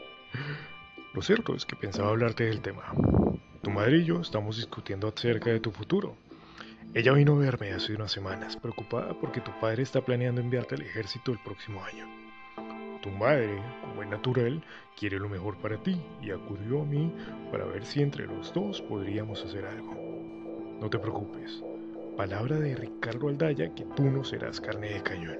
Lo 1.14 1.22
cierto 1.22 1.54
es 1.54 1.64
que 1.66 1.76
pensaba 1.76 2.10
hablarte 2.10 2.44
del 2.44 2.60
tema. 2.60 2.84
Madre 3.76 3.98
y 3.98 4.04
yo 4.04 4.22
estamos 4.22 4.56
discutiendo 4.56 5.06
acerca 5.06 5.50
de 5.50 5.60
tu 5.60 5.70
futuro. 5.70 6.16
Ella 6.94 7.12
vino 7.12 7.34
a 7.34 7.38
verme 7.40 7.74
hace 7.74 7.94
unas 7.94 8.10
semanas, 8.10 8.56
preocupada 8.56 9.12
porque 9.20 9.42
tu 9.42 9.50
padre 9.60 9.82
está 9.82 10.00
planeando 10.00 10.40
enviarte 10.40 10.76
al 10.76 10.80
ejército 10.80 11.30
el 11.30 11.38
próximo 11.40 11.84
año. 11.84 12.06
Tu 13.02 13.10
madre, 13.10 13.60
como 13.82 14.02
es 14.02 14.08
natural, 14.08 14.64
quiere 14.98 15.18
lo 15.18 15.28
mejor 15.28 15.58
para 15.58 15.76
ti 15.76 16.00
y 16.22 16.30
acudió 16.30 16.80
a 16.80 16.84
mí 16.86 17.12
para 17.52 17.66
ver 17.66 17.84
si 17.84 18.00
entre 18.00 18.26
los 18.26 18.50
dos 18.54 18.80
podríamos 18.80 19.44
hacer 19.44 19.66
algo. 19.66 19.94
No 20.80 20.88
te 20.88 20.98
preocupes. 20.98 21.62
Palabra 22.16 22.58
de 22.58 22.76
Ricardo 22.76 23.28
Aldaya 23.28 23.74
que 23.74 23.84
tú 23.94 24.04
no 24.04 24.24
serás 24.24 24.58
carne 24.58 24.88
de 24.88 25.02
cañón. 25.02 25.36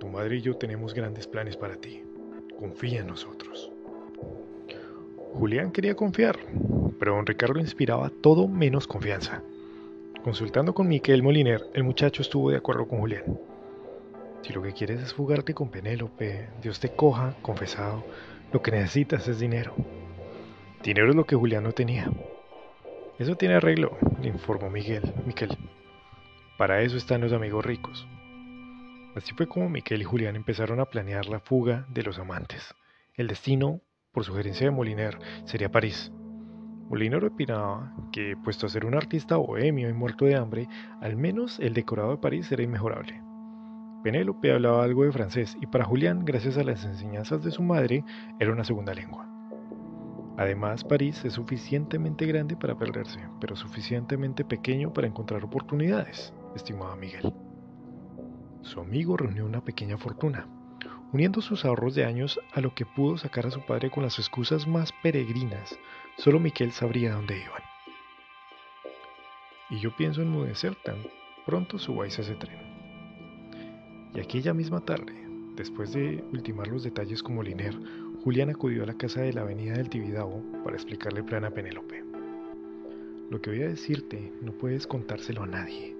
Tu 0.00 0.06
madre 0.06 0.36
y 0.36 0.42
yo 0.42 0.58
tenemos 0.58 0.92
grandes 0.92 1.26
planes 1.26 1.56
para 1.56 1.76
ti. 1.76 2.02
Confía 2.58 3.00
en 3.00 3.06
nosotros. 3.06 3.72
Julián 5.32 5.72
quería 5.72 5.94
confiar, 5.94 6.38
pero 7.02 7.16
don 7.16 7.26
Ricardo 7.26 7.58
inspiraba 7.58 8.12
todo 8.22 8.46
menos 8.46 8.86
confianza. 8.86 9.42
Consultando 10.22 10.72
con 10.72 10.86
Miquel 10.86 11.24
Moliner, 11.24 11.66
el 11.74 11.82
muchacho 11.82 12.22
estuvo 12.22 12.50
de 12.50 12.58
acuerdo 12.58 12.86
con 12.86 13.00
Julián. 13.00 13.40
Si 14.42 14.52
lo 14.52 14.62
que 14.62 14.72
quieres 14.72 15.02
es 15.02 15.12
fugarte 15.12 15.52
con 15.52 15.68
Penélope, 15.68 16.50
Dios 16.62 16.78
te 16.78 16.94
coja, 16.94 17.34
confesado, 17.42 18.04
lo 18.52 18.62
que 18.62 18.70
necesitas 18.70 19.26
es 19.26 19.40
dinero. 19.40 19.74
Dinero 20.84 21.10
es 21.10 21.16
lo 21.16 21.26
que 21.26 21.34
Julián 21.34 21.64
no 21.64 21.72
tenía. 21.72 22.08
Eso 23.18 23.34
tiene 23.34 23.56
arreglo, 23.56 23.98
le 24.20 24.28
informó 24.28 24.70
Miguel. 24.70 25.02
Miquel. 25.26 25.58
Para 26.56 26.82
eso 26.82 26.96
están 26.96 27.22
los 27.22 27.32
amigos 27.32 27.66
ricos. 27.66 28.06
Así 29.16 29.34
fue 29.34 29.48
como 29.48 29.68
Miquel 29.68 30.02
y 30.02 30.04
Julián 30.04 30.36
empezaron 30.36 30.78
a 30.78 30.84
planear 30.84 31.26
la 31.26 31.40
fuga 31.40 31.84
de 31.88 32.04
los 32.04 32.20
amantes. 32.20 32.76
El 33.14 33.26
destino, 33.26 33.80
por 34.12 34.22
sugerencia 34.22 34.66
de 34.66 34.70
Moliner, 34.70 35.18
sería 35.46 35.68
París. 35.68 36.12
Moliner 36.92 37.24
opinaba 37.24 37.90
que, 38.12 38.36
puesto 38.36 38.66
a 38.66 38.68
ser 38.68 38.84
un 38.84 38.94
artista 38.94 39.38
bohemio 39.38 39.88
y 39.88 39.94
muerto 39.94 40.26
de 40.26 40.36
hambre, 40.36 40.68
al 41.00 41.16
menos 41.16 41.58
el 41.58 41.72
decorado 41.72 42.10
de 42.10 42.18
París 42.18 42.52
era 42.52 42.62
inmejorable. 42.62 43.22
Penélope 44.04 44.52
hablaba 44.52 44.84
algo 44.84 45.02
de 45.02 45.10
francés 45.10 45.56
y 45.62 45.66
para 45.66 45.86
Julián, 45.86 46.26
gracias 46.26 46.58
a 46.58 46.64
las 46.64 46.84
enseñanzas 46.84 47.42
de 47.42 47.50
su 47.50 47.62
madre, 47.62 48.04
era 48.38 48.52
una 48.52 48.64
segunda 48.64 48.92
lengua. 48.92 49.26
Además, 50.36 50.84
París 50.84 51.24
es 51.24 51.32
suficientemente 51.32 52.26
grande 52.26 52.56
para 52.56 52.76
perderse, 52.76 53.20
pero 53.40 53.56
suficientemente 53.56 54.44
pequeño 54.44 54.92
para 54.92 55.06
encontrar 55.06 55.42
oportunidades, 55.44 56.34
estimaba 56.54 56.94
Miguel. 56.96 57.32
Su 58.60 58.80
amigo 58.80 59.16
reunió 59.16 59.46
una 59.46 59.64
pequeña 59.64 59.96
fortuna, 59.96 60.46
uniendo 61.10 61.40
sus 61.40 61.64
ahorros 61.64 61.94
de 61.94 62.04
años 62.04 62.38
a 62.52 62.60
lo 62.60 62.74
que 62.74 62.84
pudo 62.84 63.16
sacar 63.16 63.46
a 63.46 63.50
su 63.50 63.62
padre 63.62 63.88
con 63.88 64.02
las 64.02 64.18
excusas 64.18 64.66
más 64.66 64.92
peregrinas. 65.02 65.78
Solo 66.18 66.38
Miquel 66.38 66.72
sabría 66.72 67.14
dónde 67.14 67.38
iban. 67.38 67.62
Y 69.70 69.80
yo 69.80 69.96
pienso 69.96 70.22
enmudecer 70.22 70.74
tan 70.76 70.98
pronto 71.46 71.78
subáis 71.78 72.18
a 72.18 72.22
ese 72.22 72.34
tren. 72.34 72.58
Y 74.14 74.20
aquella 74.20 74.52
misma 74.52 74.84
tarde, 74.84 75.14
después 75.56 75.92
de 75.92 76.22
ultimar 76.32 76.68
los 76.68 76.84
detalles 76.84 77.22
como 77.22 77.42
Liner, 77.42 77.74
Julián 78.22 78.50
acudió 78.50 78.82
a 78.82 78.86
la 78.86 78.94
casa 78.94 79.22
de 79.22 79.32
la 79.32 79.40
avenida 79.40 79.74
del 79.74 79.88
Tibidabo 79.88 80.42
para 80.62 80.76
explicarle 80.76 81.20
el 81.20 81.24
plan 81.24 81.44
a 81.44 81.50
Penélope. 81.50 82.04
Lo 83.30 83.40
que 83.40 83.50
voy 83.50 83.62
a 83.62 83.68
decirte 83.68 84.30
no 84.42 84.52
puedes 84.52 84.86
contárselo 84.86 85.42
a 85.42 85.46
nadie. 85.46 85.96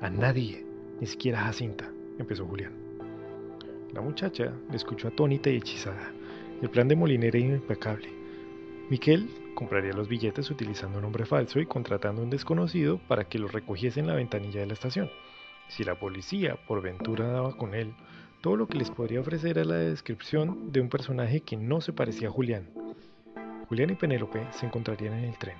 A 0.00 0.10
nadie, 0.10 0.66
ni 1.00 1.06
siquiera 1.06 1.40
a 1.40 1.44
Jacinta, 1.44 1.90
empezó 2.18 2.44
Julián. 2.44 2.72
La 3.92 4.00
muchacha 4.00 4.52
le 4.68 4.76
escuchó 4.76 5.08
atónita 5.08 5.48
y 5.48 5.58
hechizada. 5.58 6.12
El 6.60 6.70
plan 6.70 6.88
de 6.88 6.96
Molinera 6.96 7.38
era 7.38 7.54
impecable. 7.54 8.08
Miquel 8.90 9.30
compraría 9.54 9.92
los 9.92 10.08
billetes 10.08 10.50
utilizando 10.50 10.98
un 10.98 11.02
nombre 11.02 11.26
falso 11.26 11.60
y 11.60 11.66
contratando 11.66 12.20
a 12.20 12.24
un 12.24 12.30
desconocido 12.30 12.98
para 13.08 13.24
que 13.24 13.38
los 13.38 13.52
recogiese 13.52 14.00
en 14.00 14.06
la 14.06 14.14
ventanilla 14.14 14.60
de 14.60 14.66
la 14.66 14.72
estación. 14.74 15.10
Si 15.68 15.84
la 15.84 15.94
policía 15.94 16.56
por 16.66 16.82
ventura 16.82 17.28
daba 17.28 17.56
con 17.56 17.74
él, 17.74 17.94
todo 18.40 18.56
lo 18.56 18.66
que 18.66 18.78
les 18.78 18.90
podría 18.90 19.20
ofrecer 19.20 19.58
era 19.58 19.64
la 19.64 19.76
descripción 19.76 20.72
de 20.72 20.80
un 20.80 20.88
personaje 20.88 21.40
que 21.40 21.56
no 21.56 21.80
se 21.80 21.92
parecía 21.92 22.28
a 22.28 22.32
Julián. 22.32 22.68
Julián 23.68 23.90
y 23.90 23.94
Penélope 23.94 24.46
se 24.50 24.66
encontrarían 24.66 25.14
en 25.14 25.24
el 25.24 25.38
tren. 25.38 25.56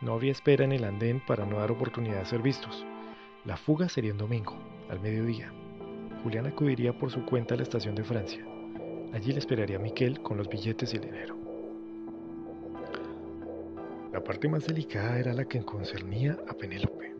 No 0.00 0.14
había 0.14 0.32
espera 0.32 0.64
en 0.64 0.72
el 0.72 0.84
andén 0.84 1.20
para 1.26 1.46
no 1.46 1.58
dar 1.58 1.70
oportunidad 1.70 2.20
de 2.20 2.26
ser 2.26 2.42
vistos. 2.42 2.84
La 3.44 3.56
fuga 3.56 3.88
sería 3.88 4.12
un 4.12 4.18
domingo, 4.18 4.56
al 4.88 5.00
mediodía. 5.00 5.52
Julián 6.22 6.46
acudiría 6.46 6.92
por 6.92 7.10
su 7.10 7.24
cuenta 7.24 7.54
a 7.54 7.56
la 7.56 7.62
estación 7.62 7.94
de 7.94 8.04
Francia. 8.04 8.44
Allí 9.12 9.32
le 9.32 9.38
esperaría 9.38 9.78
Miquel 9.78 10.20
con 10.22 10.36
los 10.36 10.48
billetes 10.48 10.92
y 10.92 10.96
el 10.96 11.02
dinero. 11.02 11.49
La 14.20 14.24
parte 14.24 14.50
más 14.50 14.66
delicada 14.66 15.18
era 15.18 15.32
la 15.32 15.46
que 15.46 15.62
concernía 15.62 16.36
a 16.46 16.52
Penélope. 16.52 17.14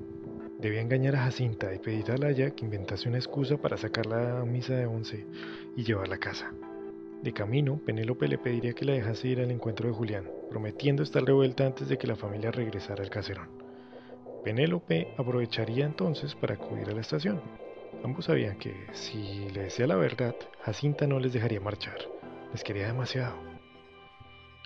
Debía 0.58 0.82
engañar 0.82 1.16
a 1.16 1.22
Jacinta 1.22 1.74
y 1.74 1.78
pedir 1.78 2.10
a 2.10 2.18
Laya 2.18 2.50
que 2.50 2.66
inventase 2.66 3.08
una 3.08 3.16
excusa 3.16 3.56
para 3.56 3.78
sacarla 3.78 4.38
a 4.38 4.44
misa 4.44 4.74
de 4.74 4.84
once 4.84 5.26
y 5.74 5.82
llevarla 5.82 6.16
a 6.16 6.20
casa. 6.20 6.52
De 7.22 7.32
camino, 7.32 7.80
Penélope 7.86 8.28
le 8.28 8.36
pediría 8.36 8.74
que 8.74 8.84
la 8.84 8.92
dejase 8.92 9.28
ir 9.28 9.40
al 9.40 9.50
encuentro 9.50 9.88
de 9.88 9.94
Julián, 9.94 10.30
prometiendo 10.50 11.02
estar 11.02 11.24
de 11.24 11.32
vuelta 11.32 11.64
antes 11.64 11.88
de 11.88 11.96
que 11.96 12.06
la 12.06 12.16
familia 12.16 12.50
regresara 12.50 13.02
al 13.02 13.08
caserón. 13.08 13.48
Penélope 14.44 15.14
aprovecharía 15.16 15.86
entonces 15.86 16.34
para 16.34 16.56
acudir 16.56 16.90
a 16.90 16.92
la 16.92 17.00
estación, 17.00 17.40
Ambos 18.04 18.26
sabían 18.26 18.58
que 18.58 18.74
si 18.92 19.48
le 19.54 19.62
decía 19.62 19.86
la 19.86 19.96
verdad, 19.96 20.34
Jacinta 20.64 21.06
no 21.06 21.18
les 21.18 21.32
dejaría 21.32 21.60
marchar. 21.60 21.96
Les 22.52 22.62
quería 22.62 22.88
demasiado. 22.88 23.36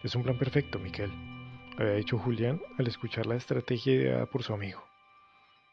Es 0.03 0.15
un 0.17 0.23
plan 0.25 0.37
perfecto, 0.37 0.79
Miquel, 0.79 1.11
había 1.79 1.95
dicho 1.95 2.19
Julián 2.19 2.61
al 2.79 2.87
escuchar 2.87 3.27
la 3.27 3.37
estrategia 3.37 3.95
ideada 3.95 4.27
por 4.27 4.43
su 4.43 4.53
amigo. 4.53 4.83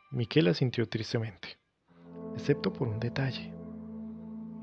Miquel 0.09 0.47
asintió 0.47 0.87
tristemente, 0.87 1.59
excepto 2.35 2.73
por 2.73 2.87
un 2.87 2.99
detalle, 2.99 3.53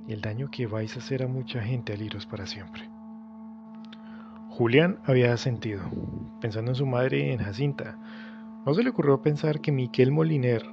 el 0.09 0.21
daño 0.21 0.51
que 0.51 0.67
vais 0.67 0.95
a 0.97 0.99
hacer 0.99 1.23
a 1.23 1.29
mucha 1.29 1.63
gente 1.63 1.93
al 1.93 2.03
iros 2.03 2.27
para 2.27 2.47
siempre. 2.47 2.89
Julián 4.51 5.01
había 5.05 5.33
asentido, 5.33 5.83
pensando 6.41 6.73
en 6.73 6.75
su 6.75 6.87
madre 6.87 7.29
y 7.29 7.31
en 7.31 7.39
Jacinta. 7.39 7.97
No 8.67 8.75
se 8.75 8.83
le 8.83 8.91
ocurrió 8.91 9.23
pensar 9.23 9.61
que 9.61 9.71
Miquel 9.71 10.11
Moliner 10.11 10.65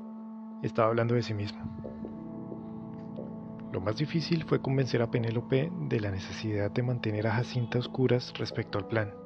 estaba 0.64 0.88
hablando 0.88 1.14
de 1.14 1.22
sí 1.22 1.34
mismo. 1.34 1.60
Lo 3.72 3.82
más 3.82 3.98
difícil 3.98 4.44
fue 4.46 4.62
convencer 4.62 5.02
a 5.02 5.12
Penélope 5.12 5.70
de 5.82 6.00
la 6.00 6.10
necesidad 6.10 6.72
de 6.72 6.82
mantener 6.82 7.28
a 7.28 7.34
Jacinta 7.34 7.78
oscuras 7.78 8.34
respecto 8.38 8.80
al 8.80 8.88
plan. 8.88 9.25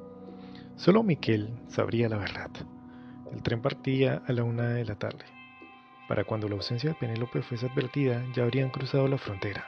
Solo 0.80 1.02
Miquel 1.02 1.50
sabría 1.68 2.08
la 2.08 2.16
verdad. 2.16 2.48
El 3.30 3.42
tren 3.42 3.60
partía 3.60 4.22
a 4.26 4.32
la 4.32 4.44
una 4.44 4.70
de 4.70 4.86
la 4.86 4.94
tarde. 4.94 5.26
Para 6.08 6.24
cuando 6.24 6.48
la 6.48 6.54
ausencia 6.54 6.88
de 6.88 6.96
Penélope 6.96 7.42
fuese 7.42 7.66
advertida, 7.66 8.24
ya 8.34 8.44
habrían 8.44 8.70
cruzado 8.70 9.06
la 9.06 9.18
frontera. 9.18 9.66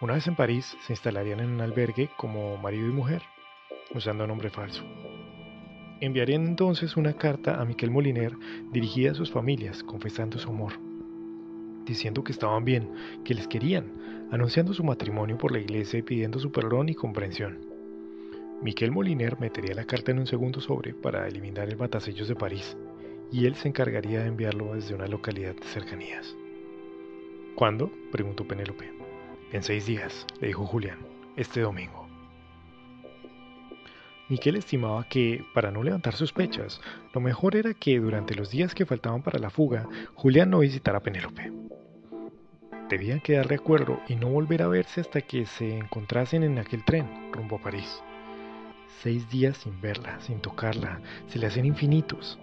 Una 0.00 0.14
vez 0.14 0.26
en 0.26 0.34
París, 0.34 0.76
se 0.84 0.94
instalarían 0.94 1.38
en 1.38 1.50
un 1.50 1.60
albergue 1.60 2.10
como 2.16 2.56
marido 2.56 2.88
y 2.88 2.92
mujer, 2.92 3.22
usando 3.94 4.26
nombre 4.26 4.50
falso. 4.50 4.82
Enviarían 6.00 6.44
entonces 6.44 6.96
una 6.96 7.12
carta 7.12 7.60
a 7.60 7.64
Miquel 7.64 7.92
Moliner 7.92 8.32
dirigida 8.72 9.12
a 9.12 9.14
sus 9.14 9.30
familias, 9.30 9.84
confesando 9.84 10.40
su 10.40 10.50
amor 10.50 10.72
diciendo 11.86 12.22
que 12.22 12.32
estaban 12.32 12.66
bien, 12.66 12.92
que 13.24 13.32
les 13.32 13.48
querían, 13.48 14.26
anunciando 14.30 14.74
su 14.74 14.84
matrimonio 14.84 15.38
por 15.38 15.52
la 15.52 15.58
iglesia 15.58 16.00
y 16.00 16.02
pidiendo 16.02 16.38
su 16.38 16.52
perdón 16.52 16.90
y 16.90 16.94
comprensión. 16.94 17.77
Miquel 18.60 18.90
Moliner 18.90 19.38
metería 19.38 19.74
la 19.74 19.84
carta 19.84 20.10
en 20.10 20.18
un 20.18 20.26
segundo 20.26 20.60
sobre 20.60 20.92
para 20.92 21.28
eliminar 21.28 21.68
el 21.68 21.76
batasellos 21.76 22.26
de 22.26 22.34
París, 22.34 22.76
y 23.30 23.46
él 23.46 23.54
se 23.54 23.68
encargaría 23.68 24.20
de 24.20 24.28
enviarlo 24.28 24.74
desde 24.74 24.96
una 24.96 25.06
localidad 25.06 25.54
de 25.54 25.62
cercanías. 25.62 26.34
¿Cuándo? 27.54 27.92
preguntó 28.10 28.46
Penélope. 28.48 28.92
En 29.52 29.62
seis 29.62 29.86
días, 29.86 30.26
le 30.40 30.48
dijo 30.48 30.66
Julián, 30.66 30.98
este 31.36 31.60
domingo. 31.60 32.08
Miquel 34.28 34.56
estimaba 34.56 35.04
que, 35.08 35.44
para 35.54 35.70
no 35.70 35.84
levantar 35.84 36.14
sospechas, 36.14 36.80
lo 37.14 37.20
mejor 37.20 37.54
era 37.54 37.74
que 37.74 38.00
durante 38.00 38.34
los 38.34 38.50
días 38.50 38.74
que 38.74 38.86
faltaban 38.86 39.22
para 39.22 39.38
la 39.38 39.50
fuga, 39.50 39.88
Julián 40.14 40.50
no 40.50 40.58
visitara 40.58 40.98
a 40.98 41.02
Penélope. 41.02 41.52
Debían 42.90 43.20
quedar 43.20 43.46
de 43.46 43.54
acuerdo 43.54 44.00
y 44.08 44.16
no 44.16 44.28
volver 44.28 44.62
a 44.62 44.68
verse 44.68 45.00
hasta 45.00 45.20
que 45.20 45.46
se 45.46 45.78
encontrasen 45.78 46.42
en 46.42 46.58
aquel 46.58 46.84
tren 46.84 47.32
rumbo 47.32 47.56
a 47.56 47.62
París. 47.62 48.02
Seis 49.02 49.30
días 49.30 49.56
sin 49.58 49.80
verla, 49.80 50.18
sin 50.20 50.40
tocarla, 50.40 51.00
se 51.28 51.38
le 51.38 51.46
hacían 51.46 51.66
infinitos. 51.66 52.36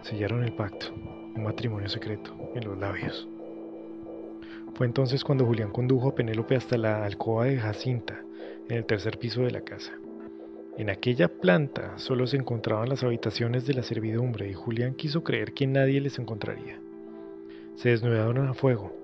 Sellaron 0.00 0.42
el 0.42 0.54
pacto, 0.54 0.94
un 0.94 1.42
matrimonio 1.42 1.90
secreto, 1.90 2.34
en 2.54 2.64
los 2.64 2.78
labios. 2.78 3.28
Fue 4.74 4.86
entonces 4.86 5.22
cuando 5.22 5.44
Julián 5.44 5.72
condujo 5.72 6.08
a 6.08 6.14
Penélope 6.14 6.56
hasta 6.56 6.78
la 6.78 7.04
alcoba 7.04 7.44
de 7.44 7.58
Jacinta, 7.58 8.22
en 8.70 8.78
el 8.78 8.86
tercer 8.86 9.18
piso 9.18 9.42
de 9.42 9.50
la 9.50 9.60
casa. 9.60 9.92
En 10.78 10.88
aquella 10.88 11.28
planta 11.28 11.98
solo 11.98 12.26
se 12.26 12.38
encontraban 12.38 12.88
las 12.88 13.02
habitaciones 13.02 13.66
de 13.66 13.74
la 13.74 13.82
servidumbre 13.82 14.48
y 14.48 14.54
Julián 14.54 14.94
quiso 14.94 15.22
creer 15.22 15.52
que 15.52 15.66
nadie 15.66 16.00
les 16.00 16.18
encontraría. 16.18 16.80
Se 17.74 17.90
desnudaron 17.90 18.48
a 18.48 18.54
fuego, 18.54 18.96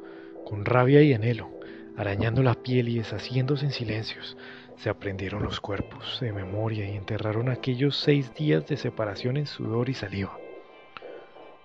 con 0.46 0.64
rabia 0.64 1.02
y 1.02 1.12
anhelo, 1.12 1.50
arañando 1.94 2.42
la 2.42 2.54
piel 2.54 2.88
y 2.88 2.98
deshaciéndose 2.98 3.66
en 3.66 3.72
silencios, 3.72 4.38
se 4.76 4.90
aprendieron 4.90 5.42
los 5.42 5.60
cuerpos 5.60 6.18
de 6.20 6.32
memoria 6.32 6.88
y 6.88 6.96
enterraron 6.96 7.48
aquellos 7.48 7.96
seis 7.96 8.34
días 8.34 8.66
de 8.66 8.76
separación 8.76 9.36
en 9.36 9.46
sudor 9.46 9.88
y 9.88 9.94
saliva. 9.94 10.38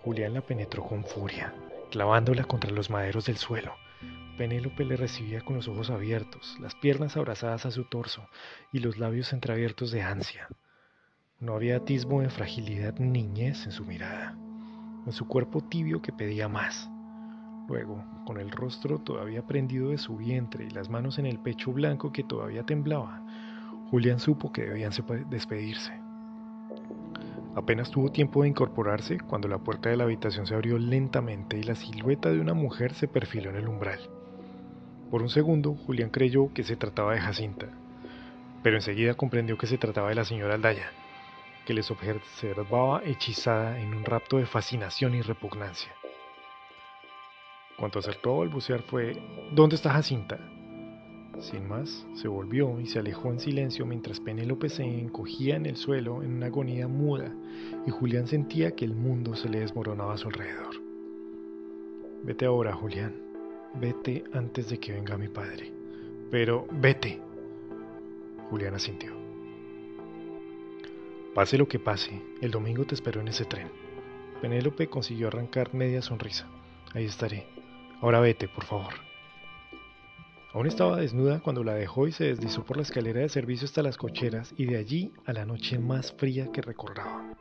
Julián 0.03 0.33
la 0.33 0.41
penetró 0.41 0.83
con 0.83 1.03
furia, 1.03 1.53
clavándola 1.91 2.45
contra 2.45 2.71
los 2.71 2.89
maderos 2.89 3.25
del 3.25 3.37
suelo. 3.37 3.73
Penélope 4.37 4.85
le 4.85 4.95
recibía 4.95 5.41
con 5.41 5.57
los 5.57 5.67
ojos 5.67 5.89
abiertos, 5.89 6.57
las 6.59 6.73
piernas 6.75 7.17
abrazadas 7.17 7.65
a 7.65 7.71
su 7.71 7.83
torso 7.83 8.27
y 8.71 8.79
los 8.79 8.97
labios 8.97 9.33
entreabiertos 9.33 9.91
de 9.91 10.01
ansia. 10.01 10.47
No 11.39 11.55
había 11.55 11.77
atisbo 11.77 12.21
de 12.21 12.29
fragilidad 12.29 12.95
ni 12.97 13.23
niñez 13.23 13.65
en 13.65 13.71
su 13.71 13.83
mirada, 13.85 14.37
en 15.05 15.11
su 15.11 15.27
cuerpo 15.27 15.61
tibio 15.61 16.01
que 16.01 16.13
pedía 16.13 16.47
más. 16.47 16.89
Luego, 17.67 18.03
con 18.25 18.39
el 18.39 18.51
rostro 18.51 18.99
todavía 18.99 19.45
prendido 19.45 19.89
de 19.89 19.97
su 19.97 20.17
vientre 20.17 20.65
y 20.65 20.69
las 20.69 20.89
manos 20.89 21.19
en 21.19 21.25
el 21.25 21.39
pecho 21.39 21.71
blanco 21.71 22.11
que 22.11 22.23
todavía 22.23 22.63
temblaba, 22.63 23.23
Julián 23.89 24.19
supo 24.19 24.51
que 24.51 24.63
debían 24.63 24.91
despedirse. 25.29 25.93
Apenas 27.55 27.91
tuvo 27.91 28.11
tiempo 28.11 28.43
de 28.43 28.49
incorporarse 28.49 29.19
cuando 29.19 29.47
la 29.49 29.57
puerta 29.57 29.89
de 29.89 29.97
la 29.97 30.05
habitación 30.05 30.47
se 30.47 30.55
abrió 30.55 30.77
lentamente 30.77 31.57
y 31.57 31.63
la 31.63 31.75
silueta 31.75 32.31
de 32.31 32.39
una 32.39 32.53
mujer 32.53 32.93
se 32.93 33.07
perfiló 33.09 33.49
en 33.49 33.57
el 33.57 33.67
umbral. 33.67 33.99
Por 35.09 35.21
un 35.21 35.29
segundo, 35.29 35.75
Julián 35.75 36.09
creyó 36.09 36.53
que 36.53 36.63
se 36.63 36.77
trataba 36.77 37.13
de 37.13 37.19
Jacinta, 37.19 37.67
pero 38.63 38.77
enseguida 38.77 39.15
comprendió 39.15 39.57
que 39.57 39.67
se 39.67 39.77
trataba 39.77 40.09
de 40.09 40.15
la 40.15 40.25
señora 40.25 40.55
Aldaya. 40.55 40.91
que 41.65 41.73
les 41.73 41.91
observaba 41.91 43.03
hechizada 43.05 43.79
en 43.79 43.93
un 43.93 44.03
rapto 44.03 44.37
de 44.37 44.45
fascinación 44.45 45.13
y 45.13 45.21
repugnancia. 45.21 45.91
Cuanto 47.81 47.97
acertó 47.97 48.35
a 48.35 48.37
balbucear 48.37 48.83
fue 48.83 49.17
¿Dónde 49.55 49.75
está 49.75 49.89
Jacinta? 49.89 50.37
Sin 51.39 51.67
más, 51.67 52.05
se 52.13 52.27
volvió 52.27 52.79
y 52.79 52.85
se 52.85 52.99
alejó 52.99 53.31
en 53.31 53.39
silencio 53.39 53.87
mientras 53.87 54.19
Penélope 54.19 54.69
se 54.69 54.83
encogía 54.83 55.55
en 55.55 55.65
el 55.65 55.77
suelo 55.77 56.21
en 56.21 56.35
una 56.35 56.45
agonía 56.45 56.87
muda 56.87 57.33
y 57.87 57.89
Julián 57.89 58.27
sentía 58.27 58.75
que 58.75 58.85
el 58.85 58.93
mundo 58.93 59.35
se 59.35 59.49
le 59.49 59.61
desmoronaba 59.61 60.13
a 60.13 60.17
su 60.19 60.27
alrededor. 60.27 60.75
Vete 62.21 62.45
ahora, 62.45 62.71
Julián. 62.75 63.15
Vete 63.73 64.25
antes 64.31 64.69
de 64.69 64.79
que 64.79 64.91
venga 64.91 65.17
mi 65.17 65.29
padre. 65.29 65.73
Pero 66.29 66.67
vete. 66.71 67.19
Julián 68.51 68.75
asintió. 68.75 69.11
Pase 71.33 71.57
lo 71.57 71.67
que 71.67 71.79
pase, 71.79 72.21
el 72.41 72.51
domingo 72.51 72.85
te 72.85 72.93
espero 72.93 73.21
en 73.21 73.29
ese 73.29 73.45
tren. 73.45 73.69
Penélope 74.39 74.85
consiguió 74.85 75.29
arrancar 75.29 75.73
media 75.73 76.03
sonrisa. 76.03 76.47
Ahí 76.93 77.05
estaré. 77.05 77.47
Ahora 78.01 78.19
vete, 78.19 78.47
por 78.47 78.65
favor. 78.65 78.93
Aún 80.53 80.67
estaba 80.67 80.97
desnuda 80.97 81.39
cuando 81.39 81.63
la 81.63 81.75
dejó 81.75 82.07
y 82.07 82.11
se 82.11 82.25
deslizó 82.25 82.65
por 82.65 82.75
la 82.75 82.83
escalera 82.83 83.21
de 83.21 83.29
servicio 83.29 83.65
hasta 83.65 83.83
las 83.83 83.95
cocheras 83.95 84.53
y 84.57 84.65
de 84.65 84.77
allí 84.77 85.13
a 85.25 85.33
la 85.33 85.45
noche 85.45 85.79
más 85.79 86.11
fría 86.11 86.51
que 86.51 86.61
recordaba. 86.61 87.35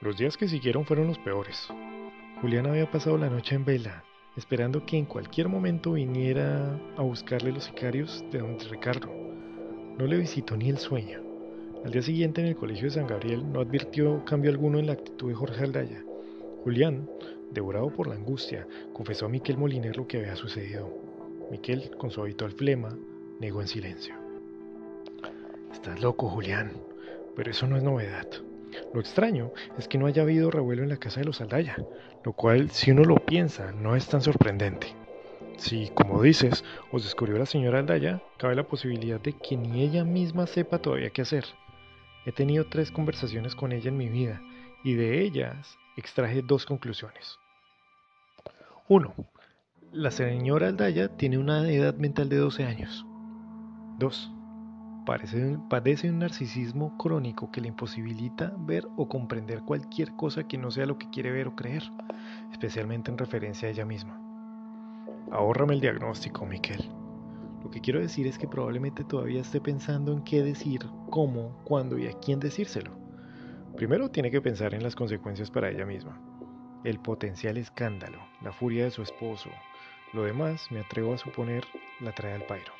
Los 0.00 0.16
días 0.16 0.36
que 0.36 0.48
siguieron 0.48 0.86
fueron 0.86 1.08
los 1.08 1.18
peores. 1.18 1.68
Julián 2.40 2.66
había 2.66 2.90
pasado 2.90 3.18
la 3.18 3.28
noche 3.28 3.56
en 3.56 3.64
vela, 3.64 4.04
esperando 4.36 4.86
que 4.86 4.96
en 4.96 5.04
cualquier 5.04 5.48
momento 5.48 5.92
viniera 5.92 6.78
a 6.96 7.02
buscarle 7.02 7.50
los 7.50 7.64
sicarios 7.64 8.24
de 8.30 8.38
don 8.38 8.56
Ricardo. 8.70 9.12
No 9.98 10.06
le 10.06 10.16
visitó 10.16 10.56
ni 10.56 10.70
el 10.70 10.78
sueño. 10.78 11.20
Al 11.84 11.90
día 11.90 12.02
siguiente 12.02 12.40
en 12.40 12.46
el 12.46 12.56
colegio 12.56 12.84
de 12.84 12.94
San 12.94 13.08
Gabriel 13.08 13.52
no 13.52 13.60
advirtió 13.60 14.24
cambio 14.24 14.52
alguno 14.52 14.78
en 14.78 14.86
la 14.86 14.92
actitud 14.92 15.28
de 15.28 15.34
Jorge 15.34 15.64
Aldaya. 15.64 16.04
Julián, 16.62 17.08
devorado 17.50 17.90
por 17.90 18.08
la 18.08 18.14
angustia, 18.14 18.66
confesó 18.92 19.26
a 19.26 19.28
Miquel 19.28 19.58
Moliner 19.58 19.96
lo 19.96 20.06
que 20.06 20.18
había 20.18 20.36
sucedido. 20.36 20.88
Miquel, 21.50 21.90
con 21.96 22.10
su 22.10 22.20
habitual 22.20 22.52
flema, 22.52 22.96
negó 23.40 23.60
en 23.60 23.68
silencio. 23.68 24.14
Estás 25.72 26.00
loco, 26.00 26.28
Julián, 26.28 26.72
pero 27.36 27.50
eso 27.50 27.66
no 27.66 27.76
es 27.76 27.82
novedad. 27.82 28.26
Lo 28.92 29.00
extraño 29.00 29.52
es 29.78 29.88
que 29.88 29.98
no 29.98 30.06
haya 30.06 30.22
habido 30.22 30.50
revuelo 30.50 30.82
en 30.82 30.88
la 30.88 30.98
casa 30.98 31.20
de 31.20 31.26
los 31.26 31.40
Aldaya, 31.40 31.76
lo 32.24 32.32
cual, 32.32 32.70
si 32.70 32.90
uno 32.90 33.04
lo 33.04 33.16
piensa, 33.16 33.72
no 33.72 33.96
es 33.96 34.06
tan 34.08 34.20
sorprendente. 34.20 34.88
Si, 35.56 35.88
como 35.88 36.22
dices, 36.22 36.64
os 36.92 37.04
descubrió 37.04 37.38
la 37.38 37.46
señora 37.46 37.80
Aldaya, 37.80 38.22
cabe 38.38 38.54
la 38.54 38.66
posibilidad 38.66 39.20
de 39.20 39.32
que 39.32 39.56
ni 39.56 39.82
ella 39.82 40.04
misma 40.04 40.46
sepa 40.46 40.78
todavía 40.78 41.10
qué 41.10 41.22
hacer. 41.22 41.44
He 42.26 42.32
tenido 42.32 42.66
tres 42.66 42.90
conversaciones 42.90 43.54
con 43.54 43.72
ella 43.72 43.88
en 43.88 43.96
mi 43.96 44.08
vida 44.08 44.40
y 44.84 44.94
de 44.94 45.20
ellas 45.22 45.78
extraje 45.98 46.42
dos 46.42 46.64
conclusiones. 46.64 47.38
1. 48.88 49.14
La 49.92 50.10
señora 50.12 50.68
Aldaya 50.68 51.08
tiene 51.16 51.38
una 51.38 51.68
edad 51.68 51.94
mental 51.96 52.28
de 52.28 52.36
12 52.36 52.64
años. 52.64 53.04
2. 53.98 54.32
Padece 55.04 56.10
un 56.10 56.18
narcisismo 56.20 56.96
crónico 56.98 57.50
que 57.50 57.60
le 57.60 57.68
imposibilita 57.68 58.52
ver 58.58 58.86
o 58.96 59.08
comprender 59.08 59.62
cualquier 59.62 60.14
cosa 60.14 60.46
que 60.46 60.58
no 60.58 60.70
sea 60.70 60.86
lo 60.86 60.98
que 60.98 61.10
quiere 61.10 61.32
ver 61.32 61.48
o 61.48 61.56
creer, 61.56 61.82
especialmente 62.52 63.10
en 63.10 63.18
referencia 63.18 63.66
a 63.66 63.70
ella 63.72 63.84
misma. 63.84 64.22
Ahórrame 65.32 65.74
el 65.74 65.80
diagnóstico, 65.80 66.46
Miquel. 66.46 66.88
Lo 67.64 67.70
que 67.70 67.80
quiero 67.80 68.00
decir 68.00 68.26
es 68.26 68.38
que 68.38 68.46
probablemente 68.46 69.02
todavía 69.02 69.40
esté 69.40 69.60
pensando 69.60 70.12
en 70.12 70.22
qué 70.22 70.42
decir, 70.44 70.86
cómo, 71.10 71.58
cuándo 71.64 71.98
y 71.98 72.06
a 72.06 72.12
quién 72.12 72.38
decírselo. 72.38 73.07
Primero 73.78 74.10
tiene 74.10 74.32
que 74.32 74.40
pensar 74.40 74.74
en 74.74 74.82
las 74.82 74.96
consecuencias 74.96 75.52
para 75.52 75.70
ella 75.70 75.86
misma. 75.86 76.20
El 76.82 76.98
potencial 76.98 77.56
escándalo, 77.56 78.18
la 78.42 78.50
furia 78.50 78.82
de 78.82 78.90
su 78.90 79.02
esposo. 79.02 79.50
Lo 80.12 80.24
demás, 80.24 80.66
me 80.72 80.80
atrevo 80.80 81.14
a 81.14 81.18
suponer, 81.18 81.64
la 82.00 82.10
trae 82.12 82.34
al 82.34 82.44
pairo. 82.44 82.72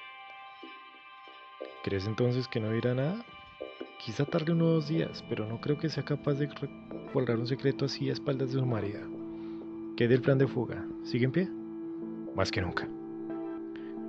¿Crees 1.85 2.05
entonces 2.05 2.49
que 2.49 2.59
no 2.59 2.73
dirá 2.73 2.97
nada? 2.97 3.25
Quizá 4.05 4.25
tarde 4.25 4.51
unos 4.51 4.75
dos 4.75 4.89
días, 4.89 5.25
pero 5.29 5.47
no 5.47 5.61
creo 5.61 5.79
que 5.79 5.89
sea 5.89 6.05
capaz 6.05 6.35
de 6.35 6.49
guardar 7.13 7.39
un 7.39 7.47
secreto 7.47 7.85
así 7.85 8.11
a 8.11 8.15
espaldas 8.15 8.53
de 8.53 8.59
su 8.59 8.67
marido. 8.67 9.03
¿Qué 9.97 10.09
del 10.09 10.21
plan 10.21 10.39
de 10.39 10.49
fuga? 10.49 10.85
¿Sigue 11.05 11.27
en 11.27 11.31
pie? 11.31 11.49
Más 12.35 12.51
que 12.51 12.61
nunca. 12.61 12.89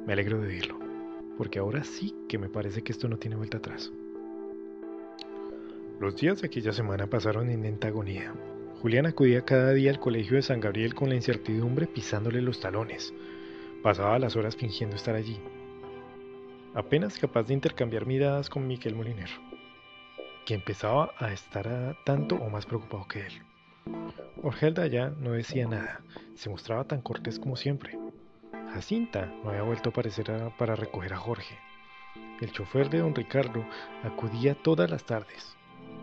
Me 0.07 0.13
alegro 0.13 0.41
de 0.41 0.47
oírlo, 0.47 0.79
porque 1.37 1.59
ahora 1.59 1.83
sí 1.83 2.15
que 2.27 2.39
me 2.39 2.49
parece 2.49 2.81
que 2.81 2.93
esto 2.93 3.07
no 3.07 3.17
tiene 3.17 3.35
vuelta 3.35 3.59
atrás. 3.59 3.91
Los 5.99 6.15
días 6.15 6.39
de 6.39 6.47
aquella 6.47 6.71
semana 6.71 7.07
pasaron 7.07 7.49
en 7.49 7.63
lenta 7.63 7.89
agonía. 7.89 8.33
Julián 8.81 9.05
acudía 9.05 9.43
cada 9.43 9.73
día 9.73 9.91
al 9.91 9.99
colegio 9.99 10.37
de 10.37 10.41
San 10.41 10.61
Gabriel 10.61 10.95
con 10.95 11.09
la 11.09 11.15
incertidumbre 11.15 11.87
pisándole 11.87 12.41
los 12.41 12.61
talones. 12.61 13.13
Pasaba 13.83 14.17
las 14.17 14.37
horas 14.37 14.55
fingiendo 14.55 14.95
estar 14.95 15.15
allí, 15.15 15.37
apenas 16.73 17.17
capaz 17.17 17.43
de 17.43 17.53
intercambiar 17.53 18.05
miradas 18.05 18.49
con 18.49 18.65
Miquel 18.65 18.95
Moliner, 18.95 19.29
que 20.45 20.53
empezaba 20.53 21.11
a 21.17 21.33
estar 21.33 21.97
tanto 22.05 22.35
o 22.35 22.49
más 22.49 22.65
preocupado 22.65 23.05
que 23.05 23.25
él. 23.25 23.33
Orgelda 24.41 24.87
ya 24.87 25.09
no 25.09 25.31
decía 25.31 25.67
nada, 25.67 25.99
se 26.33 26.49
mostraba 26.49 26.85
tan 26.85 27.01
cortés 27.01 27.39
como 27.39 27.57
siempre. 27.57 27.99
Jacinta 28.73 29.25
no 29.43 29.49
había 29.49 29.63
vuelto 29.63 29.89
a 29.89 29.91
aparecer 29.91 30.31
para 30.57 30.75
recoger 30.75 31.11
a 31.11 31.17
Jorge. 31.17 31.57
El 32.39 32.53
chofer 32.53 32.89
de 32.89 32.99
don 32.99 33.13
Ricardo 33.13 33.65
acudía 34.03 34.55
todas 34.55 34.89
las 34.89 35.03
tardes. 35.03 35.58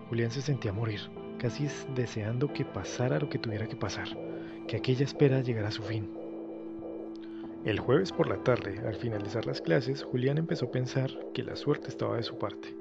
Julián 0.09 0.31
se 0.31 0.43
sentía 0.43 0.73
morir, 0.73 1.01
casi 1.39 1.69
deseando 1.95 2.53
que 2.53 2.65
pasara 2.65 3.19
lo 3.19 3.29
que 3.29 3.39
tuviera 3.39 3.67
que 3.67 3.77
pasar, 3.77 4.09
que 4.69 4.77
aquella 4.77 5.05
espera 5.05 5.41
llegara 5.41 5.69
a 5.69 5.73
su 5.73 5.83
fin. 5.83 6.09
El 7.65 7.81
jueves 7.81 8.13
por 8.13 8.29
la 8.29 8.37
tarde, 8.45 8.81
al 8.87 8.95
finalizar 8.95 9.45
las 9.47 9.61
clases, 9.61 10.05
Julián 10.05 10.39
empezó 10.39 10.67
a 10.67 10.71
pensar 10.71 11.11
que 11.35 11.43
la 11.43 11.57
suerte 11.57 11.89
estaba 11.89 12.17
de 12.17 12.23
su 12.23 12.39
parte. 12.39 12.77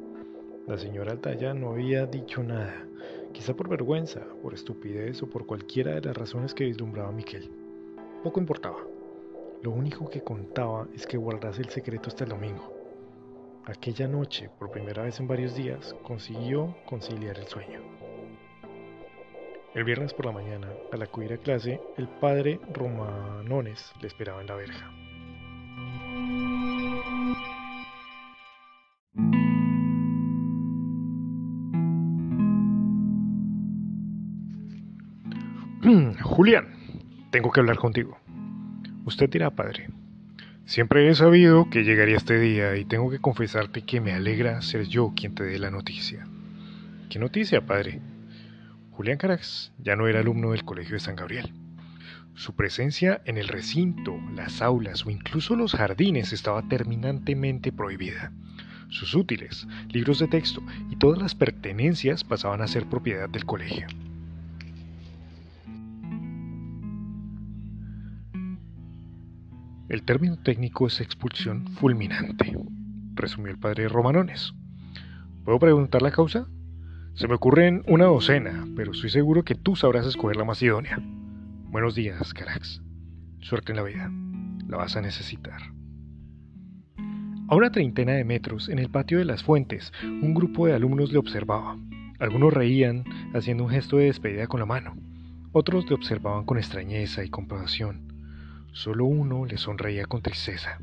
La 0.68 0.78
señora 0.78 1.14
Altaya 1.14 1.56
no 1.56 1.72
había 1.72 2.06
dicho 2.06 2.44
nada, 2.44 2.86
quizá 3.34 3.56
por 3.56 3.70
vergüenza, 3.70 4.22
por 4.44 4.54
estupidez 4.54 5.24
o 5.24 5.28
por 5.28 5.48
cualquiera 5.48 5.96
de 5.96 6.02
las 6.02 6.16
razones 6.16 6.54
que 6.54 6.66
vislumbraba 6.66 7.12
Miquel. 7.12 7.50
Poco 8.24 8.40
importaba. 8.40 8.78
Lo 9.64 9.72
único 9.72 10.08
que 10.08 10.22
contaba 10.22 10.88
es 10.94 11.08
que 11.08 11.18
guardase 11.18 11.64
el 11.64 11.70
secreto 11.70 12.10
hasta 12.10 12.26
el 12.26 12.30
domingo. 12.30 12.75
Aquella 13.68 14.08
noche, 14.08 14.48
por 14.60 14.70
primera 14.70 15.02
vez 15.02 15.20
en 15.20 15.28
varios 15.28 15.56
días, 15.56 15.96
consiguió 16.04 16.76
conciliar 16.86 17.40
el 17.40 17.48
sueño. 17.48 17.82
El 19.74 19.84
viernes 19.84 20.14
por 20.14 20.28
la 20.28 20.32
mañana, 20.32 20.68
al 20.92 21.02
acudir 21.02 21.34
a 21.34 21.38
clase, 21.38 21.82
el 21.98 22.08
padre 22.08 22.60
Romanones 22.72 23.92
le 24.02 24.08
esperaba 24.08 24.40
en 24.42 24.48
la 24.48 24.56
verja. 24.56 24.92
Julián, 36.24 36.68
tengo 37.32 37.52
que 37.52 37.62
hablar 37.62 37.78
contigo. 37.78 38.16
Usted 39.06 39.28
dirá, 39.28 39.50
padre, 39.50 39.90
siempre 40.66 41.10
he 41.10 41.16
sabido 41.16 41.70
que 41.70 41.84
llegaría 41.84 42.18
este 42.18 42.40
día 42.40 42.76
y 42.78 42.86
tengo 42.86 43.10
que 43.10 43.20
confesarte 43.20 43.84
que 43.84 44.02
me 44.02 44.14
alegra 44.14 44.62
ser 44.62 44.88
yo 44.88 45.14
quien 45.16 45.36
te 45.36 45.44
dé 45.44 45.60
la 45.60 45.72
noticia. 45.72 46.28
¿Qué 47.10 47.20
noticia, 47.20 47.66
padre? 47.66 48.02
Julián 48.92 49.18
Carax 49.18 49.74
ya 49.78 49.96
no 49.96 50.08
era 50.08 50.20
alumno 50.20 50.52
del 50.52 50.64
Colegio 50.64 50.94
de 50.94 51.00
San 51.00 51.16
Gabriel. 51.16 51.54
Su 52.34 52.56
presencia 52.56 53.22
en 53.26 53.38
el 53.38 53.48
recinto, 53.48 54.20
las 54.36 54.62
aulas 54.62 55.06
o 55.06 55.10
incluso 55.10 55.56
los 55.56 55.74
jardines 55.74 56.34
estaba 56.34 56.68
terminantemente 56.68 57.72
prohibida. 57.72 58.32
Sus 58.90 59.16
útiles, 59.16 59.68
libros 59.90 60.20
de 60.20 60.28
texto 60.28 60.62
y 60.90 60.98
todas 60.98 61.22
las 61.22 61.36
pertenencias 61.36 62.24
pasaban 62.24 62.62
a 62.62 62.68
ser 62.68 62.86
propiedad 62.86 63.30
del 63.30 63.46
colegio. 63.46 63.88
El 69.96 70.04
término 70.04 70.36
técnico 70.36 70.88
es 70.88 71.00
expulsión 71.00 71.68
fulminante, 71.68 72.54
resumió 73.14 73.50
el 73.50 73.58
padre 73.58 73.88
Romanones. 73.88 74.54
¿Puedo 75.46 75.58
preguntar 75.58 76.02
la 76.02 76.12
causa? 76.12 76.50
Se 77.14 77.30
me 77.30 77.36
ocurren 77.36 77.82
una 77.88 78.04
docena, 78.04 78.68
pero 78.76 78.92
estoy 78.92 79.10
seguro 79.10 79.44
que 79.44 79.56
tú 79.56 79.78
sabrás 79.78 80.06
escoger 80.06 80.36
la 80.36 80.44
más 80.44 80.62
idónea. 80.62 81.00
Buenos 81.72 81.96
días, 81.96 82.34
Carax. 82.34 82.82
Suerte 83.40 83.72
en 83.72 83.78
la 83.78 83.84
vida. 83.84 84.12
La 84.68 84.76
vas 84.76 84.98
a 84.98 85.02
necesitar. 85.02 85.62
A 87.48 87.56
una 87.56 87.72
treintena 87.72 88.12
de 88.12 88.26
metros, 88.26 88.68
en 88.68 88.80
el 88.80 88.90
patio 88.90 89.18
de 89.20 89.24
las 89.24 89.44
fuentes, 89.44 89.94
un 90.04 90.34
grupo 90.34 90.68
de 90.68 90.74
alumnos 90.74 91.14
le 91.14 91.20
observaba. 91.20 91.78
Algunos 92.20 92.54
reían, 92.54 93.06
haciendo 93.34 93.64
un 93.64 93.70
gesto 93.70 93.96
de 93.96 94.08
despedida 94.08 94.48
con 94.48 94.60
la 94.60 94.66
mano. 94.66 94.98
Otros 95.54 95.88
le 95.88 95.96
observaban 95.96 96.44
con 96.44 96.58
extrañeza 96.58 97.24
y 97.24 97.30
compasión. 97.30 98.05
Solo 98.76 99.06
uno 99.06 99.46
le 99.46 99.58
sonreía 99.58 100.06
con 100.06 100.22
tristeza, 100.22 100.80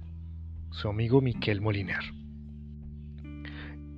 su 0.71 0.89
amigo 0.89 1.21
Miquel 1.21 1.61
Moliner. 1.61 2.01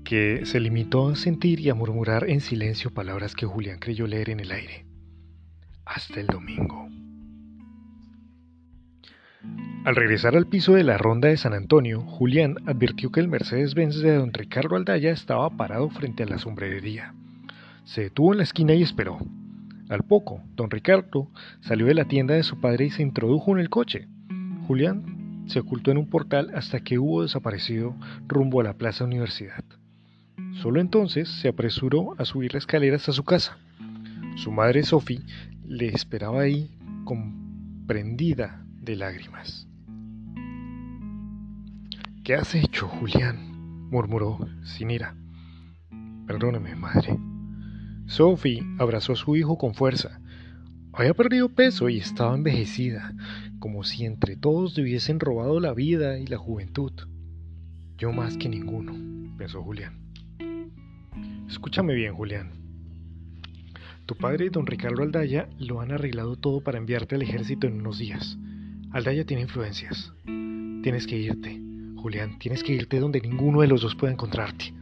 que 0.02 0.44
se 0.44 0.58
limitó 0.58 1.10
a 1.10 1.16
sentir 1.16 1.60
y 1.60 1.70
a 1.70 1.74
murmurar 1.74 2.28
en 2.28 2.40
silencio 2.40 2.92
palabras 2.92 3.36
que 3.36 3.46
Julián 3.46 3.78
creyó 3.78 4.08
leer 4.08 4.30
en 4.30 4.40
el 4.40 4.50
aire. 4.50 4.84
Hasta 5.86 6.18
el 6.18 6.26
domingo. 6.26 6.88
Al 9.84 9.94
regresar 9.94 10.36
al 10.36 10.48
piso 10.48 10.74
de 10.74 10.82
la 10.82 10.98
ronda 10.98 11.28
de 11.28 11.36
San 11.36 11.54
Antonio, 11.54 12.00
Julián 12.00 12.56
advirtió 12.66 13.12
que 13.12 13.20
el 13.20 13.28
Mercedes-Benz 13.28 14.00
de 14.00 14.16
don 14.16 14.32
Ricardo 14.32 14.74
Aldaya 14.74 15.12
estaba 15.12 15.48
parado 15.50 15.88
frente 15.88 16.24
a 16.24 16.26
la 16.26 16.38
sombrerería. 16.38 17.14
Se 17.84 18.02
detuvo 18.02 18.32
en 18.32 18.38
la 18.38 18.44
esquina 18.44 18.74
y 18.74 18.82
esperó. 18.82 19.20
Al 19.88 20.02
poco, 20.02 20.42
don 20.56 20.70
Ricardo 20.70 21.30
salió 21.60 21.86
de 21.86 21.94
la 21.94 22.06
tienda 22.06 22.34
de 22.34 22.42
su 22.42 22.60
padre 22.60 22.86
y 22.86 22.90
se 22.90 23.02
introdujo 23.02 23.52
en 23.52 23.58
el 23.58 23.68
coche. 23.68 24.08
Julián 24.66 25.44
se 25.46 25.60
ocultó 25.60 25.90
en 25.90 25.98
un 25.98 26.08
portal 26.08 26.50
hasta 26.54 26.80
que 26.80 26.98
hubo 26.98 27.22
desaparecido 27.22 27.94
rumbo 28.26 28.60
a 28.60 28.64
la 28.64 28.74
Plaza 28.74 29.04
Universidad. 29.04 29.64
Solo 30.62 30.80
entonces 30.80 31.28
se 31.28 31.48
apresuró 31.48 32.14
a 32.18 32.24
subir 32.24 32.54
las 32.54 32.62
escaleras 32.62 33.08
a 33.08 33.12
su 33.12 33.24
casa. 33.24 33.58
Su 34.36 34.50
madre 34.50 34.82
Sophie 34.84 35.20
le 35.66 35.88
esperaba 35.88 36.42
ahí 36.42 36.70
comprendida 37.04 38.64
de 38.80 38.96
lágrimas. 38.96 39.68
¿Qué 42.24 42.34
has 42.34 42.54
hecho, 42.54 42.88
Julián? 42.88 43.52
murmuró 43.90 44.38
sin 44.62 44.90
ira. 44.90 45.14
Perdóname, 46.26 46.74
madre. 46.74 47.18
Sophie 48.06 48.62
abrazó 48.78 49.14
a 49.14 49.16
su 49.16 49.34
hijo 49.34 49.56
con 49.56 49.74
fuerza. 49.74 50.20
Había 50.92 51.14
perdido 51.14 51.48
peso 51.48 51.88
y 51.88 51.98
estaba 51.98 52.34
envejecida, 52.34 53.14
como 53.58 53.82
si 53.82 54.04
entre 54.04 54.36
todos 54.36 54.76
le 54.76 54.82
hubiesen 54.82 55.18
robado 55.18 55.58
la 55.58 55.72
vida 55.72 56.18
y 56.18 56.26
la 56.26 56.36
juventud. 56.36 56.92
Yo 57.96 58.12
más 58.12 58.36
que 58.36 58.48
ninguno, 58.48 58.92
pensó 59.36 59.62
Julián. 59.62 59.98
Escúchame 61.48 61.94
bien, 61.94 62.14
Julián. 62.14 62.52
Tu 64.06 64.14
padre 64.16 64.46
y 64.46 64.48
don 64.50 64.66
Ricardo 64.66 65.02
Aldaya 65.02 65.48
lo 65.58 65.80
han 65.80 65.90
arreglado 65.90 66.36
todo 66.36 66.60
para 66.60 66.78
enviarte 66.78 67.14
al 67.14 67.22
ejército 67.22 67.66
en 67.66 67.80
unos 67.80 67.98
días. 67.98 68.36
Aldaya 68.92 69.24
tiene 69.24 69.42
influencias. 69.42 70.12
Tienes 70.24 71.06
que 71.06 71.16
irte, 71.16 71.58
Julián, 71.96 72.38
tienes 72.38 72.62
que 72.62 72.74
irte 72.74 73.00
donde 73.00 73.22
ninguno 73.22 73.62
de 73.62 73.68
los 73.68 73.80
dos 73.80 73.94
pueda 73.94 74.12
encontrarte. 74.12 74.74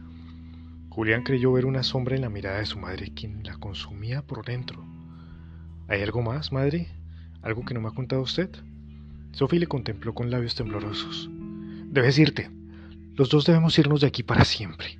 Julián 0.93 1.23
creyó 1.23 1.51
ver 1.51 1.65
una 1.65 1.81
sombra 1.81 2.15
en 2.15 2.21
la 2.21 2.29
mirada 2.29 2.59
de 2.59 2.67
su 2.67 2.77
madre, 2.77 3.11
quien 3.15 3.41
la 3.43 3.57
consumía 3.57 4.21
por 4.21 4.45
dentro. 4.45 4.85
¿Hay 5.87 6.03
algo 6.03 6.21
más, 6.21 6.51
madre? 6.51 6.87
¿Algo 7.41 7.65
que 7.65 7.73
no 7.73 7.81
me 7.81 7.87
ha 7.87 7.95
contado 7.95 8.21
usted? 8.21 8.51
Sophie 9.31 9.59
le 9.59 9.65
contempló 9.65 10.13
con 10.13 10.29
labios 10.29 10.53
temblorosos. 10.53 11.31
Debes 11.87 12.19
irte. 12.19 12.51
Los 13.15 13.31
dos 13.31 13.43
debemos 13.47 13.79
irnos 13.79 14.01
de 14.01 14.07
aquí 14.07 14.21
para 14.21 14.45
siempre. 14.45 14.99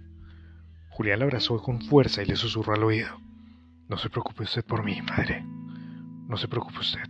Julián 0.90 1.20
la 1.20 1.26
abrazó 1.26 1.62
con 1.62 1.80
fuerza 1.80 2.24
y 2.24 2.26
le 2.26 2.38
susurró 2.38 2.74
al 2.74 2.84
oído. 2.84 3.16
No 3.88 3.98
se 3.98 4.10
preocupe 4.10 4.46
usted 4.46 4.66
por 4.66 4.84
mí, 4.84 5.00
madre. 5.04 5.46
No 6.28 6.38
se 6.38 6.48
preocupe 6.48 6.80
usted. 6.80 7.08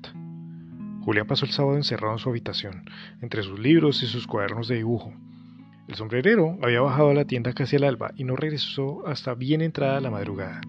Julián 1.05 1.27
pasó 1.27 1.45
el 1.45 1.51
sábado 1.51 1.77
encerrado 1.77 2.15
en 2.15 2.19
su 2.19 2.27
habitación, 2.27 2.83
entre 3.21 3.43
sus 3.43 3.57
libros 3.57 4.03
y 4.03 4.07
sus 4.07 4.27
cuadernos 4.27 4.67
de 4.67 4.75
dibujo, 4.75 5.13
el 5.87 5.95
sombrerero 5.95 6.57
había 6.61 6.81
bajado 6.81 7.09
a 7.09 7.13
la 7.13 7.25
tienda 7.25 7.53
casi 7.53 7.75
al 7.75 7.83
alba 7.83 8.11
y 8.15 8.23
no 8.23 8.35
regresó 8.35 9.05
hasta 9.05 9.33
bien 9.33 9.61
entrada 9.61 9.99
la 9.99 10.11
madrugada. 10.11 10.61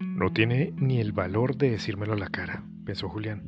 No 0.00 0.32
tiene 0.32 0.72
ni 0.76 0.98
el 0.98 1.12
valor 1.12 1.56
de 1.56 1.70
decírmelo 1.70 2.14
a 2.14 2.18
la 2.18 2.28
cara, 2.28 2.64
pensó 2.84 3.08
Julián. 3.08 3.42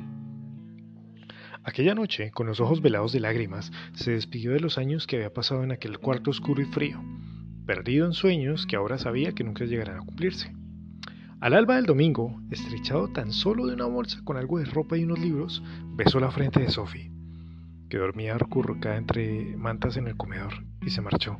Aquella 1.64 1.94
noche, 1.94 2.30
con 2.30 2.46
los 2.46 2.60
ojos 2.60 2.80
velados 2.80 3.12
de 3.12 3.20
lágrimas, 3.20 3.72
se 3.92 4.12
despidió 4.12 4.52
de 4.52 4.60
los 4.60 4.78
años 4.78 5.06
que 5.06 5.16
había 5.16 5.32
pasado 5.32 5.64
en 5.64 5.72
aquel 5.72 5.98
cuarto 5.98 6.30
oscuro 6.30 6.62
y 6.62 6.66
frío, 6.66 7.02
perdido 7.66 8.06
en 8.06 8.12
sueños 8.12 8.66
que 8.66 8.76
ahora 8.76 8.96
sabía 8.98 9.32
que 9.32 9.44
nunca 9.44 9.64
llegarán 9.64 9.98
a 9.98 10.04
cumplirse. 10.04 10.54
Al 11.40 11.54
alba 11.54 11.76
del 11.76 11.86
domingo, 11.86 12.40
estrechado 12.50 13.08
tan 13.08 13.32
solo 13.32 13.66
de 13.66 13.74
una 13.74 13.86
bolsa 13.86 14.20
con 14.24 14.36
algo 14.36 14.58
de 14.58 14.66
ropa 14.66 14.96
y 14.96 15.04
unos 15.04 15.18
libros, 15.18 15.62
besó 15.96 16.20
la 16.20 16.30
frente 16.30 16.60
de 16.60 16.70
Sophie 16.70 17.10
que 17.90 17.98
dormía 17.98 18.34
acurrucada 18.36 18.96
entre 18.96 19.54
mantas 19.56 19.98
en 19.98 20.06
el 20.06 20.16
comedor, 20.16 20.64
y 20.80 20.90
se 20.90 21.02
marchó. 21.02 21.38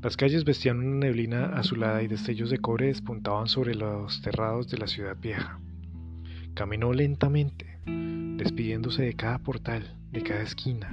Las 0.00 0.16
calles 0.16 0.44
vestían 0.44 0.78
una 0.78 1.06
neblina 1.06 1.46
azulada 1.54 2.02
y 2.02 2.08
destellos 2.08 2.48
de 2.48 2.58
cobre 2.58 2.86
despuntaban 2.86 3.48
sobre 3.48 3.74
los 3.74 4.22
terrados 4.22 4.68
de 4.68 4.78
la 4.78 4.86
ciudad 4.86 5.16
vieja. 5.20 5.60
Caminó 6.54 6.92
lentamente, 6.92 7.78
despidiéndose 8.36 9.02
de 9.02 9.14
cada 9.14 9.38
portal, 9.38 9.96
de 10.10 10.22
cada 10.22 10.42
esquina, 10.42 10.90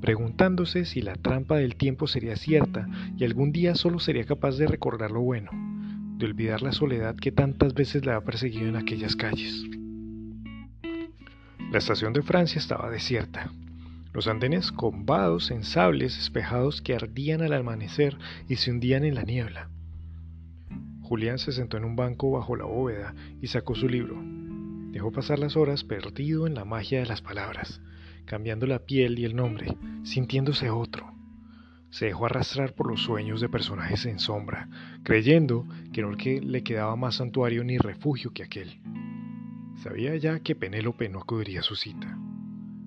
preguntándose 0.00 0.84
si 0.84 1.02
la 1.02 1.14
trampa 1.14 1.56
del 1.56 1.76
tiempo 1.76 2.06
sería 2.06 2.36
cierta 2.36 2.88
y 3.16 3.24
algún 3.24 3.50
día 3.52 3.74
solo 3.74 3.98
sería 3.98 4.24
capaz 4.24 4.56
de 4.56 4.66
recordar 4.66 5.10
lo 5.10 5.20
bueno, 5.20 5.50
de 6.16 6.26
olvidar 6.26 6.62
la 6.62 6.72
soledad 6.72 7.16
que 7.16 7.32
tantas 7.32 7.74
veces 7.74 8.04
le 8.04 8.12
había 8.12 8.24
perseguido 8.24 8.68
en 8.68 8.76
aquellas 8.76 9.16
calles. 9.16 9.64
La 11.70 11.78
estación 11.78 12.12
de 12.12 12.22
Francia 12.22 12.58
estaba 12.58 12.90
desierta, 12.90 13.50
los 14.16 14.28
andenes 14.28 14.72
combados 14.72 15.50
en 15.50 15.62
sables 15.62 16.16
espejados 16.16 16.80
que 16.80 16.94
ardían 16.94 17.42
al 17.42 17.52
amanecer 17.52 18.16
y 18.48 18.56
se 18.56 18.70
hundían 18.70 19.04
en 19.04 19.14
la 19.14 19.24
niebla. 19.24 19.68
Julián 21.02 21.38
se 21.38 21.52
sentó 21.52 21.76
en 21.76 21.84
un 21.84 21.96
banco 21.96 22.30
bajo 22.30 22.56
la 22.56 22.64
bóveda 22.64 23.14
y 23.42 23.48
sacó 23.48 23.74
su 23.74 23.90
libro. 23.90 24.16
Dejó 24.90 25.12
pasar 25.12 25.38
las 25.38 25.54
horas 25.54 25.84
perdido 25.84 26.46
en 26.46 26.54
la 26.54 26.64
magia 26.64 27.00
de 27.00 27.04
las 27.04 27.20
palabras, 27.20 27.82
cambiando 28.24 28.66
la 28.66 28.78
piel 28.78 29.18
y 29.18 29.26
el 29.26 29.36
nombre, 29.36 29.76
sintiéndose 30.02 30.70
otro. 30.70 31.12
Se 31.90 32.06
dejó 32.06 32.24
arrastrar 32.24 32.72
por 32.72 32.88
los 32.88 33.02
sueños 33.02 33.42
de 33.42 33.50
personajes 33.50 34.06
en 34.06 34.18
sombra, 34.18 34.70
creyendo 35.02 35.68
que 35.92 36.00
no 36.00 36.12
le 36.12 36.62
quedaba 36.62 36.96
más 36.96 37.16
santuario 37.16 37.64
ni 37.64 37.76
refugio 37.76 38.32
que 38.32 38.44
aquel. 38.44 38.80
Sabía 39.82 40.16
ya 40.16 40.40
que 40.40 40.56
Penélope 40.56 41.10
no 41.10 41.18
acudiría 41.18 41.60
a 41.60 41.62
su 41.62 41.76
cita. 41.76 42.16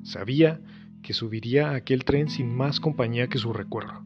Sabía 0.01 0.59
que 1.01 1.13
subiría 1.13 1.69
a 1.69 1.75
aquel 1.75 2.03
tren 2.03 2.29
sin 2.29 2.55
más 2.55 2.79
compañía 2.79 3.27
que 3.27 3.37
su 3.37 3.53
recuerdo. 3.53 4.05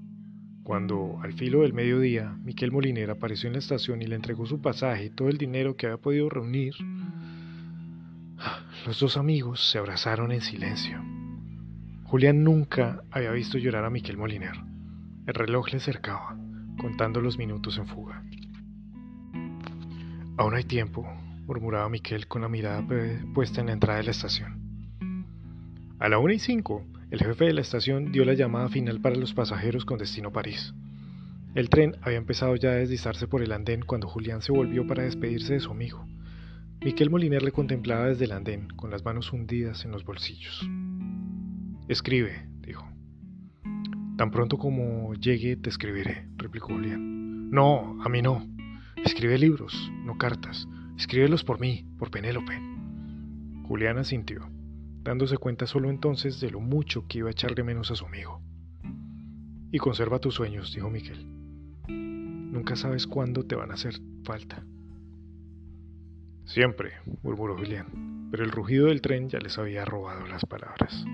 Cuando, 0.64 1.20
al 1.22 1.34
filo 1.34 1.62
del 1.62 1.74
mediodía, 1.74 2.38
Miquel 2.44 2.72
Moliner 2.72 3.10
apareció 3.10 3.48
en 3.48 3.54
la 3.54 3.60
estación 3.60 4.02
y 4.02 4.08
le 4.08 4.16
entregó 4.16 4.46
su 4.46 4.62
pasaje 4.62 5.06
y 5.06 5.10
todo 5.10 5.28
el 5.28 5.38
dinero 5.38 5.76
que 5.76 5.88
había 5.88 5.98
podido 5.98 6.30
reunir, 6.30 6.74
los 8.86 9.00
dos 9.00 9.18
amigos 9.18 9.70
se 9.70 9.78
abrazaron 9.78 10.32
en 10.32 10.42
silencio. 10.42 11.02
Julián 12.06 12.44
nunca 12.44 13.04
había 13.12 13.32
visto 13.32 13.58
llorar 13.58 13.86
a 13.86 13.90
Miquel 13.90 14.18
Moliner. 14.18 14.56
El 15.26 15.34
reloj 15.34 15.72
le 15.74 15.80
cercaba, 15.80 16.38
contando 16.78 17.22
los 17.22 17.38
minutos 17.38 17.78
en 17.78 17.88
fuga. 17.88 18.24
Aún 20.38 20.54
hay 20.56 20.64
tiempo, 20.64 21.06
murmuraba 21.46 21.90
Miquel 21.90 22.28
con 22.28 22.42
la 22.42 22.50
mirada 22.50 22.86
puesta 23.34 23.62
en 23.62 23.68
la 23.68 23.74
entrada 23.74 24.00
de 24.00 24.06
la 24.06 24.12
estación. 24.12 24.63
A 26.04 26.10
la 26.10 26.20
1 26.20 26.34
y 26.34 26.40
5, 26.40 26.86
el 27.12 27.20
jefe 27.20 27.46
de 27.46 27.54
la 27.54 27.62
estación 27.62 28.12
dio 28.12 28.26
la 28.26 28.34
llamada 28.34 28.68
final 28.68 29.00
para 29.00 29.16
los 29.16 29.34
pasajeros 29.34 29.86
con 29.86 29.98
destino 29.98 30.34
París. 30.34 30.74
El 31.56 31.70
tren 31.70 31.96
había 32.02 32.18
empezado 32.18 32.58
ya 32.58 32.72
a 32.72 32.76
deslizarse 32.76 33.26
por 33.26 33.42
el 33.42 33.54
andén 33.54 33.84
cuando 33.84 34.10
Julián 34.10 34.42
se 34.42 34.52
volvió 34.52 34.86
para 34.86 35.04
despedirse 35.04 35.54
de 35.54 35.62
su 35.62 35.72
amigo. 35.72 36.06
Miquel 36.84 37.10
Moliner 37.10 37.42
le 37.42 37.54
contemplaba 37.54 38.08
desde 38.08 38.26
el 38.26 38.34
andén, 38.34 38.68
con 38.76 38.92
las 38.92 39.06
manos 39.06 39.32
hundidas 39.32 39.86
en 39.86 39.92
los 39.92 40.04
bolsillos. 40.04 40.70
Escribe, 41.88 42.50
dijo. 42.60 42.86
Tan 44.18 44.30
pronto 44.30 44.58
como 44.58 45.14
llegue 45.14 45.56
te 45.56 45.70
escribiré, 45.70 46.28
replicó 46.36 46.74
Julián. 46.74 47.50
No, 47.50 47.98
a 48.04 48.10
mí 48.10 48.22
no. 48.22 48.46
Escribe 49.06 49.38
libros, 49.38 49.90
no 50.04 50.18
cartas. 50.18 50.68
Escríbelos 50.98 51.46
por 51.46 51.62
mí, 51.62 51.86
por 51.98 52.12
Penélope. 52.12 52.60
Julián 53.70 54.00
asintió 54.00 54.50
dándose 55.04 55.38
cuenta 55.38 55.68
solo 55.68 55.90
entonces 55.90 56.40
de 56.40 56.50
lo 56.50 56.60
mucho 56.60 57.06
que 57.08 57.20
iba 57.20 57.28
a 57.28 57.32
echar 57.32 57.54
de 57.56 57.64
menos 57.64 57.92
a 57.92 57.96
su 57.96 58.06
amigo. 58.06 58.42
Y 59.72 59.78
conserva 59.80 60.20
tus 60.20 60.36
sueños, 60.36 60.74
dijo 60.74 60.90
Miguel. 60.90 61.26
Nunca 61.88 62.76
sabes 62.76 63.08
cuándo 63.08 63.44
te 63.46 63.56
van 63.56 63.72
a 63.72 63.74
hacer 63.74 63.96
falta. 64.24 64.64
Siempre, 66.46 66.94
murmuró 67.24 67.58
Julián, 67.58 68.30
pero 68.32 68.44
el 68.44 68.52
rugido 68.52 68.88
del 68.88 69.02
tren 69.02 69.30
ya 69.30 69.40
les 69.40 69.58
había 69.58 69.86
robado 69.86 70.26
las 70.28 70.46
palabras. 70.46 71.06